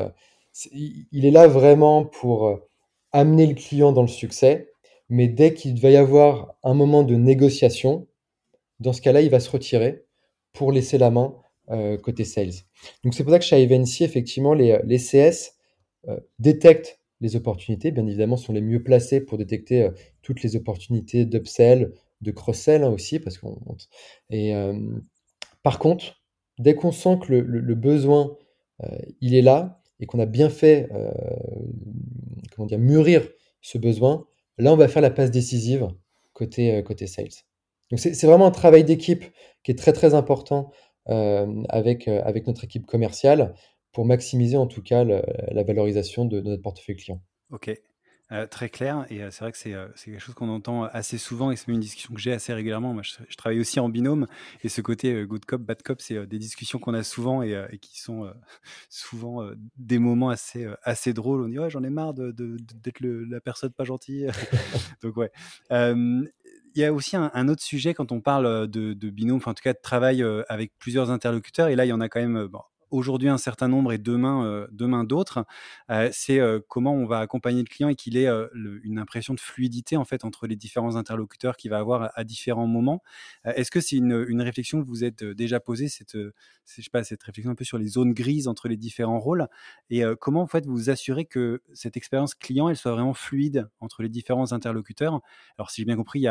il 0.72 1.26
est 1.26 1.30
là 1.30 1.46
vraiment 1.46 2.06
pour 2.06 2.58
amener 3.12 3.46
le 3.46 3.54
client 3.54 3.92
dans 3.92 4.02
le 4.02 4.08
succès, 4.08 4.70
mais 5.10 5.28
dès 5.28 5.52
qu'il 5.52 5.78
va 5.78 5.90
y 5.90 5.96
avoir 5.96 6.54
un 6.62 6.72
moment 6.72 7.02
de 7.02 7.16
négociation, 7.16 8.07
dans 8.80 8.92
ce 8.92 9.00
cas-là, 9.02 9.22
il 9.22 9.30
va 9.30 9.40
se 9.40 9.50
retirer 9.50 10.04
pour 10.52 10.72
laisser 10.72 10.98
la 10.98 11.10
main 11.10 11.34
euh, 11.70 11.98
côté 11.98 12.24
sales. 12.24 12.64
Donc 13.04 13.12
c'est 13.12 13.24
pour 13.24 13.32
ça 13.32 13.38
que 13.38 13.44
chez 13.44 13.62
Evency, 13.62 14.02
effectivement, 14.02 14.54
les, 14.54 14.78
CS 14.98 15.52
euh, 16.08 16.18
détectent 16.38 16.98
les 17.20 17.36
opportunités, 17.36 17.90
bien 17.90 18.06
évidemment, 18.06 18.38
sont 18.38 18.54
les 18.54 18.62
mieux 18.62 18.82
placés 18.82 19.20
pour 19.20 19.36
détecter 19.36 19.82
euh, 19.82 19.90
toutes 20.22 20.42
les 20.42 20.56
opportunités 20.56 21.26
d'upsell, 21.26 21.92
de 22.22 22.30
cross-sell 22.30 22.84
hein, 22.84 22.90
aussi, 22.90 23.20
par 25.62 25.78
contre, 25.78 26.22
dès 26.58 26.74
qu'on 26.74 26.90
sent 26.90 27.18
que 27.22 27.32
le, 27.32 27.74
besoin 27.74 28.36
il 29.20 29.34
est 29.34 29.42
là 29.42 29.82
et 30.00 30.06
qu'on 30.06 30.18
a 30.18 30.26
bien 30.26 30.48
fait 30.50 30.88
comment 32.56 32.66
dire 32.66 32.78
mûrir 32.78 33.28
ce 33.60 33.78
besoin, 33.78 34.26
là 34.56 34.72
on 34.72 34.76
va 34.76 34.88
faire 34.88 35.02
la 35.02 35.10
passe 35.10 35.30
décisive 35.30 35.88
côté 36.32 37.06
sales. 37.06 37.28
Donc 37.90 38.00
c'est 38.00 38.26
vraiment 38.26 38.46
un 38.46 38.50
travail 38.50 38.84
d'équipe 38.84 39.24
qui 39.62 39.70
est 39.70 39.78
très 39.78 39.92
très 39.92 40.14
important 40.14 40.70
euh, 41.08 41.62
avec, 41.70 42.06
euh, 42.06 42.20
avec 42.24 42.46
notre 42.46 42.64
équipe 42.64 42.84
commerciale 42.84 43.54
pour 43.92 44.04
maximiser 44.04 44.58
en 44.58 44.66
tout 44.66 44.82
cas 44.82 45.04
la 45.04 45.62
valorisation 45.62 46.26
de, 46.26 46.42
notre 46.42 46.62
portefeuille 46.62 46.96
client. 46.96 47.22
Ok, 47.50 47.70
euh, 48.30 48.46
très 48.46 48.68
clair. 48.68 49.06
Et 49.08 49.20
c'est 49.30 49.40
vrai 49.40 49.52
que 49.52 49.56
c'est 49.56 49.72
quelque 49.72 50.18
chose 50.18 50.34
qu'on 50.34 50.50
entend 50.50 50.84
assez 50.84 51.16
souvent 51.16 51.50
et 51.50 51.56
c'est 51.56 51.72
une 51.72 51.80
discussion 51.80 52.12
que 52.14 52.20
j'ai 52.20 52.32
assez 52.32 52.52
régulièrement. 52.52 52.92
Moi, 52.92 53.02
je, 53.02 53.36
travaille 53.36 53.58
aussi 53.58 53.80
en 53.80 53.88
binôme 53.88 54.26
et 54.62 54.68
ce 54.68 54.82
côté 54.82 55.24
good 55.24 55.46
cop, 55.46 55.62
bad 55.62 55.82
cop, 55.82 56.02
c'est 56.02 56.26
des 56.26 56.38
discussions 56.38 56.78
qu'on 56.78 56.92
a 56.92 57.02
souvent 57.02 57.42
et, 57.42 57.78
qui 57.80 57.98
sont 57.98 58.30
souvent 58.90 59.50
des 59.78 59.98
moments 59.98 60.28
assez, 60.28 60.68
assez 60.82 61.14
drôles. 61.14 61.42
On 61.42 61.48
dit 61.48 61.58
ouais, 61.58 61.70
j'en 61.70 61.82
ai 61.82 61.90
marre 61.90 62.12
d'être 62.12 62.36
de, 62.36 63.26
la 63.30 63.40
personne 63.40 63.72
pas 63.72 63.84
gentille. 63.84 64.30
Donc 65.02 65.16
ouais 65.16 65.32
il 66.74 66.80
y 66.80 66.84
a 66.84 66.92
aussi 66.92 67.16
un, 67.16 67.48
autre 67.48 67.62
sujet 67.62 67.94
quand 67.94 68.12
on 68.12 68.20
parle 68.20 68.68
de, 68.68 69.10
binôme, 69.10 69.38
enfin 69.38 69.52
en 69.52 69.54
tout 69.54 69.62
cas 69.62 69.72
de 69.72 69.80
travail 69.82 70.24
avec 70.48 70.72
plusieurs 70.78 71.10
interlocuteurs. 71.10 71.68
Et 71.68 71.76
là, 71.76 71.84
il 71.84 71.88
y 71.88 71.92
en 71.92 72.00
a 72.00 72.08
quand 72.08 72.20
même 72.20 72.48
aujourd'hui 72.90 73.28
un 73.28 73.38
certain 73.38 73.68
nombre 73.68 73.92
et 73.92 73.98
demain, 73.98 74.44
euh, 74.44 74.66
demain 74.70 75.04
d'autres, 75.04 75.44
euh, 75.90 76.08
c'est 76.12 76.38
euh, 76.38 76.60
comment 76.68 76.94
on 76.94 77.06
va 77.06 77.18
accompagner 77.20 77.60
le 77.60 77.68
client 77.68 77.88
et 77.88 77.94
qu'il 77.94 78.16
ait 78.16 78.28
une 78.82 78.98
impression 78.98 79.34
de 79.34 79.40
fluidité 79.40 79.96
en 79.96 80.04
fait 80.04 80.24
entre 80.24 80.46
les 80.46 80.56
différents 80.56 80.96
interlocuteurs 80.96 81.56
qu'il 81.56 81.70
va 81.70 81.78
avoir 81.78 82.10
à, 82.14 82.24
différents 82.24 82.66
moments. 82.66 83.02
Est-ce 83.44 83.70
que 83.70 83.80
c'est 83.80 83.96
une, 83.96 84.42
réflexion 84.42 84.82
que 84.82 84.86
vous 84.86 85.04
êtes 85.04 85.24
déjà 85.24 85.60
posée, 85.60 85.88
cette, 85.88 86.16
je 86.16 86.30
sais 86.64 86.82
pas, 86.90 87.02
cette 87.04 87.22
réflexion 87.22 87.50
un 87.50 87.54
peu 87.54 87.64
sur 87.64 87.78
les 87.78 87.88
zones 87.88 88.12
grises 88.12 88.48
entre 88.48 88.68
les 88.68 88.76
différents 88.76 89.18
rôles? 89.18 89.46
Et 89.90 90.02
comment 90.20 90.42
en 90.42 90.46
fait 90.46 90.66
vous 90.66 90.90
assurez 90.90 91.24
que 91.24 91.62
cette 91.72 91.96
expérience 91.96 92.34
client 92.34 92.68
elle 92.68 92.76
soit 92.76 92.92
vraiment 92.92 93.14
fluide 93.14 93.68
entre 93.80 94.02
les 94.02 94.08
différents 94.08 94.52
interlocuteurs? 94.52 95.20
Alors 95.58 95.70
si 95.70 95.82
j'ai 95.82 95.86
bien 95.86 95.96
compris, 95.96 96.26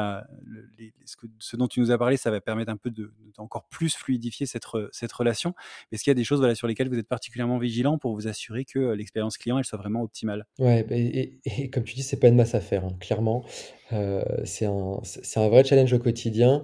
ce, 1.40 1.56
dont 1.56 1.68
tu 1.68 1.80
nous 1.80 1.92
as 1.92 1.98
parlé, 1.98 2.18
ça 2.18 2.32
va 2.32 2.42
permettre 2.42 2.72
un 2.72 2.78
peu 2.78 2.92
de, 2.92 3.12
encore 3.38 3.66
plus 3.66 3.96
fluidifier 3.96 4.46
cette, 4.46 4.66
cette 4.92 5.14
relation. 5.14 5.54
Est-ce 5.92 6.04
qu'il 6.04 6.12
y 6.12 6.16
a 6.16 6.16
des 6.16 6.24
choses 6.24 6.42
sur 6.56 6.68
lesquels 6.68 6.90
vous 6.90 6.98
êtes 6.98 7.08
particulièrement 7.08 7.58
vigilant 7.58 7.98
pour 7.98 8.14
vous 8.14 8.28
assurer 8.28 8.66
que 8.66 8.80
euh, 8.80 8.96
l'expérience 8.96 9.38
client 9.38 9.58
elle 9.58 9.66
soit 9.66 9.78
vraiment 9.78 10.02
optimale 10.02 10.46
Ouais, 10.60 10.84
bah, 10.84 10.96
et, 10.96 11.40
comme 11.72 11.84
tu 11.84 11.96
dis, 11.96 12.04
c'est 12.04 12.20
pas 12.20 12.28
une 12.28 12.36
masse 12.36 12.56
à 12.56 12.62
faire, 12.62 12.86
hein, 12.86 12.96
clairement. 13.00 13.46
Euh, 13.94 14.24
c'est 14.44 14.66
un, 14.66 15.02
un, 15.36 15.50
vrai 15.50 15.64
challenge 15.64 15.94
au 15.94 16.00
quotidien, 16.00 16.64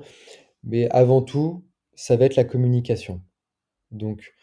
mais 0.63 0.89
avant 0.89 1.21
tout, 1.21 1.63
ça 1.95 2.15
va 2.15 2.25
être 2.25 2.35
la 2.35 2.43
communication. 2.43 3.21
Donc, 3.91 4.33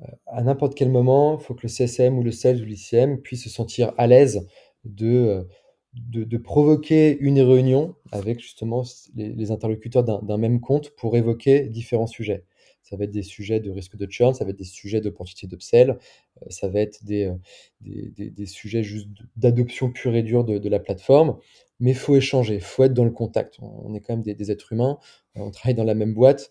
euh, 0.00 0.06
à 0.26 0.42
n'importe 0.42 0.74
quel 0.74 0.90
moment, 0.90 1.38
il 1.38 1.44
faut 1.44 1.54
que 1.54 1.62
le 1.62 1.68
CSM 1.68 2.18
ou 2.18 2.22
le 2.22 2.32
sales 2.32 2.62
ou 2.62 2.64
l'ICM 2.64 3.18
puisse 3.18 3.44
se 3.44 3.50
sentir 3.50 3.92
à 3.98 4.06
l'aise 4.06 4.46
de, 4.84 5.46
de, 5.92 6.36
provoquer 6.38 7.18
une 7.18 7.40
réunion 7.40 7.94
avec 8.12 8.40
justement 8.40 8.84
les, 9.14 9.32
les 9.32 9.50
interlocuteurs 9.50 10.04
d'un 10.04 10.38
même 10.38 10.60
compte 10.60 10.90
pour 10.96 11.16
évoquer 11.16 11.68
différents 11.68 12.06
sujets. 12.06 12.44
Ça 12.90 12.96
va 12.96 13.04
être 13.04 13.12
des 13.12 13.22
sujets 13.22 13.60
de 13.60 13.70
risque 13.70 13.96
de 13.96 14.10
churn, 14.10 14.34
ça 14.34 14.44
va 14.44 14.50
être 14.50 14.58
des 14.58 14.64
sujets 14.64 15.00
d'opportunité 15.00 15.46
d'upsell, 15.46 15.90
euh, 15.90 16.46
ça 16.48 16.68
va 16.68 16.80
être 16.80 16.98
euh, 17.08 17.36
des, 17.80 18.46
sujets 18.46 18.82
juste 18.82 19.08
d'adoption 19.36 19.92
pure 19.92 20.16
et 20.16 20.24
dure 20.24 20.44
de, 20.44 20.68
la 20.68 20.80
plateforme. 20.80 21.38
Mais 21.78 21.92
il 21.92 21.96
faut 21.96 22.16
échanger, 22.16 22.56
il 22.56 22.60
faut 22.60 22.82
être 22.82 22.92
dans 22.92 23.04
le 23.04 23.12
contact. 23.12 23.58
On 23.60 23.94
est 23.94 24.00
quand 24.00 24.16
même 24.16 24.22
des, 24.22 24.50
êtres 24.50 24.72
humains, 24.72 24.98
euh, 25.36 25.42
on 25.42 25.52
travaille 25.52 25.76
dans 25.76 25.84
la 25.84 25.94
même 25.94 26.14
boîte. 26.14 26.50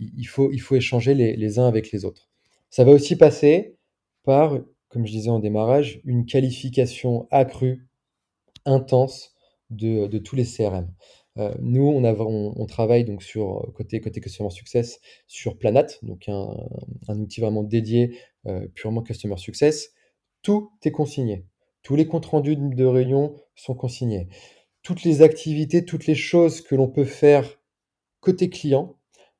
il 0.00 0.26
faut, 0.26 0.50
échanger 0.52 1.14
les, 1.14 1.58
uns 1.58 1.66
avec 1.66 1.92
les 1.92 2.04
autres. 2.04 2.28
Ça 2.68 2.84
va 2.84 2.92
aussi 2.92 3.16
passer 3.16 3.76
par, 4.24 4.58
comme 4.88 5.06
je 5.06 5.12
disais 5.12 5.30
en 5.30 5.38
démarrage, 5.38 6.02
une 6.04 6.26
qualification 6.26 7.26
accrue, 7.30 7.88
intense 8.66 9.34
de 9.70 10.18
tous 10.18 10.36
les 10.36 10.44
CRM. 10.44 10.92
Euh, 11.38 11.54
nous, 11.60 11.86
on, 11.86 12.66
travaille 12.66 13.04
donc 13.04 13.22
sur 13.22 13.58
euh, 13.58 13.72
côté 13.72 14.00
côté 14.00 14.20
customer 14.20 14.50
success 14.50 15.00
sur 15.28 15.56
Planat, 15.56 15.86
donc 16.02 16.28
un, 16.28 17.20
outil 17.20 17.40
vraiment 17.40 17.62
dédié 17.62 18.18
euh, 18.46 18.66
purement 18.74 19.02
customer 19.02 19.36
success. 19.36 19.92
Tout 20.42 20.70
est 20.82 20.90
consigné. 20.90 21.46
Tous 21.82 21.94
les 21.94 22.06
comptes 22.06 22.26
rendus 22.26 22.56
de 22.56 22.84
réunion 22.84 23.36
sont 23.54 23.74
consignés. 23.74 24.28
Toutes 24.82 25.04
les 25.04 25.22
activités, 25.22 25.84
toutes 25.84 26.06
les 26.06 26.14
choses 26.14 26.60
que 26.60 26.74
l'on 26.74 26.88
peut 26.88 27.04
faire 27.04 27.60
côté 28.20 28.50
client, 28.50 28.96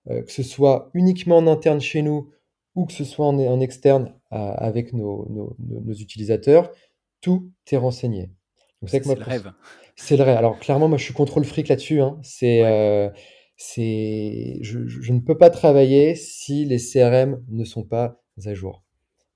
que 0.07 0.33
ce 0.33 0.43
soit 0.43 0.91
uniquement 0.95 1.39
en 1.39 1.47
interne 1.47 1.81
chez 1.81 2.03
nous 2.03 2.31
ou 2.75 2.87
que 2.87 2.93
ce 2.93 3.05
soit 3.05 3.27
en, 3.27 3.61
externe 3.61 4.15
avec 4.31 4.93
nos, 4.93 5.29
utilisateurs, 6.01 6.71
tout 7.21 7.51
est 7.71 7.77
renseigné. 7.77 8.31
C'est 8.87 9.05
le 9.05 9.23
rêve. 9.23 9.53
C'est 9.97 10.17
vrai. 10.17 10.37
Alors 10.37 10.59
clairement, 10.59 10.89
moi, 10.89 10.99
je 10.99 11.05
suis 11.05 11.15
contrôle 11.15 11.45
fric 11.45 11.69
là-dessus. 11.69 12.01
Hein. 12.01 12.19
C'est, 12.23 12.65
euh, 12.65 13.11
c'est, 13.57 14.59
je, 14.63 14.87
je, 14.87 15.13
ne 15.13 15.21
peux 15.21 15.37
pas 15.37 15.51
travailler 15.51 16.15
si 16.15 16.65
les 16.65 16.79
CRM 16.79 17.43
ne 17.49 17.65
sont 17.65 17.83
pas 17.83 18.23
à 18.47 18.55
jour. 18.55 18.85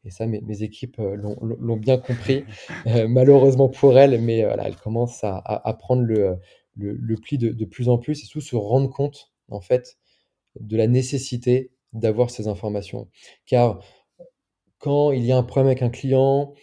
Et 0.04 0.10
ça, 0.10 0.26
mes, 0.26 0.40
mes 0.40 0.62
équipes 0.62 0.98
euh, 0.98 1.16
l'ont 1.16 1.76
bien 1.76 1.98
compris, 1.98 2.44
euh, 2.86 3.06
malheureusement 3.08 3.68
pour 3.68 3.98
elles, 3.98 4.20
mais 4.20 4.44
voilà, 4.44 4.66
elles 4.66 4.76
commencent 4.76 5.22
à, 5.24 5.36
à, 5.38 5.74
prendre 5.74 6.02
le, 6.02 6.38
le, 6.74 6.92
le 6.94 7.16
pli 7.16 7.38
de, 7.38 7.50
de, 7.50 7.64
plus 7.64 7.88
en 7.88 7.98
plus 7.98 8.22
et 8.22 8.26
surtout 8.26 8.40
se 8.46 8.56
rendre 8.56 8.90
compte, 8.90 9.32
en 9.48 9.60
fait, 9.60 9.98
de 10.58 10.76
la 10.76 10.86
nécessité 10.86 11.70
d'avoir 11.92 12.30
ces 12.30 12.48
informations. 12.48 13.08
Car 13.46 13.80
quand 14.78 15.12
il 15.12 15.24
y 15.24 15.32
a 15.32 15.36
un 15.36 15.42
problème 15.42 15.68
avec 15.68 15.82
un 15.82 15.90
client, 15.90 16.54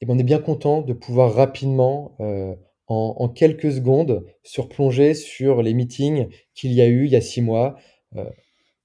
et 0.00 0.04
eh 0.04 0.06
ben, 0.06 0.14
on 0.14 0.18
est 0.18 0.24
bien 0.24 0.38
content 0.38 0.80
de 0.80 0.92
pouvoir 0.92 1.34
rapidement 1.34 2.16
euh, 2.20 2.54
en, 2.86 3.28
quelques 3.28 3.72
secondes 3.72 4.24
surplonger 4.44 5.12
sur 5.14 5.60
les 5.60 5.74
meetings 5.74 6.28
qu'il 6.54 6.72
y 6.72 6.80
a 6.80 6.86
eu 6.86 7.04
il 7.06 7.10
y 7.10 7.16
a 7.16 7.20
six 7.20 7.42
mois, 7.42 7.76
euh, 8.16 8.24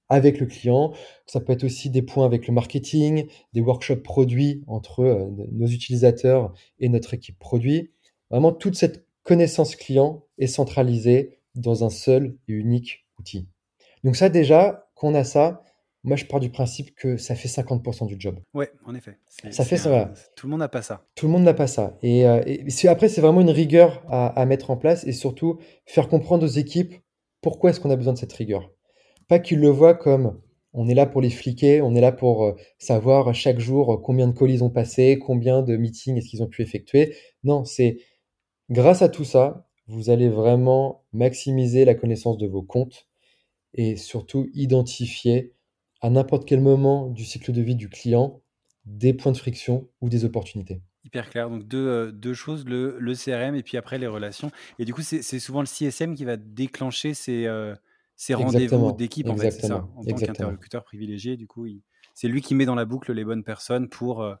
avec 0.08 0.40
le 0.40 0.46
client. 0.46 0.92
Ça 1.26 1.40
peut 1.40 1.52
être 1.52 1.64
aussi 1.64 1.88
des 1.88 2.02
points 2.02 2.26
avec 2.26 2.48
le 2.48 2.52
marketing, 2.52 3.28
des 3.52 3.60
workshops 3.60 4.02
produits 4.02 4.64
entre 4.66 5.00
euh, 5.04 5.30
nos 5.52 5.68
utilisateurs 5.68 6.52
et 6.80 6.88
notre 6.88 7.14
équipe 7.14 7.38
produit. 7.38 7.92
Vraiment, 8.30 8.52
toute 8.52 8.74
cette 8.74 9.06
connaissance 9.22 9.76
client 9.76 10.24
est 10.38 10.48
centralisée 10.48 11.38
dans 11.54 11.84
un 11.84 11.90
seul 11.90 12.36
et 12.48 12.52
unique 12.52 13.06
outil. 13.20 13.48
Donc 14.02 14.16
ça 14.16 14.28
déjà, 14.28 14.90
qu'on 14.96 15.14
a 15.14 15.24
ça, 15.24 15.62
moi 16.04 16.16
je 16.16 16.26
pars 16.26 16.38
du 16.38 16.50
principe 16.50 16.94
que 16.94 17.16
ça 17.16 17.34
fait 17.34 17.48
50% 17.48 18.06
du 18.06 18.16
job. 18.18 18.38
Ouais, 18.52 18.70
en 18.84 18.94
effet. 18.94 19.18
Ça 19.50 19.64
fait 19.64 19.78
ça. 19.78 20.12
Tout 20.36 20.46
le 20.46 20.50
monde 20.50 20.60
n'a 20.60 20.68
pas 20.68 20.82
ça. 20.82 21.06
Tout 21.14 21.26
le 21.26 21.32
monde 21.32 21.42
n'a 21.42 21.54
pas 21.54 21.66
ça. 21.66 21.98
Et, 22.02 22.26
euh, 22.26 22.40
après, 22.88 23.08
c'est 23.08 23.22
vraiment 23.22 23.40
une 23.40 23.50
rigueur 23.50 24.04
à, 24.10 24.44
mettre 24.44 24.70
en 24.70 24.76
place 24.76 25.04
et 25.06 25.12
surtout 25.12 25.58
faire 25.86 26.08
comprendre 26.08 26.44
aux 26.44 26.48
équipes 26.48 26.94
pourquoi 27.40 27.70
est-ce 27.70 27.80
qu'on 27.80 27.90
a 27.90 27.96
besoin 27.96 28.12
de 28.12 28.18
cette 28.18 28.32
rigueur. 28.32 28.70
Pas 29.28 29.38
qu'ils 29.38 29.60
le 29.60 29.68
voient 29.68 29.94
comme 29.94 30.40
on 30.74 30.88
est 30.88 30.94
là 30.94 31.06
pour 31.06 31.22
les 31.22 31.30
fliquer, 31.30 31.80
on 31.80 31.94
est 31.94 32.00
là 32.00 32.12
pour 32.12 32.44
euh, 32.44 32.52
savoir 32.78 33.34
chaque 33.34 33.58
jour 33.58 34.02
combien 34.02 34.28
de 34.28 34.32
colis 34.32 34.54
ils 34.54 34.64
ont 34.64 34.70
passé, 34.70 35.18
combien 35.18 35.62
de 35.62 35.76
meetings 35.76 36.18
est-ce 36.18 36.28
qu'ils 36.28 36.42
ont 36.42 36.48
pu 36.48 36.62
effectuer. 36.62 37.16
Non, 37.44 37.64
c'est 37.64 37.98
grâce 38.70 39.00
à 39.00 39.08
tout 39.08 39.24
ça, 39.24 39.66
vous 39.86 40.10
allez 40.10 40.28
vraiment 40.28 41.04
maximiser 41.12 41.84
la 41.84 41.94
connaissance 41.94 42.36
de 42.38 42.46
vos 42.46 42.62
comptes 42.62 43.06
et 43.72 43.96
surtout 43.96 44.48
identifier 44.54 45.54
à 46.04 46.10
n'importe 46.10 46.44
quel 46.44 46.60
moment 46.60 47.08
du 47.08 47.24
cycle 47.24 47.50
de 47.50 47.62
vie 47.62 47.76
du 47.76 47.88
client 47.88 48.42
des 48.84 49.14
points 49.14 49.32
de 49.32 49.38
friction 49.38 49.88
ou 50.02 50.10
des 50.10 50.26
opportunités. 50.26 50.82
Hyper 51.02 51.30
clair. 51.30 51.48
Donc 51.48 51.66
deux, 51.66 51.88
euh, 51.88 52.12
deux 52.12 52.34
choses, 52.34 52.66
le, 52.66 52.98
le, 52.98 53.14
CRM 53.14 53.54
et 53.54 53.62
puis 53.62 53.78
après 53.78 53.96
les 53.96 54.06
relations. 54.06 54.50
Et 54.78 54.84
du 54.84 54.92
coup, 54.92 55.00
c'est 55.00 55.22
souvent 55.38 55.60
le 55.60 55.66
CSM 55.66 56.14
qui 56.14 56.26
va 56.26 56.36
déclencher 56.36 57.14
ces, 57.14 57.46
euh, 57.46 57.74
ces 58.16 58.34
rendez-vous 58.34 58.92
d'équipe, 58.92 59.30
en 59.30 59.36
fait, 59.38 59.50
c'est 59.50 59.66
ça. 59.66 59.88
En 59.96 60.04
tant 60.04 60.14
qu'interlocuteur 60.14 60.84
privilégié, 60.84 61.38
du 61.38 61.46
coup, 61.46 61.66
c'est 62.12 62.28
lui 62.28 62.42
qui 62.42 62.54
met 62.54 62.66
dans 62.66 62.74
la 62.74 62.84
boucle 62.84 63.10
les 63.14 63.24
bonnes 63.24 63.42
personnes 63.42 63.88
pour, 63.88 64.20
euh, 64.22 64.34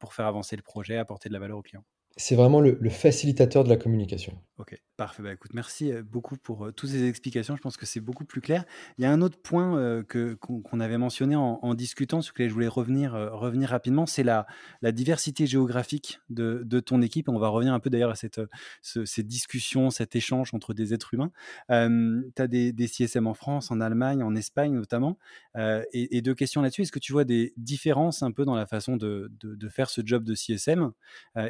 pour 0.00 0.12
faire 0.12 0.26
avancer 0.26 0.56
le 0.56 0.62
projet, 0.62 0.96
apporter 0.96 1.28
de 1.28 1.34
la 1.34 1.38
valeur 1.38 1.58
au 1.58 1.62
client 1.62 1.84
c'est 2.18 2.34
vraiment 2.34 2.60
le, 2.60 2.78
facilitateur 2.88 3.62
de 3.62 3.68
la 3.68 3.76
communication. 3.76 4.32
Ok, 4.56 4.80
parfait. 4.96 5.22
Bah, 5.22 5.34
écoute, 5.34 5.52
merci 5.52 5.92
euh, 5.92 6.02
beaucoup 6.02 6.38
pour 6.38 6.64
euh, 6.64 6.72
toutes 6.72 6.88
ces 6.88 7.06
explications. 7.06 7.56
Je 7.56 7.60
pense 7.60 7.76
que 7.76 7.84
c'est 7.84 8.00
beaucoup 8.00 8.24
plus 8.24 8.40
clair. 8.40 8.64
Il 8.96 9.02
y 9.02 9.04
a 9.04 9.12
un 9.12 9.20
autre 9.20 9.36
point 9.38 9.76
euh, 9.78 10.02
que, 10.02 10.32
qu'on, 10.32 10.80
avait 10.80 10.96
mentionné 10.96 11.36
en, 11.36 11.74
discutant, 11.74 12.22
sur 12.22 12.32
lequel 12.32 12.48
je 12.48 12.54
voulais 12.54 12.68
revenir, 12.68 13.12
revenir 13.12 13.68
rapidement, 13.68 14.06
c'est 14.06 14.22
la, 14.22 14.46
la 14.80 14.92
diversité 14.92 15.46
géographique 15.46 16.20
de, 16.30 16.62
de, 16.64 16.80
ton 16.80 17.02
équipe. 17.02 17.28
On 17.28 17.38
va 17.38 17.48
revenir 17.48 17.74
un 17.74 17.80
peu 17.80 17.90
d'ailleurs 17.90 18.10
à 18.10 18.14
cette, 18.14 18.40
cette 18.82 19.26
discussion, 19.26 19.90
cet 19.90 20.16
échange 20.16 20.54
entre 20.54 20.72
des 20.72 20.94
êtres 20.94 21.12
humains. 21.12 21.32
tu 21.68 22.42
as 22.42 22.46
des, 22.46 22.86
CSM 22.86 23.26
en 23.26 23.34
France, 23.34 23.70
en 23.70 23.80
Allemagne, 23.80 24.22
en 24.22 24.34
Espagne 24.34 24.72
notamment. 24.72 25.18
Et, 25.56 26.16
et, 26.16 26.22
deux 26.22 26.34
questions 26.34 26.62
là-dessus. 26.62 26.82
Est-ce 26.82 26.92
que 26.92 26.98
tu 26.98 27.12
vois 27.12 27.24
des 27.24 27.52
différences 27.56 28.22
un 28.22 28.32
peu 28.32 28.44
dans 28.44 28.54
la 28.54 28.66
façon 28.66 28.96
de, 28.96 29.30
de, 29.40 29.54
de 29.54 29.68
faire 29.68 29.90
ce 29.90 30.00
job 30.04 30.24
de 30.24 30.34
CSM 30.34 30.92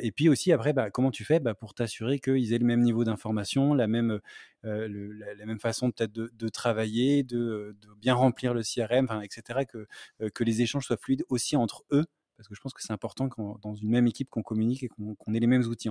Et 0.00 0.10
puis 0.10 0.28
aussi, 0.28 0.52
après, 0.56 0.72
bah, 0.72 0.90
comment 0.90 1.10
tu 1.10 1.24
fais 1.24 1.38
bah, 1.38 1.54
pour 1.54 1.74
t'assurer 1.74 2.18
qu'ils 2.18 2.52
aient 2.52 2.58
le 2.58 2.66
même 2.66 2.82
niveau 2.82 3.04
d'information, 3.04 3.74
la 3.74 3.86
même, 3.86 4.20
euh, 4.64 5.58
façon 5.60 5.90
peut-être 5.90 6.12
de, 6.12 6.48
travailler, 6.48 7.22
de, 7.22 7.76
bien 8.00 8.14
remplir 8.14 8.52
le 8.52 8.62
CRM, 8.62 9.08
etc., 9.22 9.60
que, 9.66 9.86
euh, 10.20 10.28
que 10.30 10.44
les 10.44 10.62
échanges 10.62 10.86
soient 10.86 10.96
fluides 10.96 11.24
aussi 11.28 11.56
entre 11.56 11.84
eux? 11.92 12.04
Parce 12.36 12.48
que 12.48 12.54
je 12.54 12.60
pense 12.60 12.74
que 12.74 12.82
c'est 12.82 12.92
important 12.92 13.28
dans 13.62 13.74
une 13.74 13.90
même 13.90 14.06
équipe 14.06 14.28
qu'on 14.28 14.42
communique 14.42 14.82
et 14.82 14.88
qu'on 14.88 15.34
ait 15.34 15.40
les 15.40 15.46
mêmes 15.46 15.64
outils. 15.64 15.88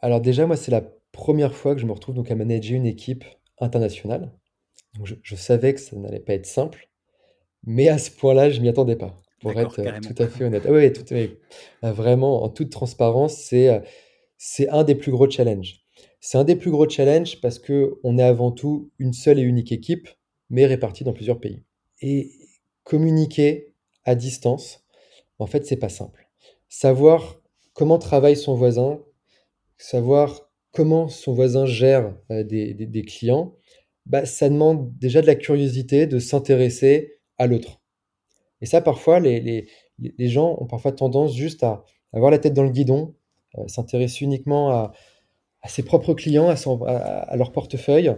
Alors 0.00 0.20
déjà 0.20 0.46
moi 0.46 0.56
c'est 0.56 0.70
la 0.70 0.82
première 1.12 1.54
fois 1.54 1.74
que 1.74 1.80
je 1.80 1.86
me 1.86 1.92
retrouve 1.92 2.22
à 2.28 2.34
manager 2.34 2.76
une 2.76 2.86
équipe 2.86 3.24
internationale. 3.58 4.30
Donc 4.94 5.06
je, 5.22 5.36
savais 5.36 5.72
que 5.72 5.80
ça 5.80 5.96
n'allait 5.96 6.20
pas 6.20 6.34
être 6.34 6.44
simple, 6.44 6.90
mais 7.64 7.88
à 7.88 7.96
ce 7.96 8.10
point-là 8.10 8.50
je 8.50 8.60
m'y 8.60 8.68
attendais 8.68 8.96
pas 8.96 9.22
pour 9.42 9.58
être 9.60 9.80
euh, 9.80 10.00
tout 10.00 10.22
à 10.22 10.28
fait 10.28 10.44
honnête. 10.44 10.62
Ah 10.66 10.72
oui, 10.72 10.92
tout, 10.92 11.04
euh, 11.12 11.26
vraiment, 11.82 12.42
en 12.42 12.48
toute 12.48 12.70
transparence, 12.70 13.36
c'est 13.36 13.68
euh, 13.68 13.80
c'est 14.38 14.68
un 14.68 14.84
des 14.84 14.94
plus 14.94 15.12
gros 15.12 15.28
challenges. 15.28 15.80
C'est 16.20 16.38
un 16.38 16.44
des 16.44 16.56
plus 16.56 16.70
gros 16.70 16.88
challenges 16.88 17.40
parce 17.40 17.58
que 17.58 17.98
on 18.04 18.18
est 18.18 18.22
avant 18.22 18.52
tout 18.52 18.90
une 18.98 19.12
seule 19.12 19.38
et 19.38 19.42
unique 19.42 19.72
équipe, 19.72 20.08
mais 20.50 20.66
répartie 20.66 21.04
dans 21.04 21.12
plusieurs 21.12 21.40
pays. 21.40 21.64
Et 22.00 22.30
communiquer 22.84 23.74
à 24.04 24.14
distance, 24.14 24.84
en 25.38 25.46
fait, 25.46 25.66
c'est 25.66 25.76
pas 25.76 25.88
simple. 25.88 26.28
Savoir 26.68 27.40
comment 27.72 27.98
travaille 27.98 28.36
son 28.36 28.54
voisin, 28.54 29.00
savoir 29.78 30.50
comment 30.72 31.08
son 31.08 31.34
voisin 31.34 31.66
gère 31.66 32.16
des, 32.30 32.74
des, 32.74 33.02
clients, 33.02 33.54
bah, 34.06 34.24
ça 34.24 34.48
demande 34.48 34.96
déjà 34.98 35.20
de 35.20 35.26
la 35.26 35.34
curiosité 35.34 36.06
de 36.06 36.18
s'intéresser 36.18 37.20
à 37.38 37.46
l'autre. 37.46 37.81
Et 38.62 38.66
ça, 38.66 38.80
parfois, 38.80 39.20
les, 39.20 39.40
les, 39.40 39.66
les, 39.98 40.28
gens 40.28 40.56
ont 40.58 40.66
parfois 40.66 40.92
tendance 40.92 41.34
juste 41.34 41.64
à 41.64 41.84
avoir 42.12 42.30
la 42.30 42.38
tête 42.38 42.54
dans 42.54 42.62
le 42.62 42.70
guidon, 42.70 43.14
euh, 43.58 43.66
s'intéresser 43.66 44.24
uniquement 44.24 44.70
à, 44.70 44.92
à, 45.62 45.68
ses 45.68 45.82
propres 45.82 46.14
clients, 46.14 46.48
à, 46.48 46.56
son, 46.56 46.82
à, 46.84 47.36
leur 47.36 47.50
portefeuille, 47.50 48.14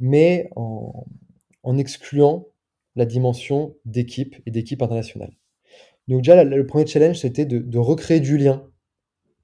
mais 0.00 0.48
en, 0.56 1.04
en, 1.62 1.78
excluant 1.78 2.46
la 2.96 3.04
dimension 3.04 3.76
d'équipe 3.84 4.36
et 4.46 4.50
d'équipe 4.50 4.80
internationale. 4.80 5.36
Donc 6.08 6.22
déjà, 6.22 6.42
le 6.42 6.66
premier 6.66 6.86
challenge, 6.86 7.18
c'était 7.18 7.44
de, 7.44 7.58
de, 7.58 7.78
recréer 7.78 8.20
du 8.20 8.38
lien 8.38 8.66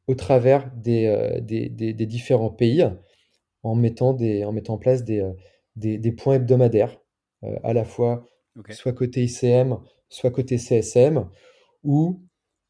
au 0.07 0.15
travers 0.15 0.71
des, 0.75 1.05
euh, 1.07 1.41
des, 1.41 1.69
des, 1.69 1.93
des, 1.93 2.07
différents 2.07 2.51
pays 2.51 2.87
en 3.63 3.75
mettant, 3.75 4.15
des, 4.15 4.45
en 4.45 4.53
mettant 4.53 4.75
en 4.75 4.79
place 4.79 5.05
des, 5.05 5.21
euh, 5.21 5.33
des, 5.77 6.13
points 6.13 6.37
hebdomadaires, 6.37 6.99
à 7.63 7.73
la 7.73 7.85
fois 7.85 8.27
soit 8.71 8.93
côté 8.93 9.25
ICM, 9.25 9.79
soit 10.11 10.31
côté 10.31 10.59
CSM, 10.59 11.27
où 11.83 12.21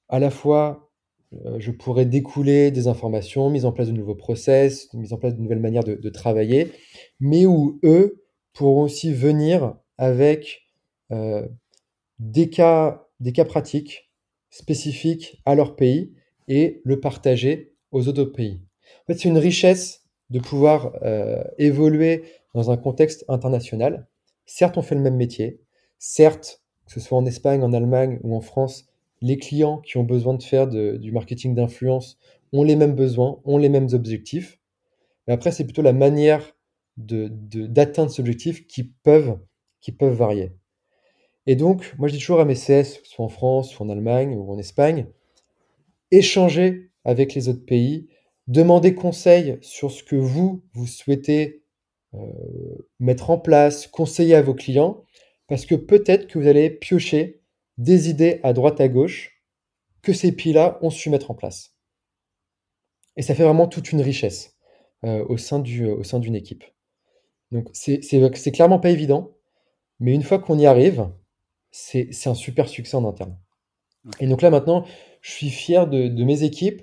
à 0.08 0.20
la 0.20 0.30
fois 0.30 0.90
euh, 1.32 1.56
je 1.58 1.70
pourrais 1.70 2.06
découler 2.06 2.70
des 2.70 2.88
informations, 2.88 3.50
mise 3.50 3.64
en 3.64 3.72
place 3.72 3.88
de 3.88 3.92
nouveaux 3.92 4.14
process, 4.14 4.92
mise 4.94 5.12
en 5.12 5.16
place 5.16 5.34
de 5.34 5.40
nouvelles 5.40 5.60
manières 5.60 5.84
de, 5.84 6.08
travailler, 6.10 6.72
mais 7.20 7.46
où 7.46 7.78
eux 7.84 8.24
pourront 8.52 8.82
aussi 8.82 9.12
venir 9.12 9.76
avec 9.96 10.62
euh, 11.12 11.46
des, 12.18 12.50
cas, 12.50 13.06
pratiques 13.46 14.10
spécifiques 14.50 15.40
à 15.44 15.54
leur 15.54 15.76
pays 15.76 16.12
et 16.48 16.80
le 16.84 16.98
partager 16.98 17.74
aux 17.92 18.08
autres 18.08 18.24
pays. 18.24 18.60
En 19.02 19.06
fait, 19.06 19.18
c'est 19.18 19.28
une 19.28 19.38
richesse 19.38 20.02
de 20.30 20.40
pouvoir 20.40 20.92
euh, 21.02 21.42
évoluer 21.58 22.24
dans 22.54 22.70
un 22.70 22.76
contexte 22.76 23.24
international. 23.28 24.08
Certes, 24.46 24.78
on 24.78 24.82
fait 24.82 24.96
le 24.96 25.00
même 25.00 25.16
métier. 25.16 25.60
Certes, 25.98 26.59
que 26.90 27.00
ce 27.00 27.06
soit 27.06 27.18
en 27.18 27.24
Espagne, 27.24 27.62
en 27.62 27.72
Allemagne 27.72 28.18
ou 28.24 28.34
en 28.34 28.40
France, 28.40 28.88
les 29.22 29.38
clients 29.38 29.78
qui 29.78 29.96
ont 29.96 30.02
besoin 30.02 30.34
de 30.34 30.42
faire 30.42 30.66
du 30.66 31.12
marketing 31.12 31.54
d'influence 31.54 32.18
ont 32.52 32.64
les 32.64 32.74
mêmes 32.74 32.96
besoins, 32.96 33.40
ont 33.44 33.58
les 33.58 33.68
mêmes 33.68 33.88
objectifs. 33.92 34.58
Mais 35.26 35.34
après, 35.34 35.52
c'est 35.52 35.62
plutôt 35.62 35.82
la 35.82 35.92
manière 35.92 36.56
d'atteindre 36.96 38.08
de, 38.08 38.12
ces 38.12 38.20
objectifs 38.20 38.66
qui 38.66 38.82
peuvent, 39.04 39.38
qui 39.80 39.92
peuvent 39.92 40.16
varier. 40.16 40.52
Et 41.46 41.54
donc, 41.54 41.94
moi, 41.96 42.08
je 42.08 42.14
dis 42.14 42.18
toujours 42.18 42.40
à 42.40 42.44
mes 42.44 42.56
CS, 42.56 43.00
soit 43.04 43.24
en 43.24 43.28
France, 43.28 43.70
soit 43.70 43.86
en 43.86 43.88
Allemagne 43.88 44.34
ou 44.34 44.50
en 44.50 44.58
Espagne, 44.58 45.06
échanger 46.10 46.90
avec 47.04 47.34
les 47.34 47.48
autres 47.48 47.64
pays, 47.64 48.08
demander 48.48 48.96
conseil 48.96 49.58
sur 49.60 49.92
ce 49.92 50.02
que 50.02 50.16
vous, 50.16 50.64
vous 50.72 50.88
souhaitez 50.88 51.62
euh, 52.14 52.18
mettre 52.98 53.30
en 53.30 53.38
place, 53.38 53.86
conseiller 53.86 54.34
à 54.34 54.42
vos 54.42 54.54
clients, 54.54 55.04
parce 55.50 55.66
que 55.66 55.74
peut-être 55.74 56.28
que 56.28 56.38
vous 56.38 56.46
allez 56.46 56.70
piocher 56.70 57.42
des 57.76 58.08
idées 58.08 58.38
à 58.44 58.52
droite 58.52 58.80
à 58.80 58.86
gauche 58.88 59.42
que 60.00 60.12
ces 60.12 60.30
pays-là 60.30 60.78
ont 60.80 60.90
su 60.90 61.10
mettre 61.10 61.32
en 61.32 61.34
place. 61.34 61.74
Et 63.16 63.22
ça 63.22 63.34
fait 63.34 63.42
vraiment 63.42 63.66
toute 63.66 63.90
une 63.90 64.00
richesse 64.00 64.56
euh, 65.04 65.26
au 65.28 65.36
sein 65.36 65.58
du, 65.58 65.86
au 65.86 66.04
sein 66.04 66.20
d'une 66.20 66.36
équipe. 66.36 66.62
Donc 67.50 67.68
c'est 67.72 68.52
clairement 68.52 68.78
pas 68.78 68.90
évident, 68.90 69.32
mais 69.98 70.14
une 70.14 70.22
fois 70.22 70.38
qu'on 70.38 70.56
y 70.56 70.66
arrive, 70.66 71.10
c'est 71.72 72.08
un 72.26 72.34
super 72.34 72.68
succès 72.68 72.96
en 72.96 73.04
interne. 73.04 73.36
Et 74.20 74.28
donc 74.28 74.42
là 74.42 74.50
maintenant, 74.50 74.86
je 75.20 75.32
suis 75.32 75.50
fier 75.50 75.88
de, 75.88 76.22
mes 76.22 76.44
équipes 76.44 76.82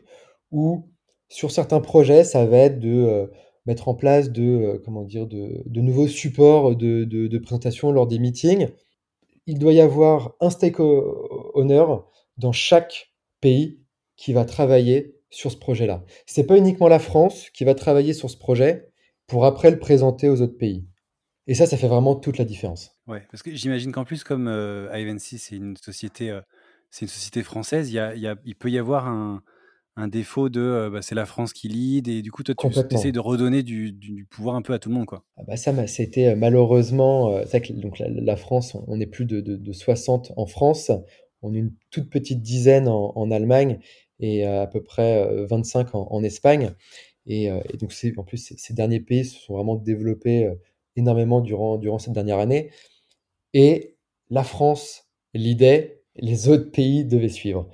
où 0.52 0.90
sur 1.30 1.52
certains 1.52 1.80
projets, 1.80 2.26
ça 2.26 2.46
va 2.46 2.58
être 2.58 2.80
de 2.80 2.90
euh, 2.90 3.28
mettre 3.68 3.90
en 3.90 3.94
place 3.94 4.32
de, 4.32 4.44
euh, 4.44 4.82
comment 4.84 5.04
dire, 5.04 5.28
de, 5.28 5.82
nouveaux 5.82 6.08
supports 6.08 6.76
de, 6.76 7.38
présentation 7.38 7.92
lors 7.92 8.08
des 8.08 8.18
meetings. 8.18 8.70
Il 9.46 9.60
doit 9.60 9.74
y 9.74 9.82
avoir 9.82 10.36
un 10.40 10.50
stakeholder 10.50 11.86
dans 12.38 12.52
chaque 12.52 13.14
pays 13.42 13.80
qui 14.16 14.34
va 14.34 14.46
travailler 14.46 15.16
sur 15.30 15.52
ce 15.52 15.58
projet-là. 15.58 16.04
Ce 16.26 16.40
n'est 16.40 16.48
pas 16.48 16.58
uniquement 16.58 16.88
la 16.88 17.00
France 17.00 17.50
qui 17.52 17.66
va 17.66 17.76
travailler 17.76 18.14
sur 18.14 18.30
ce 18.30 18.38
projet 18.38 18.90
pour 19.28 19.46
après 19.46 19.70
le 19.70 19.80
présenter 19.80 20.30
aux 20.30 20.42
autres 20.42 20.58
pays. 20.58 20.88
Et 21.46 21.54
ça, 21.54 21.66
ça 21.66 21.78
fait 21.78 21.88
vraiment 21.88 22.16
toute 22.16 22.38
la 22.38 22.46
différence. 22.46 22.92
Ouais, 23.08 23.26
parce 23.32 23.44
que 23.44 23.54
j'imagine 23.54 23.92
qu'en 23.92 24.04
plus, 24.04 24.24
comme 24.24 24.48
euh, 24.48 24.90
c'est 25.18 25.56
une 25.56 25.78
société, 25.78 26.30
euh, 26.30 26.42
une 27.02 27.08
société 27.08 27.44
française, 27.44 27.92
y 27.92 28.00
a, 28.00 28.14
il, 28.16 28.56
peut 28.56 28.70
y 28.70 28.78
avoir 28.78 29.08
un, 29.08 29.44
un 29.98 30.08
défaut 30.08 30.48
de 30.48 30.90
bah, 30.92 31.02
c'est 31.02 31.16
la 31.16 31.26
France 31.26 31.52
qui 31.54 31.68
lead 31.68 32.08
et 32.08 32.22
du 32.22 32.32
coup 32.32 32.44
toi 32.44 32.56
tu 32.56 32.96
essaies 32.96 33.12
de 33.12 33.20
redonner 33.20 33.64
du, 33.64 34.28
pouvoir 34.30 34.56
un 34.56 34.62
peu 34.62 34.74
à 34.74 34.80
tout 34.80 34.90
le 34.90 34.96
monde 34.96 35.06
quoi. 35.06 35.24
Ah 35.38 35.44
bah 35.46 35.58
ça 35.58 35.74
c'était 35.88 36.36
malheureusement 36.36 37.42
donc 37.72 38.00
la, 38.00 38.38
France 38.38 38.78
on, 38.88 39.00
est 39.00 39.08
plus 39.08 39.26
de, 39.26 39.74
60 39.74 40.32
en 40.38 40.46
France, 40.46 40.92
on 41.42 41.54
est 41.54 41.58
une 41.58 41.74
toute 41.90 42.10
petite 42.10 42.42
dizaine 42.42 42.88
en, 42.88 43.32
Allemagne 43.32 43.80
et 44.20 44.46
à 44.46 44.68
peu 44.68 44.82
près 44.82 45.28
25 45.46 45.96
en, 45.96 46.24
Espagne 46.24 46.74
et, 47.26 47.50
donc 47.80 47.92
en 48.18 48.24
plus 48.24 48.54
ces, 48.56 48.74
derniers 48.74 49.02
pays 49.02 49.26
se 49.26 49.40
sont 49.40 49.56
vraiment 49.56 49.76
développés 49.76 50.50
énormément 50.96 51.42
durant, 51.42 51.78
durant 51.78 51.98
cette 51.98 52.14
dernière 52.14 52.40
année 52.40 52.70
et 53.54 53.96
la 54.30 54.44
France 54.44 55.08
l'idée, 55.34 56.02
les 56.16 56.50
autres 56.50 56.72
pays 56.72 57.06
devaient 57.06 57.30
suivre. 57.30 57.70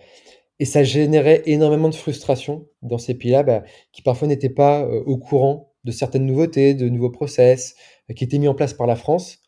Et 0.64 0.66
ça 0.66 0.86
générait 0.86 1.44
énormément 1.46 1.90
de 1.90 1.94
frustration 1.94 2.70
dans 2.82 2.98
ces 2.98 3.16
pays-là, 3.16 3.44
bah, 3.44 3.66
qui 3.92 4.02
parfois 4.02 4.30
n'étaient 4.30 4.48
pas 4.48 4.86
euh, 4.86 5.04
au 5.06 5.18
courant 5.18 5.74
de 5.84 5.92
certaines 5.92 6.26
nouveautés, 6.26 6.74
de 6.74 6.88
nouveaux 6.88 7.10
process 7.10 7.76
euh, 8.10 8.14
qui 8.14 8.24
étaient 8.24 8.38
mis 8.38 8.48
en 8.48 8.56
place 8.56 8.74
par 8.74 8.88
la 8.88 8.96
France. 8.96 9.40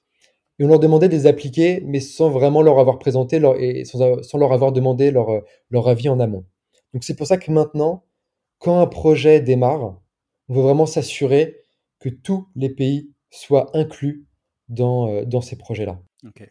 Et 0.60 0.66
on 0.66 0.68
leur 0.68 0.82
demandait 0.82 1.08
de 1.08 1.14
les 1.14 1.26
appliquer, 1.26 1.82
mais 1.86 2.02
sans 2.02 2.30
vraiment 2.30 2.62
leur 2.62 2.80
avoir 2.80 3.00
présenté 3.00 3.40
et 3.62 3.86
sans, 3.86 4.22
sans, 4.24 4.38
leur 4.38 4.52
avoir 4.52 4.74
demandé 4.74 5.10
leur, 5.10 5.30
euh, 5.30 5.82
avis 5.86 6.10
en 6.10 6.20
amont. 6.20 6.44
Donc 6.94 7.06
c'est 7.06 7.16
pour 7.16 7.28
ça 7.28 7.38
que 7.38 7.50
maintenant, 7.50 8.04
quand 8.60 8.82
un 8.82 8.88
projet 8.88 9.40
démarre, 9.40 10.02
on 10.50 10.54
veut 10.54 10.64
vraiment 10.64 10.86
s'assurer 10.86 11.62
que 12.00 12.10
tous 12.10 12.50
les 12.58 12.70
pays 12.70 13.10
soient 13.30 13.70
inclus 13.74 14.28
dans 14.68 15.42
ces 15.42 15.56
projets-là. 15.56 16.05
Ok, 16.26 16.50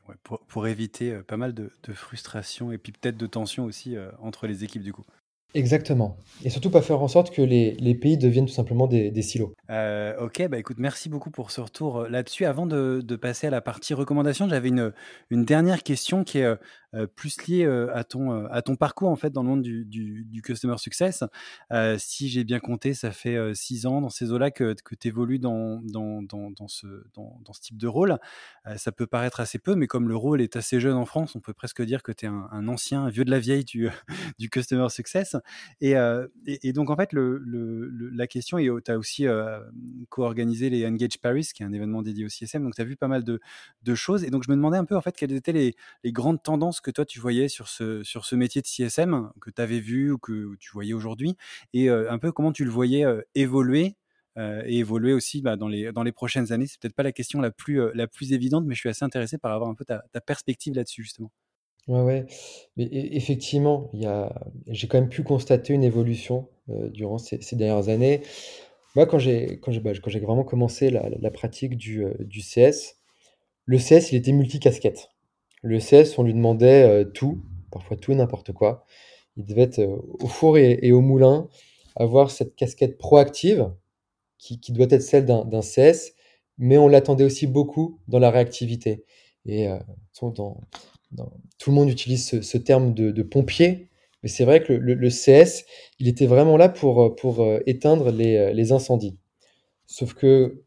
pour, 0.49 0.67
éviter 0.69 1.21
pas 1.23 1.37
mal 1.37 1.53
de, 1.53 1.71
frustration 1.93 2.71
et 2.71 2.79
puis 2.79 2.93
peut-être 2.93 3.17
de 3.17 3.27
tension 3.27 3.65
aussi 3.65 3.97
entre 4.21 4.47
les 4.47 4.63
équipes 4.65 4.83
du 4.83 4.93
coup. 4.93 5.05
Exactement. 5.55 6.17
Et 6.43 6.51
surtout 6.51 6.69
pas 6.69 6.83
faire 6.83 7.01
en 7.01 7.07
sorte 7.07 7.33
que 7.33 7.41
les, 7.41 7.95
pays 7.95 8.19
deviennent 8.19 8.47
tout 8.47 8.53
simplement 8.53 8.89
des, 8.89 9.23
silos. 9.23 9.55
Euh, 9.71 10.19
ok, 10.19 10.49
bah 10.49 10.59
écoute, 10.59 10.79
merci 10.79 11.09
beaucoup 11.09 11.31
pour 11.31 11.53
ce 11.53 11.61
retour 11.61 12.01
euh, 12.01 12.09
là-dessus. 12.09 12.45
Avant 12.45 12.67
de, 12.67 13.17
passer 13.17 13.47
à 13.47 13.51
la 13.51 13.61
partie 13.61 13.95
recommandation, 13.95 14.49
j'avais 14.49 14.69
une, 14.69 14.93
dernière 15.31 15.85
question 15.85 16.25
qui 16.25 16.39
est 16.39 16.57
euh, 16.95 17.07
plus 17.07 17.47
liée 17.47 17.65
à, 17.65 18.03
ton, 18.03 18.77
parcours 18.77 19.11
en 19.11 19.17
fait 19.17 19.31
dans 19.31 19.45
le 19.45 19.49
monde 19.49 19.63
du, 19.63 20.43
customer 20.45 20.77
success. 20.79 21.23
si 21.99 22.29
j'ai 22.29 22.43
bien 22.43 22.59
compté, 22.59 22.93
ça 22.93 23.13
fait 23.13 23.55
six 23.55 23.87
ans 23.87 24.01
dans 24.01 24.11
ces 24.11 24.33
eaux-là 24.33 24.51
que, 24.51 24.75
tu 24.99 25.09
évolues 25.09 25.39
dans, 25.39 25.81
ce, 26.67 26.87
type 27.61 27.79
de 27.79 27.87
rôle. 27.87 28.19
ça 28.77 28.91
peut 28.91 29.07
paraître 29.07 29.39
assez 29.39 29.59
peu, 29.59 29.77
mais 29.77 29.87
comme 29.87 30.09
le 30.09 30.17
rôle 30.17 30.43
est 30.43 30.57
assez 30.57 30.81
jeune 30.81 30.97
en 30.97 31.07
France, 31.07 31.37
on 31.37 31.41
peut 31.41 31.55
presque 31.55 31.83
dire 31.83 32.03
que 32.03 32.11
tu 32.11 32.27
es 32.27 32.29
un, 32.29 32.69
ancien, 32.69 33.09
vieux 33.09 33.25
de 33.25 33.31
la 33.31 33.39
vieille 33.39 33.65
du 33.65 33.91
customer 34.51 34.89
success. 34.89 35.37
Euh, 35.83 36.29
et, 36.47 36.73
donc, 36.73 36.91
en 36.91 36.97
fait, 36.97 37.11
la 37.13 38.27
question, 38.27 38.59
et 38.59 38.69
tu 38.85 38.91
as 38.91 38.99
aussi 38.99 39.27
euh, 39.27 39.61
co-organisé 40.09 40.71
les 40.71 40.87
Engage 40.87 41.19
Paris, 41.19 41.49
qui 41.55 41.63
est 41.63 41.67
un 41.67 41.73
événement 41.73 42.03
dédié 42.03 42.25
au 42.25 42.29
CSM, 42.29 42.63
donc 42.63 42.75
tu 42.75 42.83
as 42.83 42.85
vu 42.85 42.97
pas 42.97 43.09
mal 43.09 43.25
de, 43.25 43.41
choses. 43.95 44.25
Et 44.25 44.31
donc, 44.31 44.45
je 44.45 44.51
me 44.51 44.57
demandais 44.57 44.79
un 44.79 44.85
peu, 44.85 44.97
en 44.97 45.01
fait, 45.01 45.17
quelles 45.17 45.33
étaient 45.33 45.53
les, 45.53 45.75
grandes 46.07 46.43
tendances 46.43 46.81
que 46.81 46.91
toi, 46.91 47.05
tu 47.05 47.21
voyais 47.21 47.49
sur 47.49 47.69
ce, 47.69 48.35
métier 48.35 48.63
de 48.63 48.67
CSM, 48.67 49.31
que 49.41 49.51
tu 49.51 49.63
avais 49.63 49.81
vu 49.81 50.13
ou 50.13 50.19
que 50.19 50.57
tu 50.57 50.71
voyais 50.73 50.95
aujourd'hui, 50.95 51.37
et 51.73 51.91
euh, 51.91 52.11
un 52.11 52.19
peu 52.19 52.33
comment 52.33 52.53
tu 52.53 52.65
le 52.65 52.71
voyais 52.71 53.05
évoluer 53.35 53.97
et 54.37 54.79
évoluer 54.79 55.13
aussi 55.13 55.43
bah, 55.43 55.57
dans, 55.57 55.69
les, 55.69 56.13
prochaines 56.13 56.53
années. 56.53 56.67
C'est 56.67 56.81
peut-être 56.81 56.97
pas 56.97 57.05
la 57.05 57.13
question 57.13 57.41
la 57.41 57.51
plus, 57.53 58.33
évidente, 58.33 58.65
mais 58.67 58.75
je 58.75 58.81
suis 58.81 58.89
assez 58.89 59.05
intéressé 59.05 59.39
par 59.39 59.53
avoir 59.53 59.71
un 59.71 59.75
peu 59.75 59.85
ta 59.85 60.21
perspective 60.21 60.75
là-dessus, 60.75 61.03
justement. 61.03 61.31
Ouais, 61.87 62.01
ouais. 62.01 62.27
Mais 62.77 62.89
effectivement, 62.91 63.91
il 63.93 64.01
y 64.03 64.07
a 64.07 64.33
j'ai 64.69 64.87
quand 64.89 64.99
même 65.01 65.11
pu 65.11 65.23
constater 65.23 65.75
une 65.75 65.85
évolution, 65.85 66.49
euh, 66.71 66.89
durant 66.89 67.19
ces 67.19 67.39
dernières 67.57 67.89
années. 67.91 68.23
Moi, 68.97 69.07
quand 69.07 69.19
j'ai 69.19 69.59
quand 69.61 69.73
j'ai, 69.73 69.81
bah, 69.81 69.93
quand 70.03 70.11
j'ai 70.11 70.21
vraiment 70.21 70.45
commencé 70.45 70.91
la 70.91 71.09
la 71.11 71.31
pratique 71.31 71.77
du, 71.77 72.05
euh, 72.05 72.15
du 72.21 72.41
CS, 72.43 72.97
le 73.67 73.79
CS, 73.79 74.13
il 74.13 74.17
était 74.17 74.33
multicasquette. 74.33 75.11
Le 75.63 75.81
CS, 75.81 76.19
on 76.19 76.25
lui 76.25 76.35
demandait, 76.35 77.03
heu, 77.05 77.13
tout, 77.13 77.41
parfois 77.73 77.97
tout 77.99 78.13
et 78.13 78.17
n'importe 78.17 78.53
quoi. 78.53 78.85
Il 79.37 79.45
devait 79.47 79.63
être, 79.63 79.81
euh, 79.81 79.97
au 80.21 80.29
four 80.29 80.59
et 80.59 80.93
au 80.93 81.01
moulin, 81.03 81.49
avoir 81.97 82.31
cette 82.31 82.57
casquette 82.57 82.99
proactive 82.99 83.73
qui 84.39 84.61
qui 84.61 84.73
doit 84.73 84.87
être 84.91 85.03
celle 85.03 85.27
d'un 85.27 85.45
d'un 85.47 85.63
CS, 85.63 86.15
mais 86.59 86.79
on 86.79 86.89
l'attendait 86.89 87.25
aussi 87.25 87.47
beaucoup 87.49 88.01
dans 88.09 88.19
la 88.21 88.31
réactivité 88.31 89.05
et 89.47 89.69
dans 90.23 90.59
tout 91.59 91.71
le 91.71 91.77
monde 91.77 91.91
utilise 91.91 92.41
ce, 92.41 92.59
terme 92.59 92.95
de, 92.95 93.23
pompier, 93.23 93.89
mais 94.23 94.29
c'est 94.29 94.45
vrai 94.45 94.63
que 94.63 94.73
le, 94.73 95.09
CS, 95.09 95.65
il 95.99 96.09
était 96.09 96.27
vraiment 96.27 96.57
là 96.57 96.69
pour, 96.69 97.03
euh, 97.03 97.61
éteindre 97.67 98.09
euh, 98.09 98.53
les, 98.53 98.73
incendies. 98.73 99.19
Sauf 99.87 100.15
que 100.15 100.65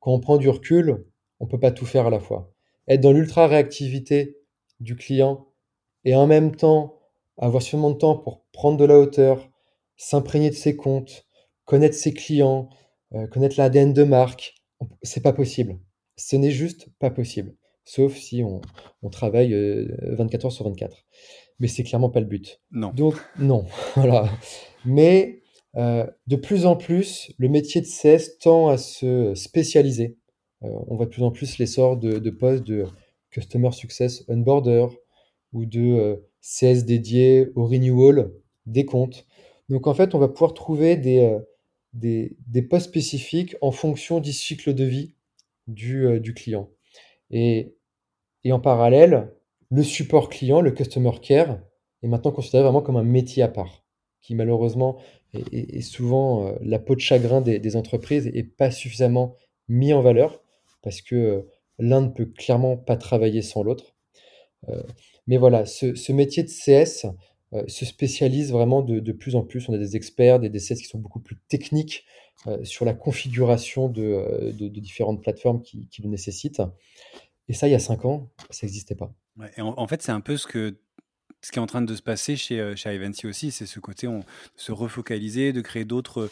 quand 0.00 0.12
on 0.12 0.20
prend 0.20 0.36
du 0.36 0.48
recul, 0.48 1.04
on 1.40 1.46
peut 1.46 1.60
pas 1.60 1.72
tout 1.72 1.86
faire 1.86 2.06
à 2.06 2.10
la 2.10 2.20
fois. 2.20 2.52
Être 2.88 3.00
dans 3.00 3.12
l'ultra 3.12 3.46
réactivité 3.46 4.38
du 4.80 4.96
client 4.96 5.46
et 6.04 6.14
en 6.14 6.26
même 6.26 6.54
temps 6.54 6.98
avoir 7.38 7.62
suffisamment 7.62 7.90
de 7.90 7.98
temps 7.98 8.16
pour 8.16 8.44
prendre 8.52 8.76
de 8.76 8.84
la 8.84 8.98
hauteur, 8.98 9.48
s'imprégner 9.96 10.50
de 10.50 10.54
ses 10.54 10.76
comptes, 10.76 11.26
connaître 11.64 11.96
ses 11.96 12.12
clients, 12.12 12.68
euh, 13.14 13.26
connaître 13.26 13.56
l'ADN 13.58 13.92
de 13.92 14.04
marque, 14.04 14.54
c'est 15.02 15.22
pas 15.22 15.32
possible. 15.32 15.78
Ce 16.16 16.36
n'est 16.36 16.50
juste 16.50 16.88
pas 16.98 17.10
possible 17.10 17.54
sauf 17.84 18.16
si 18.16 18.42
on, 18.42 18.60
travaille 19.10 19.52
24 19.52 20.44
euh, 20.44 20.46
heures 20.46 20.52
sur 20.52 20.64
24. 20.64 21.04
Mais 21.58 21.68
c'est 21.68 21.84
clairement 21.84 22.10
pas 22.10 22.20
le 22.20 22.26
but. 22.26 22.60
Non. 22.70 22.92
Donc, 22.94 23.14
non. 23.38 23.66
voilà. 23.94 24.30
Mais 24.84 25.42
euh, 25.76 26.06
de 26.26 26.36
plus 26.36 26.66
en 26.66 26.76
plus, 26.76 27.32
le 27.38 27.48
métier 27.48 27.80
de 27.80 27.86
CS 27.86 28.38
tend 28.38 28.68
à 28.68 28.78
se 28.78 29.34
spécialiser. 29.34 30.16
Euh, 30.62 30.68
on 30.88 30.96
voit 30.96 31.06
de 31.06 31.10
plus 31.10 31.22
en 31.22 31.30
plus 31.30 31.58
l'essor 31.58 31.96
de, 31.96 32.18
de, 32.18 32.30
postes 32.30 32.64
de 32.64 32.86
Customer 33.30 33.72
Success 33.72 34.24
Unboarder 34.28 34.86
ou 35.52 35.66
de 35.66 36.24
CS 36.40 36.84
dédiés 36.84 37.48
au 37.54 37.66
renewal 37.66 38.32
des 38.66 38.84
comptes. 38.84 39.26
Donc 39.68 39.86
en 39.86 39.94
fait, 39.94 40.14
on 40.14 40.18
va 40.18 40.28
pouvoir 40.28 40.54
trouver 40.54 40.96
des, 40.96 41.38
des, 41.92 42.36
des 42.46 42.62
postes 42.62 42.88
spécifiques 42.88 43.56
en 43.60 43.70
fonction 43.70 44.20
du 44.20 44.32
cycle 44.32 44.74
de 44.74 44.84
vie 44.84 45.14
du, 45.66 46.20
du 46.20 46.34
client. 46.34 46.70
Et, 47.32 47.74
en 48.50 48.60
parallèle, 48.60 49.32
le 49.70 49.82
support 49.82 50.28
client, 50.28 50.60
le 50.60 50.70
customer 50.70 51.12
care, 51.20 51.58
est 52.02 52.08
maintenant 52.08 52.32
considéré 52.32 52.64
vraiment 52.64 52.82
comme 52.82 52.96
un 52.96 53.04
métier 53.04 53.42
à 53.42 53.48
part, 53.48 53.84
qui 54.20 54.34
malheureusement 54.34 54.98
est, 55.34 55.80
souvent 55.80 56.46
euh, 56.46 56.58
la 56.60 56.78
peau 56.78 56.94
de 56.94 57.00
chagrin 57.00 57.40
des, 57.40 57.76
entreprises 57.76 58.30
et 58.34 58.42
pas 58.42 58.70
suffisamment 58.70 59.36
mis 59.68 59.92
en 59.92 60.02
valeur, 60.02 60.42
parce 60.82 61.00
que 61.00 61.14
euh, 61.14 61.42
l'un 61.78 62.02
ne 62.02 62.08
peut 62.08 62.26
clairement 62.26 62.76
pas 62.76 62.96
travailler 62.96 63.42
sans 63.42 63.62
l'autre. 63.62 63.94
Euh, 64.68 64.82
mais 65.26 65.38
voilà, 65.38 65.64
ce, 65.64 66.12
métier 66.12 66.42
de 66.42 66.48
CS 66.48 67.06
se 67.66 67.84
spécialise 67.84 68.52
vraiment 68.52 68.82
de, 68.82 69.12
plus 69.12 69.36
en 69.36 69.42
plus. 69.42 69.68
On 69.68 69.74
a 69.74 69.78
des 69.78 69.96
experts, 69.96 70.40
des, 70.40 70.50
CS 70.50 70.80
qui 70.80 70.84
sont 70.84 70.98
beaucoup 70.98 71.20
plus 71.20 71.36
techniques 71.48 72.04
sur 72.64 72.84
la 72.84 72.94
configuration 72.94 73.88
de, 73.88 74.68
différentes 74.68 75.22
plateformes 75.22 75.62
qui, 75.62 75.88
qui 75.88 76.02
le 76.02 76.08
nécessitent. 76.08 76.62
Et 77.48 77.52
ça, 77.54 77.68
il 77.68 77.72
y 77.72 77.74
a 77.74 77.78
cinq 77.78 78.04
ans, 78.04 78.30
ça 78.50 78.66
n'existait 78.66 78.94
pas. 78.94 79.12
et 79.56 79.60
en, 79.60 79.86
fait, 79.86 80.02
c'est 80.02 80.12
un 80.12 80.20
peu 80.20 80.36
ce 80.36 80.46
que 80.46 80.78
ce 81.42 81.50
qui 81.50 81.58
est 81.58 81.62
en 81.62 81.66
train 81.66 81.82
de 81.82 81.94
se 81.94 82.02
passer 82.02 82.36
chez, 82.36 82.60
euh, 82.60 82.76
chez 82.76 82.94
Ivancy 82.94 83.26
aussi, 83.26 83.50
c'est 83.50 83.66
ce 83.66 83.80
côté 83.80 84.06
on 84.06 84.24
se 84.56 84.72
refocaliser, 84.72 85.52
de 85.52 85.60
créer 85.60 85.84
d'autres 85.84 86.30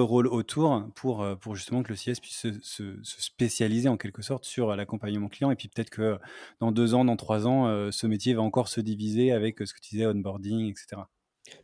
rôles 0.00 0.26
autour 0.26 0.84
pour, 0.94 1.22
euh, 1.22 1.34
pour 1.34 1.54
justement 1.54 1.82
que 1.82 1.90
le 1.90 1.96
CS 1.96 2.18
puisse 2.20 2.36
se, 2.36 2.52
se, 2.62 2.82
spécialiser 3.02 3.88
en 3.88 3.96
quelque 3.96 4.22
sorte 4.22 4.44
sur 4.44 4.74
l'accompagnement 4.74 5.28
client. 5.28 5.50
Et 5.50 5.56
puis 5.56 5.68
peut-être 5.68 5.90
que 5.90 6.18
dans 6.60 6.72
deux 6.72 6.94
ans, 6.94 7.04
dans 7.04 7.16
trois 7.16 7.46
ans, 7.46 7.68
euh, 7.68 7.90
ce 7.90 8.06
métier 8.06 8.34
va 8.34 8.42
encore 8.42 8.68
se 8.68 8.80
diviser 8.80 9.32
avec 9.32 9.58
ce 9.58 9.74
que 9.74 9.80
tu 9.80 9.96
disais, 9.96 10.06
onboarding, 10.06 10.70
etc. 10.70 11.02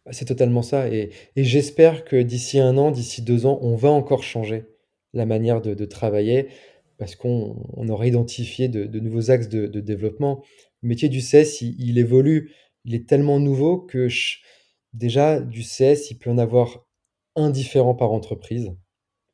Bah, 0.05 0.13
c'est 0.13 0.25
totalement 0.25 0.63
ça. 0.63 0.89
Et, 0.89 1.11
j'espère 1.37 2.05
que 2.05 2.21
d'ici 2.21 2.59
un 2.59 2.77
an, 2.77 2.91
d'ici 2.91 3.23
deux 3.23 3.47
ans, 3.47 3.59
on 3.63 3.77
va 3.77 3.91
encore 3.91 4.23
changer 4.23 4.67
la 5.13 5.27
manière 5.27 5.61
de, 5.61 5.85
travailler 5.85 6.49
parce 6.99 7.17
qu'on 7.17 7.57
on 7.75 7.89
aura 7.89 8.07
identifié 8.07 8.69
de, 8.69 8.99
nouveaux 9.01 9.31
axes 9.31 9.49
de, 9.49 9.81
développement. 9.81 10.43
Le 10.83 10.89
métier 10.89 11.09
du 11.09 11.21
CS, 11.21 11.61
il, 11.63 11.99
évolue, 11.99 12.53
il 12.85 12.95
est 12.95 13.09
tellement 13.09 13.41
nouveau 13.41 13.79
que 13.79 14.09
déjà, 14.93 15.41
du 15.41 15.63
CS, 15.63 16.11
il 16.11 16.19
peut 16.19 16.31
en 16.31 16.39
avoir 16.39 16.87
un 17.37 17.51
différent 17.51 17.95
par 17.95 18.13
entreprise. 18.13 18.73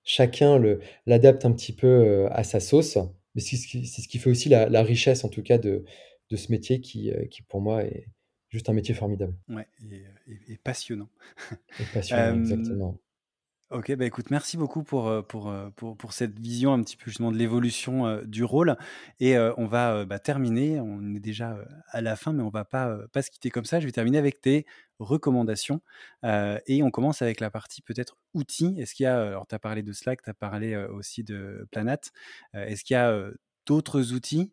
Chacun 0.03 0.61
l'adapte 1.07 1.45
un 1.45 1.53
petit 1.53 1.75
peu 1.75 1.87
euh, 1.87 2.29
à 2.31 2.43
sa 2.43 2.61
sauce, 2.61 2.99
mais 3.35 3.41
c'est 3.41 3.57
ce, 3.57 4.09
qui 4.09 4.19
fait 4.19 4.31
aussi 4.31 4.49
la, 4.49 4.83
richesse, 4.83 5.25
en 5.25 5.29
tout 5.29 5.43
cas, 5.43 5.59
de, 5.59 5.85
de 6.31 6.37
ce 6.37 6.51
métier 6.51 6.81
qui, 6.81 7.11
euh, 7.11 7.27
qui, 7.27 7.43
pour 7.43 7.61
moi, 7.61 7.85
est 7.85 8.07
juste 8.49 8.69
un 8.69 8.73
métier 8.73 8.95
formidable. 8.95 9.35
Ouais, 9.49 9.67
et, 10.49 10.57
passionnant. 10.57 11.09
Et 11.79 11.85
passionnant, 11.93 12.39
exactement. 12.41 12.99
Ok, 13.71 13.95
bah 13.95 14.05
écoute, 14.05 14.33
merci 14.33 14.57
beaucoup 14.57 14.83
pour, 14.83 15.07
euh, 15.07 15.23
pour, 15.23 15.49
euh, 15.49 15.71
pour, 15.77 15.97
pour 15.97 16.13
cette 16.13 16.37
vision 16.41 16.73
un 16.73 16.83
petit 16.83 16.97
peu 16.97 17.05
justement 17.07 17.31
de 17.31 17.37
l'évolution 17.37 18.05
euh, 18.05 18.25
du 18.25 18.43
rôle. 18.43 18.77
Et 19.21 19.39
on 19.39 19.67
va 19.67 20.05
bah, 20.05 20.19
terminer, 20.19 20.81
on 20.81 21.15
est 21.15 21.21
déjà 21.21 21.57
à 21.91 22.01
la 22.01 22.17
fin, 22.17 22.33
mais 22.33 22.43
on 22.43 22.49
va 22.49 22.65
pas, 22.65 22.99
pas 23.13 23.23
se 23.23 23.31
quitter 23.31 23.51
comme 23.51 23.65
ça. 23.65 23.79
Je 23.79 23.87
vais 23.87 23.93
terminer 23.93 24.19
avec 24.19 24.41
tes 24.41 24.67
recommandations. 24.99 25.83
et 26.25 26.83
on 26.83 26.91
commence 26.91 27.23
avec 27.23 27.39
la 27.39 27.51
partie 27.51 27.81
peut-être 27.83 28.17
outils. 28.35 28.75
Est-ce 28.79 28.95
qu'il 28.95 29.05
y 29.05 29.07
a, 29.07 29.21
alors 29.23 29.47
tu 29.47 29.55
as 29.55 29.61
parlé 29.61 29.83
de 29.85 29.93
Slack, 29.93 30.23
tu 30.23 30.31
as 30.31 30.35
parlé 30.35 30.77
aussi 30.77 31.23
de 31.23 31.67
Planat. 31.71 32.01
Est-ce 32.55 32.83
qu'il 32.85 32.95
y 32.95 32.97
a 32.97 33.31
d'autres 33.67 34.13
outils 34.13 34.53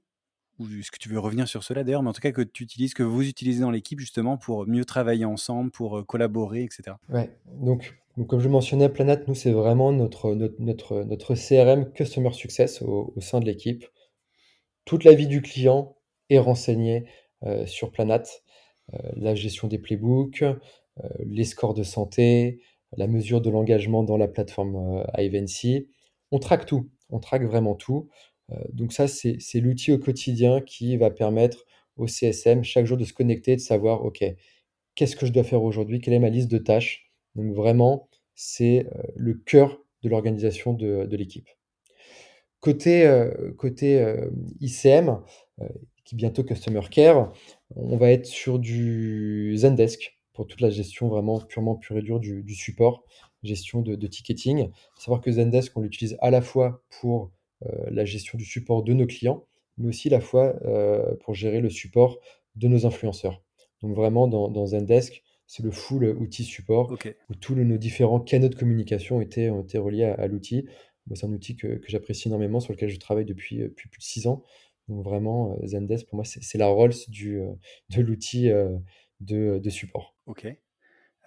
ou 0.60 0.66
est-ce 0.80 0.92
que 0.92 0.98
tu 0.98 1.10
veux 1.10 1.20
revenir 1.20 1.48
sur 1.48 1.64
cela 1.64 1.84
d'ailleurs, 1.84 2.04
mais 2.04 2.10
en 2.10 2.14
tout 2.14 2.22
cas 2.22 2.32
que 2.32 2.42
tu 2.42 2.64
utilises, 2.64 2.94
que 2.94 3.04
vous 3.04 3.28
utilisez 3.28 3.62
dans 3.62 3.72
l'équipe 3.72 4.00
justement 4.00 4.38
pour 4.38 4.68
mieux 4.68 4.86
travailler 4.86 5.26
ensemble, 5.26 5.72
pour 5.72 6.06
collaborer, 6.06 6.64
etc. 6.64 6.96
Ouais, 7.10 7.30
donc 7.62 7.94
donc, 8.18 8.28
comme 8.28 8.40
je 8.40 8.50
mentionnais, 8.50 8.90
Planat, 8.90 9.20
nous, 9.28 9.36
c'est 9.36 9.52
vraiment 9.52 9.92
notre, 9.92 10.34
notre, 10.34 11.04
notre, 11.04 11.36
CRM 11.36 11.92
Customer 11.94 12.34
Success 12.34 12.82
au, 12.82 13.14
sein 13.20 13.40
de 13.40 13.46
l'équipe. 13.46 13.86
Toute 14.86 15.04
la 15.04 15.14
vie 15.14 15.28
du 15.28 15.44
client 15.44 15.96
est 16.32 16.40
renseignée 16.40 17.06
euh, 17.44 17.68
sur 17.68 17.92
Planat. 17.92 18.24
Euh, 18.94 18.98
la 19.16 19.36
gestion 19.36 19.68
des 19.68 19.78
playbooks, 19.78 20.42
euh, 20.42 20.56
les 21.20 21.44
scores 21.44 21.76
de 21.76 21.84
santé, 21.84 22.60
la 22.96 23.06
mesure 23.06 23.40
de 23.40 23.52
l'engagement 23.52 24.02
dans 24.02 24.18
la 24.18 24.28
plateforme 24.28 25.06
Ivancy. 25.16 25.88
On 26.32 26.40
traque 26.40 26.66
tout, 26.66 26.90
on 27.12 27.20
traque 27.20 27.44
vraiment 27.44 27.76
tout. 27.76 28.10
Donc 28.72 28.94
ça, 28.94 29.08
c'est 29.08 29.60
l'outil 29.60 29.92
au 29.92 30.00
quotidien 30.00 30.62
qui 30.62 30.96
va 30.98 31.10
permettre 31.10 31.66
au 31.98 32.08
CSM 32.08 32.64
chaque 32.64 32.86
jour 32.86 32.98
de 32.98 33.06
se 33.06 33.14
connecter, 33.14 33.56
de 33.56 33.62
savoir, 33.62 34.06
OK, 34.06 34.24
qu'est-ce 34.96 35.16
que 35.16 35.26
je 35.26 35.34
dois 35.34 35.44
faire 35.44 35.64
aujourd'hui, 35.64 36.00
quelle 36.00 36.14
est 36.14 36.20
ma 36.20 36.30
liste 36.30 36.50
de 36.50 36.58
tâches? 36.58 37.12
Donc 37.36 37.54
vraiment, 37.54 38.10
c'est 38.36 38.88
euh, 38.88 39.04
le 39.16 39.34
cœur 39.34 39.80
de 40.04 40.10
l'organisation 40.10 40.74
de, 40.74 41.16
l'équipe. 41.16 41.50
Côté, 42.60 43.06
euh, 43.06 43.52
côté 43.58 44.00
euh, 44.00 44.30
ICM, 44.60 45.22
qui 46.06 46.16
est 46.16 46.18
bientôt 46.18 46.44
Customer 46.44 46.82
Care, 46.90 47.32
on 47.76 47.98
va 47.98 48.12
être 48.12 48.26
sur 48.26 48.60
du 48.60 49.56
Zendesk 49.58 50.18
pour 50.34 50.48
toute 50.48 50.62
la 50.62 50.70
gestion 50.70 51.10
vraiment 51.10 51.40
purement 51.40 51.76
pure 51.76 51.98
et 51.98 52.02
dure 52.02 52.20
du, 52.20 52.54
support, 52.54 53.04
gestion 53.44 53.82
de, 53.82 54.08
ticketing. 54.08 54.70
savoir 54.98 55.22
que 55.22 55.32
Zendesk, 55.32 55.76
on 55.76 55.82
l'utilise 55.82 56.16
à 56.22 56.30
la 56.30 56.42
fois 56.42 56.84
pour 57.02 57.32
la 57.62 58.06
gestion 58.06 58.38
du 58.38 58.46
support 58.46 58.84
de 58.84 58.94
nos 58.94 59.08
clients, 59.08 59.46
mais 59.78 59.90
aussi 59.90 60.10
la 60.10 60.22
fois 60.22 60.54
pour 61.22 61.34
gérer 61.34 61.60
le 61.60 61.70
support 61.70 62.20
de 62.56 62.68
nos 62.68 62.86
influenceurs. 62.86 63.42
Donc 63.82 63.96
vraiment 63.96 64.28
dans 64.28 64.66
Zendesk, 64.66 65.24
c'est 65.48 65.64
le 65.64 65.72
full 65.72 66.06
outil 66.20 66.44
support 66.44 66.96
où 67.30 67.36
tous 67.36 67.56
nos 67.56 67.78
différents 67.78 68.20
canaux 68.20 68.50
de 68.50 68.56
communication 68.56 69.22
étaient, 69.22 69.50
ont 69.50 69.62
été 69.62 69.78
reliés 69.78 70.04
à, 70.04 70.28
l'outil. 70.28 70.68
c'est 71.14 71.26
un 71.26 71.32
outil 71.32 71.56
que, 71.56 71.82
j'apprécie 71.88 72.28
énormément, 72.28 72.60
sur 72.60 72.74
lequel 72.74 72.90
je 72.90 73.00
travaille 73.00 73.26
depuis, 73.26 73.62
euh, 73.62 73.70
plus 73.70 73.88
de 73.88 73.96
six 74.00 74.28
ans. 74.28 74.44
Donc 74.90 75.04
vraiment, 75.04 75.54
euh, 75.54 75.68
Zendesk, 75.68 76.08
pour 76.08 76.18
moi, 76.18 76.26
c'est 76.26 76.58
la 76.58 76.68
Rolls 76.68 76.94
du, 77.08 77.40
euh, 77.40 77.54
de 77.90 78.02
l'outil 78.02 78.50
de, 79.22 79.60
de, 79.60 79.70
support. 79.70 80.16
Ok. 80.28 80.48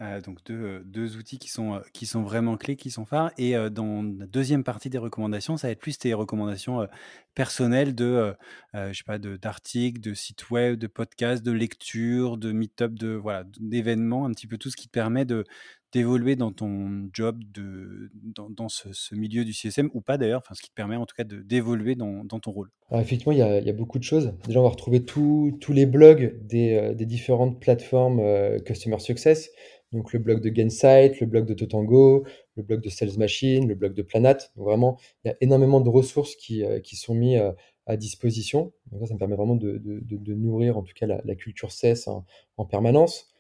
Euh, 0.03 0.21
donc 0.23 0.39
deux, 0.47 0.83
deux, 0.87 1.19
outils 1.19 1.39
qui 1.39 1.51
sont, 1.51 1.75
euh, 1.75 1.81
qui 1.93 2.07
sont 2.07 2.23
vraiment 2.23 2.57
clés, 2.57 2.77
qui 2.77 2.91
sont 2.91 3.05
phares. 3.05 3.33
Et 3.37 3.55
euh, 3.55 3.69
dans 3.69 4.03
la 4.03 4.27
deuxième 4.27 4.65
partie 4.65 4.89
des 4.89 4.97
recommandations, 4.97 5.59
ça 5.59 5.69
va 5.69 5.73
être 5.73 5.81
plus 5.81 5.99
tes 5.99 6.15
recommandations 6.15 6.87
personnelles 7.35 7.95
de, 7.95 8.35
je 8.75 8.93
sais 8.93 9.05
pas, 9.05 9.19
d'articles, 9.19 10.01
de, 10.01 10.15
sites 10.15 10.51
web, 10.51 10.79
de 10.79 10.87
podcasts, 10.87 11.43
de 11.43 11.53
lecture, 11.53 12.39
de 12.39 12.53
meet-up, 12.53 12.95
de 12.95 13.09
voilà, 13.09 13.45
d'événements, 13.61 14.25
un 14.25 14.33
petit 14.33 14.47
peu 14.47 14.57
tout 14.57 14.71
ce 14.71 14.77
qui 14.77 14.87
te 14.87 14.93
permet 14.93 15.25
de 15.25 15.45
d'évoluer 15.93 16.37
dans 16.37 16.53
ton 16.53 17.09
job, 17.13 17.43
de, 17.53 18.13
dans, 18.15 18.69
ce, 18.69 19.13
milieu 19.13 19.45
du 19.45 19.53
CSM, 19.53 19.91
ou 19.93 20.01
pas 20.01 20.19
d'ailleurs, 20.19 20.41
enfin, 20.45 20.55
ce 20.55 20.63
qui 20.63 20.71
te 20.71 20.75
permet 20.75 20.95
en 20.95 21.05
tout 21.05 21.17
cas 21.17 21.25
d'évoluer 21.25 21.97
dans, 21.97 22.25
ton 22.27 22.53
rôle. 22.53 22.71
Alors 22.91 23.03
effectivement, 23.03 23.33
il 23.33 23.39
y, 23.39 23.43
a, 23.43 23.73
beaucoup 23.73 23.99
de 23.99 24.05
choses. 24.05 24.33
Déjà, 24.47 24.61
on 24.61 24.63
va 24.63 24.69
retrouver 24.69 25.05
tous 25.05 25.59
les 25.71 25.87
blogs 25.87 26.39
des 26.47 27.07
différentes 27.07 27.59
plateformes 27.59 28.23
Customer 28.65 29.01
Success. 29.01 29.51
Donc 29.93 30.13
le 30.13 30.21
blog 30.21 30.41
de 30.41 30.49
Gainsight, 30.51 31.19
le 31.21 31.27
blog 31.27 31.47
de 31.47 31.55
Totango, 31.55 32.25
le 32.57 32.63
blog 32.63 32.81
de 32.81 32.89
Sales 32.89 33.19
Machine, 33.19 33.67
le 33.67 33.75
blog 33.75 33.93
de 33.93 34.03
Planat. 34.03 34.39
Donc 34.57 34.67
vraiment, 34.67 34.99
il 35.25 35.29
y 35.29 35.31
a 35.33 35.37
énormément 35.41 35.81
de 35.81 35.89
ressources 35.89 36.37
qui, 36.37 36.65
euh, 36.65 36.79
qui 36.81 36.97
sont 36.97 37.15
mises 37.15 37.41
euh, 37.41 37.53
à 37.87 37.97
disposition. 37.97 38.73
Donc 38.93 39.09
ça, 39.09 39.15
me 39.15 39.19
permet 39.19 39.35
vraiment 39.35 39.57
de, 39.57 39.79
de, 39.79 40.01
de, 40.01 40.35
nourrir 40.35 40.79
en 40.79 40.83
tout 40.83 40.93
cas 40.95 41.07
la, 41.07 41.35
culture 41.35 41.73
CES 41.73 42.07
en, 42.07 42.65
permanence. 42.67 43.35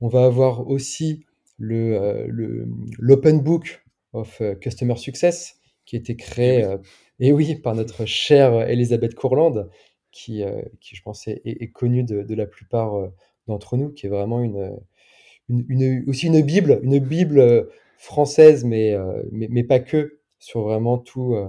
On 0.00 0.06
va 0.06 0.24
avoir 0.24 0.68
aussi 0.68 1.24
le, 1.56 2.00
euh, 2.00 2.64
l'Open 2.98 3.40
Book 3.40 3.84
of 4.12 4.40
Customer 4.60 4.96
Success 4.96 5.56
qui 5.84 5.96
a 5.96 5.98
été 5.98 6.16
créé, 6.16 6.76
et 7.18 7.32
oui, 7.32 7.56
par 7.56 7.74
notre 7.74 8.04
chère 8.04 8.68
Elisabeth 8.68 9.14
Courland, 9.14 9.68
qui, 10.12 10.42
qui 10.80 10.96
je 10.96 11.02
pense 11.02 11.26
est, 11.26 11.40
est 11.44 11.72
connue 11.72 12.04
de, 12.04 12.22
de, 12.22 12.34
la 12.34 12.46
plupart 12.46 13.10
d'entre 13.46 13.78
nous, 13.78 13.90
qui 13.90 14.06
est 14.06 14.10
vraiment 14.10 14.42
une 14.42 14.78
une, 15.48 16.04
aussi 16.06 16.26
une 16.26 16.42
Bible, 16.42 16.80
une 16.82 16.98
Bible 16.98 17.38
euh, 17.38 17.64
française, 17.96 18.64
euh, 18.64 19.22
mais, 19.32 19.48
mais, 19.50 19.64
pas 19.64 19.80
que, 19.80 20.18
sur 20.38 20.62
vraiment 20.62 20.98
tout, 20.98 21.34
euh, 21.34 21.48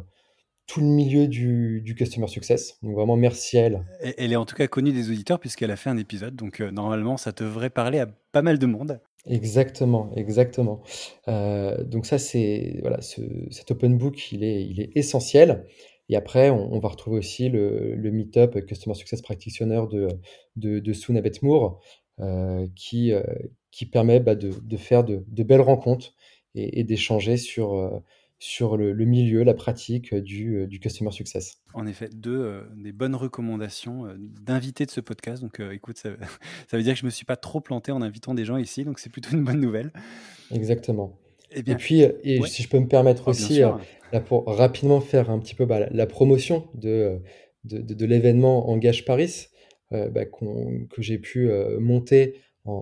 tout 0.67 0.79
le 0.81 0.87
milieu 0.87 1.27
du, 1.27 1.81
du, 1.81 1.95
Customer 1.95 2.27
Success. 2.27 2.77
Donc 2.81 2.95
vraiment, 2.95 3.15
merci 3.15 3.57
à 3.57 3.65
elle. 3.65 3.85
Elle 4.17 4.31
est 4.31 4.37
en 4.37 4.45
tout 4.45 4.55
cas 4.55 4.67
connue 4.67 4.91
des 4.91 5.09
auditeurs 5.09 5.39
puisqu'elle 5.39 5.71
a 5.71 5.75
fait 5.75 5.89
un 5.89 5.97
épisode, 5.97 6.35
donc 6.35 6.59
normalement, 6.59 7.17
ça 7.17 7.31
devrait 7.31 7.69
parler 7.69 7.99
à 7.99 8.07
pas 8.31 8.41
mal 8.41 8.57
de 8.59 8.65
monde. 8.65 8.99
Exactement, 9.25 10.11
exactement. 10.15 10.81
donc 11.27 12.05
ça, 12.05 12.17
c'est 12.17 12.77
voilà, 12.81 13.01
ce, 13.01 13.21
cet 13.51 13.69
open 13.71 13.97
book, 13.97 14.31
il 14.31 14.43
est, 14.43 14.63
il 14.65 14.79
est 14.79 14.91
essentiel. 14.95 15.65
Et 16.11 16.15
après, 16.15 16.49
on, 16.49 16.79
va 16.79 16.89
retrouver 16.89 17.19
aussi 17.19 17.49
le, 17.49 17.93
le 17.93 18.11
Meetup 18.11 18.65
Customer 18.65 18.95
Success 18.95 19.21
Practitioner 19.21 19.83
de, 19.91 20.07
de, 20.55 20.79
de 20.79 21.45
Moore, 21.45 21.79
qui, 22.75 23.13
qui 23.71 23.85
permet 23.85 24.19
bah, 24.19 24.35
de, 24.35 24.51
de, 24.61 24.77
faire 24.77 25.03
de, 25.03 25.23
de, 25.27 25.43
belles 25.43 25.61
rencontres 25.61 26.13
et, 26.55 26.79
et 26.79 26.83
d'échanger 26.83 27.37
sur, 27.37 27.75
euh, 27.75 27.99
sur 28.39 28.77
le, 28.77 28.93
le, 28.93 29.05
milieu, 29.05 29.43
la 29.43 29.53
pratique 29.53 30.15
du, 30.15 30.57
euh, 30.57 30.67
du 30.67 30.79
Customer 30.79 31.11
Success. 31.11 31.61
En 31.73 31.85
effet, 31.85 32.09
deux 32.11 32.39
euh, 32.39 32.63
des 32.75 32.91
bonnes 32.91 33.15
recommandations 33.15 34.07
d'invités 34.17 34.85
de 34.85 34.91
ce 34.91 35.01
podcast. 35.01 35.41
Donc 35.41 35.59
écoute, 35.59 35.97
ça, 35.97 36.09
ça, 36.67 36.77
veut 36.77 36.83
dire 36.83 36.93
que 36.93 36.99
je 36.99 37.05
ne 37.05 37.07
me 37.07 37.11
suis 37.11 37.25
pas 37.25 37.35
trop 37.35 37.61
planté 37.61 37.91
en 37.91 38.01
invitant 38.01 38.33
des 38.33 38.45
gens 38.45 38.57
ici, 38.57 38.85
donc 38.85 38.99
c'est 38.99 39.11
plutôt 39.11 39.31
une 39.31 39.43
bonne 39.43 39.59
nouvelle. 39.59 39.91
Exactement. 40.51 41.17
Eh 41.51 41.63
bien, 41.63 41.73
et 41.75 41.77
puis, 41.77 42.01
et 42.01 42.41
si 42.45 42.61
je 42.61 42.69
peux 42.69 42.79
me 42.79 42.87
permettre 42.87 43.23
oh, 43.27 43.31
aussi, 43.31 43.59
là, 43.59 44.21
pour 44.21 44.45
rapidement 44.45 45.01
faire 45.01 45.31
un 45.31 45.39
petit 45.39 45.55
peu 45.55 45.65
bah, 45.65 45.87
la, 45.89 46.05
promotion 46.05 46.67
de, 46.75 47.19
de, 47.63 47.79
de 47.81 48.05
l'événement 48.05 48.69
Engage 48.69 49.03
Paris, 49.03 49.47
bah, 49.89 50.25
que 50.25 51.01
j'ai 51.01 51.17
pu 51.17 51.49
monter 51.79 52.35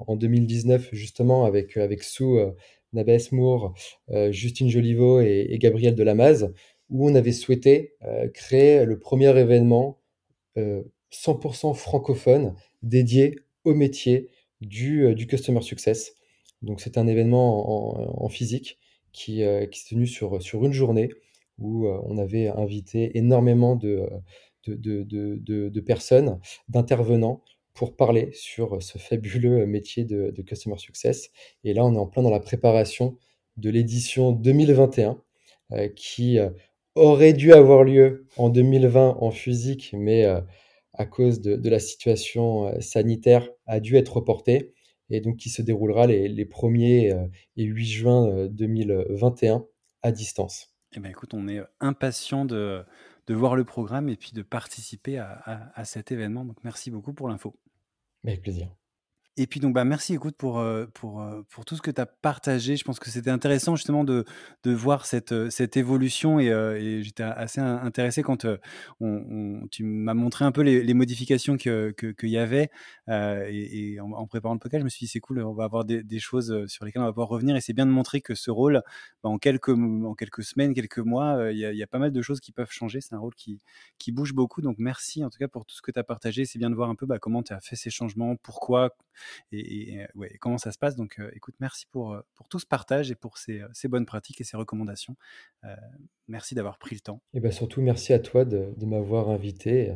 en, 0.07 0.15
2019, 0.15 0.89
justement, 0.93 1.45
avec, 1.45 1.77
euh, 1.77 1.83
avec 1.83 2.03
Sue 2.03 2.23
euh, 2.23 2.51
Nabes 2.93 3.19
Moore, 3.31 3.73
euh, 4.11 4.31
Justine 4.31 4.69
Joliveau 4.69 5.21
et, 5.21 5.57
Gabriel 5.59 5.95
Delamaz, 5.95 6.51
où 6.89 7.09
on 7.09 7.15
avait 7.15 7.33
souhaité 7.33 7.95
créer 8.33 8.85
le 8.85 8.97
premier 8.97 9.37
événement 9.37 9.99
100% 10.55 11.75
francophone 11.75 12.55
dédié 12.81 13.35
au 13.65 13.73
métier 13.73 14.29
du, 14.61 15.27
Customer 15.27 15.61
Success. 15.61 16.13
Donc 16.61 16.79
c'est 16.79 16.97
un 16.97 17.05
événement 17.07 18.23
en, 18.23 18.29
physique 18.29 18.79
qui, 19.11 19.43
qui 19.69 19.79
s'est 19.81 19.95
tenu 19.95 20.07
sur, 20.07 20.41
sur 20.41 20.63
une 20.63 20.71
journée 20.71 21.09
où 21.59 21.89
on 21.89 22.17
avait 22.17 22.47
invité 22.47 23.17
énormément 23.17 23.75
de, 23.75 24.07
de, 24.65 25.03
de, 25.03 25.69
de 25.69 25.81
personnes, 25.81 26.39
d'intervenants 26.69 27.43
pour 27.77 27.95
parler 27.95 28.31
sur 28.33 28.81
ce 28.81 28.97
fabuleux 28.97 29.67
métier 29.67 30.03
de, 30.03 30.33
Customer 30.41 30.79
Success. 30.79 31.29
Et 31.63 31.75
là, 31.75 31.85
on 31.85 31.93
est 31.93 31.99
en 31.99 32.07
plein 32.07 32.23
dans 32.23 32.31
la 32.31 32.39
préparation 32.39 33.17
de 33.55 33.69
l'édition 33.69 34.31
2021 34.31 35.21
euh, 35.73 35.87
qui 35.87 36.39
euh, 36.39 36.49
aurait 36.95 37.33
dû 37.33 37.53
avoir 37.53 37.83
lieu 37.83 38.25
en 38.35 38.49
2020 38.49 39.17
en 39.21 39.29
physique, 39.29 39.91
mais 39.93 40.25
euh, 40.25 40.41
à 40.93 41.05
cause 41.05 41.39
de, 41.39 41.69
la 41.69 41.77
situation 41.77 42.81
sanitaire 42.81 43.47
a 43.67 43.79
dû 43.79 43.95
être 43.95 44.15
reportée 44.15 44.73
et 45.11 45.21
donc 45.21 45.37
qui 45.37 45.49
se 45.49 45.61
déroulera 45.61 46.07
les, 46.07 46.45
1er 46.45 47.29
et 47.57 47.63
8 47.63 47.85
juin 47.85 48.47
2021 48.47 49.63
à 50.01 50.11
distance. 50.11 50.73
Eh 50.95 50.99
bien, 50.99 51.11
écoute, 51.11 51.35
on 51.35 51.47
est 51.47 51.61
impatient 51.79 52.45
de, 52.45 52.83
de 53.27 53.33
voir 53.35 53.55
le 53.55 53.63
programme 53.63 54.09
et 54.09 54.15
puis 54.15 54.31
de 54.33 54.41
participer 54.41 55.19
à, 55.19 55.71
à 55.75 55.85
cet 55.85 56.11
événement. 56.11 56.45
Donc 56.45 56.57
merci 56.63 56.89
beaucoup 56.89 57.13
pour 57.13 57.29
l'info. 57.29 57.53
Avec 58.27 58.43
plaisir. 58.43 58.69
Et 59.39 59.45
puis 59.45 59.59
donc 59.59 59.73
bah 59.73 59.85
merci 59.85 60.15
écoute 60.15 60.35
pour 60.35 60.65
pour 60.95 61.23
pour 61.49 61.63
tout 61.63 61.75
ce 61.75 61.81
que 61.81 61.91
tu 61.91 62.01
as 62.01 62.07
partagé. 62.07 62.75
Je 62.75 62.83
pense 62.83 62.99
que 62.99 63.11
c'était 63.11 63.29
intéressant 63.29 63.75
justement 63.75 64.03
de, 64.03 64.25
de 64.63 64.71
voir 64.71 65.05
cette 65.05 65.51
cette 65.51 65.77
évolution 65.77 66.39
et, 66.39 66.47
et 66.47 67.03
j'étais 67.03 67.21
assez 67.21 67.61
intéressé 67.61 68.23
quand 68.23 68.47
on, 68.99 69.61
tu 69.69 69.83
m'as 69.83 70.15
montré 70.15 70.43
un 70.43 70.51
peu 70.51 70.61
les, 70.61 70.93
modifications 70.95 71.57
que 71.57 71.91
qu'il 71.91 72.29
y 72.29 72.37
avait 72.37 72.71
et, 73.07 73.99
en, 74.01 74.25
préparant 74.25 74.55
le 74.55 74.59
podcast, 74.59 74.81
je 74.81 74.85
me 74.85 74.89
suis 74.89 75.05
dit 75.05 75.11
c'est 75.11 75.19
cool, 75.19 75.39
on 75.43 75.53
va 75.53 75.65
avoir 75.65 75.85
des, 75.85 76.03
des, 76.03 76.19
choses 76.19 76.65
sur 76.67 76.83
lesquelles 76.83 77.03
on 77.03 77.05
va 77.05 77.11
pouvoir 77.11 77.29
revenir 77.29 77.55
et 77.55 77.61
c'est 77.61 77.73
bien 77.73 77.85
de 77.85 77.91
montrer 77.91 78.21
que 78.21 78.33
ce 78.33 78.49
rôle 78.49 78.81
bah, 79.23 79.29
en 79.29 79.37
quelques 79.37 79.69
en 79.69 80.15
quelques 80.15 80.43
semaines, 80.43 80.73
quelques 80.73 80.97
mois, 80.97 81.51
il 81.51 81.59
y, 81.59 81.65
a, 81.65 81.73
y, 81.73 81.83
a 81.83 81.87
pas 81.87 81.99
mal 81.99 82.11
de 82.11 82.21
choses 82.23 82.39
qui 82.39 82.51
peuvent 82.51 82.71
changer. 82.71 83.01
C'est 83.01 83.13
un 83.13 83.19
rôle 83.19 83.35
qui 83.35 83.61
qui 83.99 84.11
bouge 84.11 84.33
beaucoup. 84.33 84.61
Donc 84.61 84.77
merci 84.79 85.23
en 85.23 85.29
tout 85.29 85.37
cas 85.37 85.47
pour 85.47 85.65
tout 85.65 85.75
ce 85.75 85.81
que 85.83 85.91
tu 85.91 85.99
as 85.99 86.03
partagé. 86.03 86.45
C'est 86.45 86.59
bien 86.59 86.71
de 86.71 86.75
voir 86.75 86.89
un 86.89 86.95
peu 86.95 87.05
bah, 87.05 87.19
comment 87.19 87.43
tu 87.43 87.53
as 87.53 87.59
fait 87.59 87.75
ces 87.75 87.91
changements, 87.91 88.35
pourquoi 88.37 88.95
et, 89.51 89.99
comment 90.39 90.57
ça 90.57 90.71
se 90.71 90.77
passe? 90.77 90.95
Donc, 90.95 91.19
euh, 91.19 91.29
écoute, 91.33 91.55
merci 91.59 91.85
pour, 91.91 92.13
euh, 92.13 92.21
pour 92.35 92.47
tout 92.47 92.59
ce 92.59 92.65
partage 92.65 93.11
et 93.11 93.15
pour 93.15 93.37
ces, 93.37 93.61
euh, 93.61 93.89
bonnes 93.89 94.05
pratiques 94.05 94.41
et 94.41 94.43
ces 94.43 94.57
recommandations. 94.57 95.15
merci 96.27 96.55
d'avoir 96.55 96.77
pris 96.77 96.95
le 96.95 97.01
temps. 97.01 97.21
Et 97.33 97.39
bien 97.39 97.51
surtout, 97.51 97.81
merci 97.81 98.13
à 98.13 98.19
toi 98.19 98.45
de, 98.45 98.73
m'avoir 98.85 99.29
invité, 99.29 99.93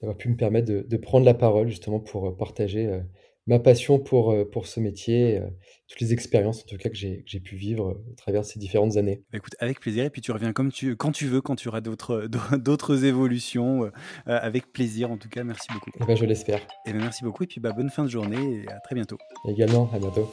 d'avoir 0.00 0.16
pu 0.16 0.28
me 0.28 0.36
permettre 0.36 0.66
de, 0.66 0.96
prendre 0.96 1.24
la 1.24 1.34
parole 1.34 1.68
justement 1.68 2.00
pour 2.00 2.36
partager 2.36 3.02
ma 3.46 3.58
passion 3.58 3.98
pour, 3.98 4.34
pour 4.50 4.66
ce 4.66 4.80
métier, 4.80 5.40
toutes 5.88 6.00
les 6.00 6.12
expériences 6.12 6.62
en 6.62 6.66
tout 6.66 6.76
cas 6.76 6.88
que 6.88 6.96
j'ai 6.96 7.40
pu 7.40 7.56
vivre 7.56 8.00
à 8.12 8.16
travers 8.16 8.44
ces 8.44 8.58
différentes 8.58 8.96
années. 8.96 9.22
Bah, 9.32 9.38
écoute, 9.38 9.54
avec 9.58 9.80
plaisir. 9.80 10.04
Et 10.04 10.10
puis 10.10 10.22
tu 10.22 10.32
reviens 10.32 10.52
comme 10.52 10.72
tu, 10.72 10.96
quand 10.96 11.12
tu 11.12 11.26
veux, 11.26 11.40
quand 11.40 11.56
tu 11.56 11.68
auras 11.68 11.80
d'autres 11.80 12.24
évolutions. 13.04 13.90
avec 14.26 14.72
plaisir 14.72 15.10
en 15.10 15.16
tout 15.16 15.28
cas. 15.28 15.44
Merci 15.44 15.68
beaucoup. 15.72 15.90
Et 16.00 16.04
ben, 16.04 16.16
je 16.16 16.24
l'espère. 16.24 16.60
Et 16.86 16.92
ben, 16.92 17.00
merci 17.00 17.22
beaucoup. 17.22 17.44
Et 17.44 17.46
puis 17.46 17.60
bah, 17.60 17.72
bonne 17.72 17.90
fin 17.90 18.04
de 18.04 18.10
journée 18.10 18.62
et 18.64 18.68
à 18.68 18.80
très 18.80 18.94
bientôt. 18.94 19.18
Également, 19.48 19.90
à 19.92 19.98
bientôt. 19.98 20.32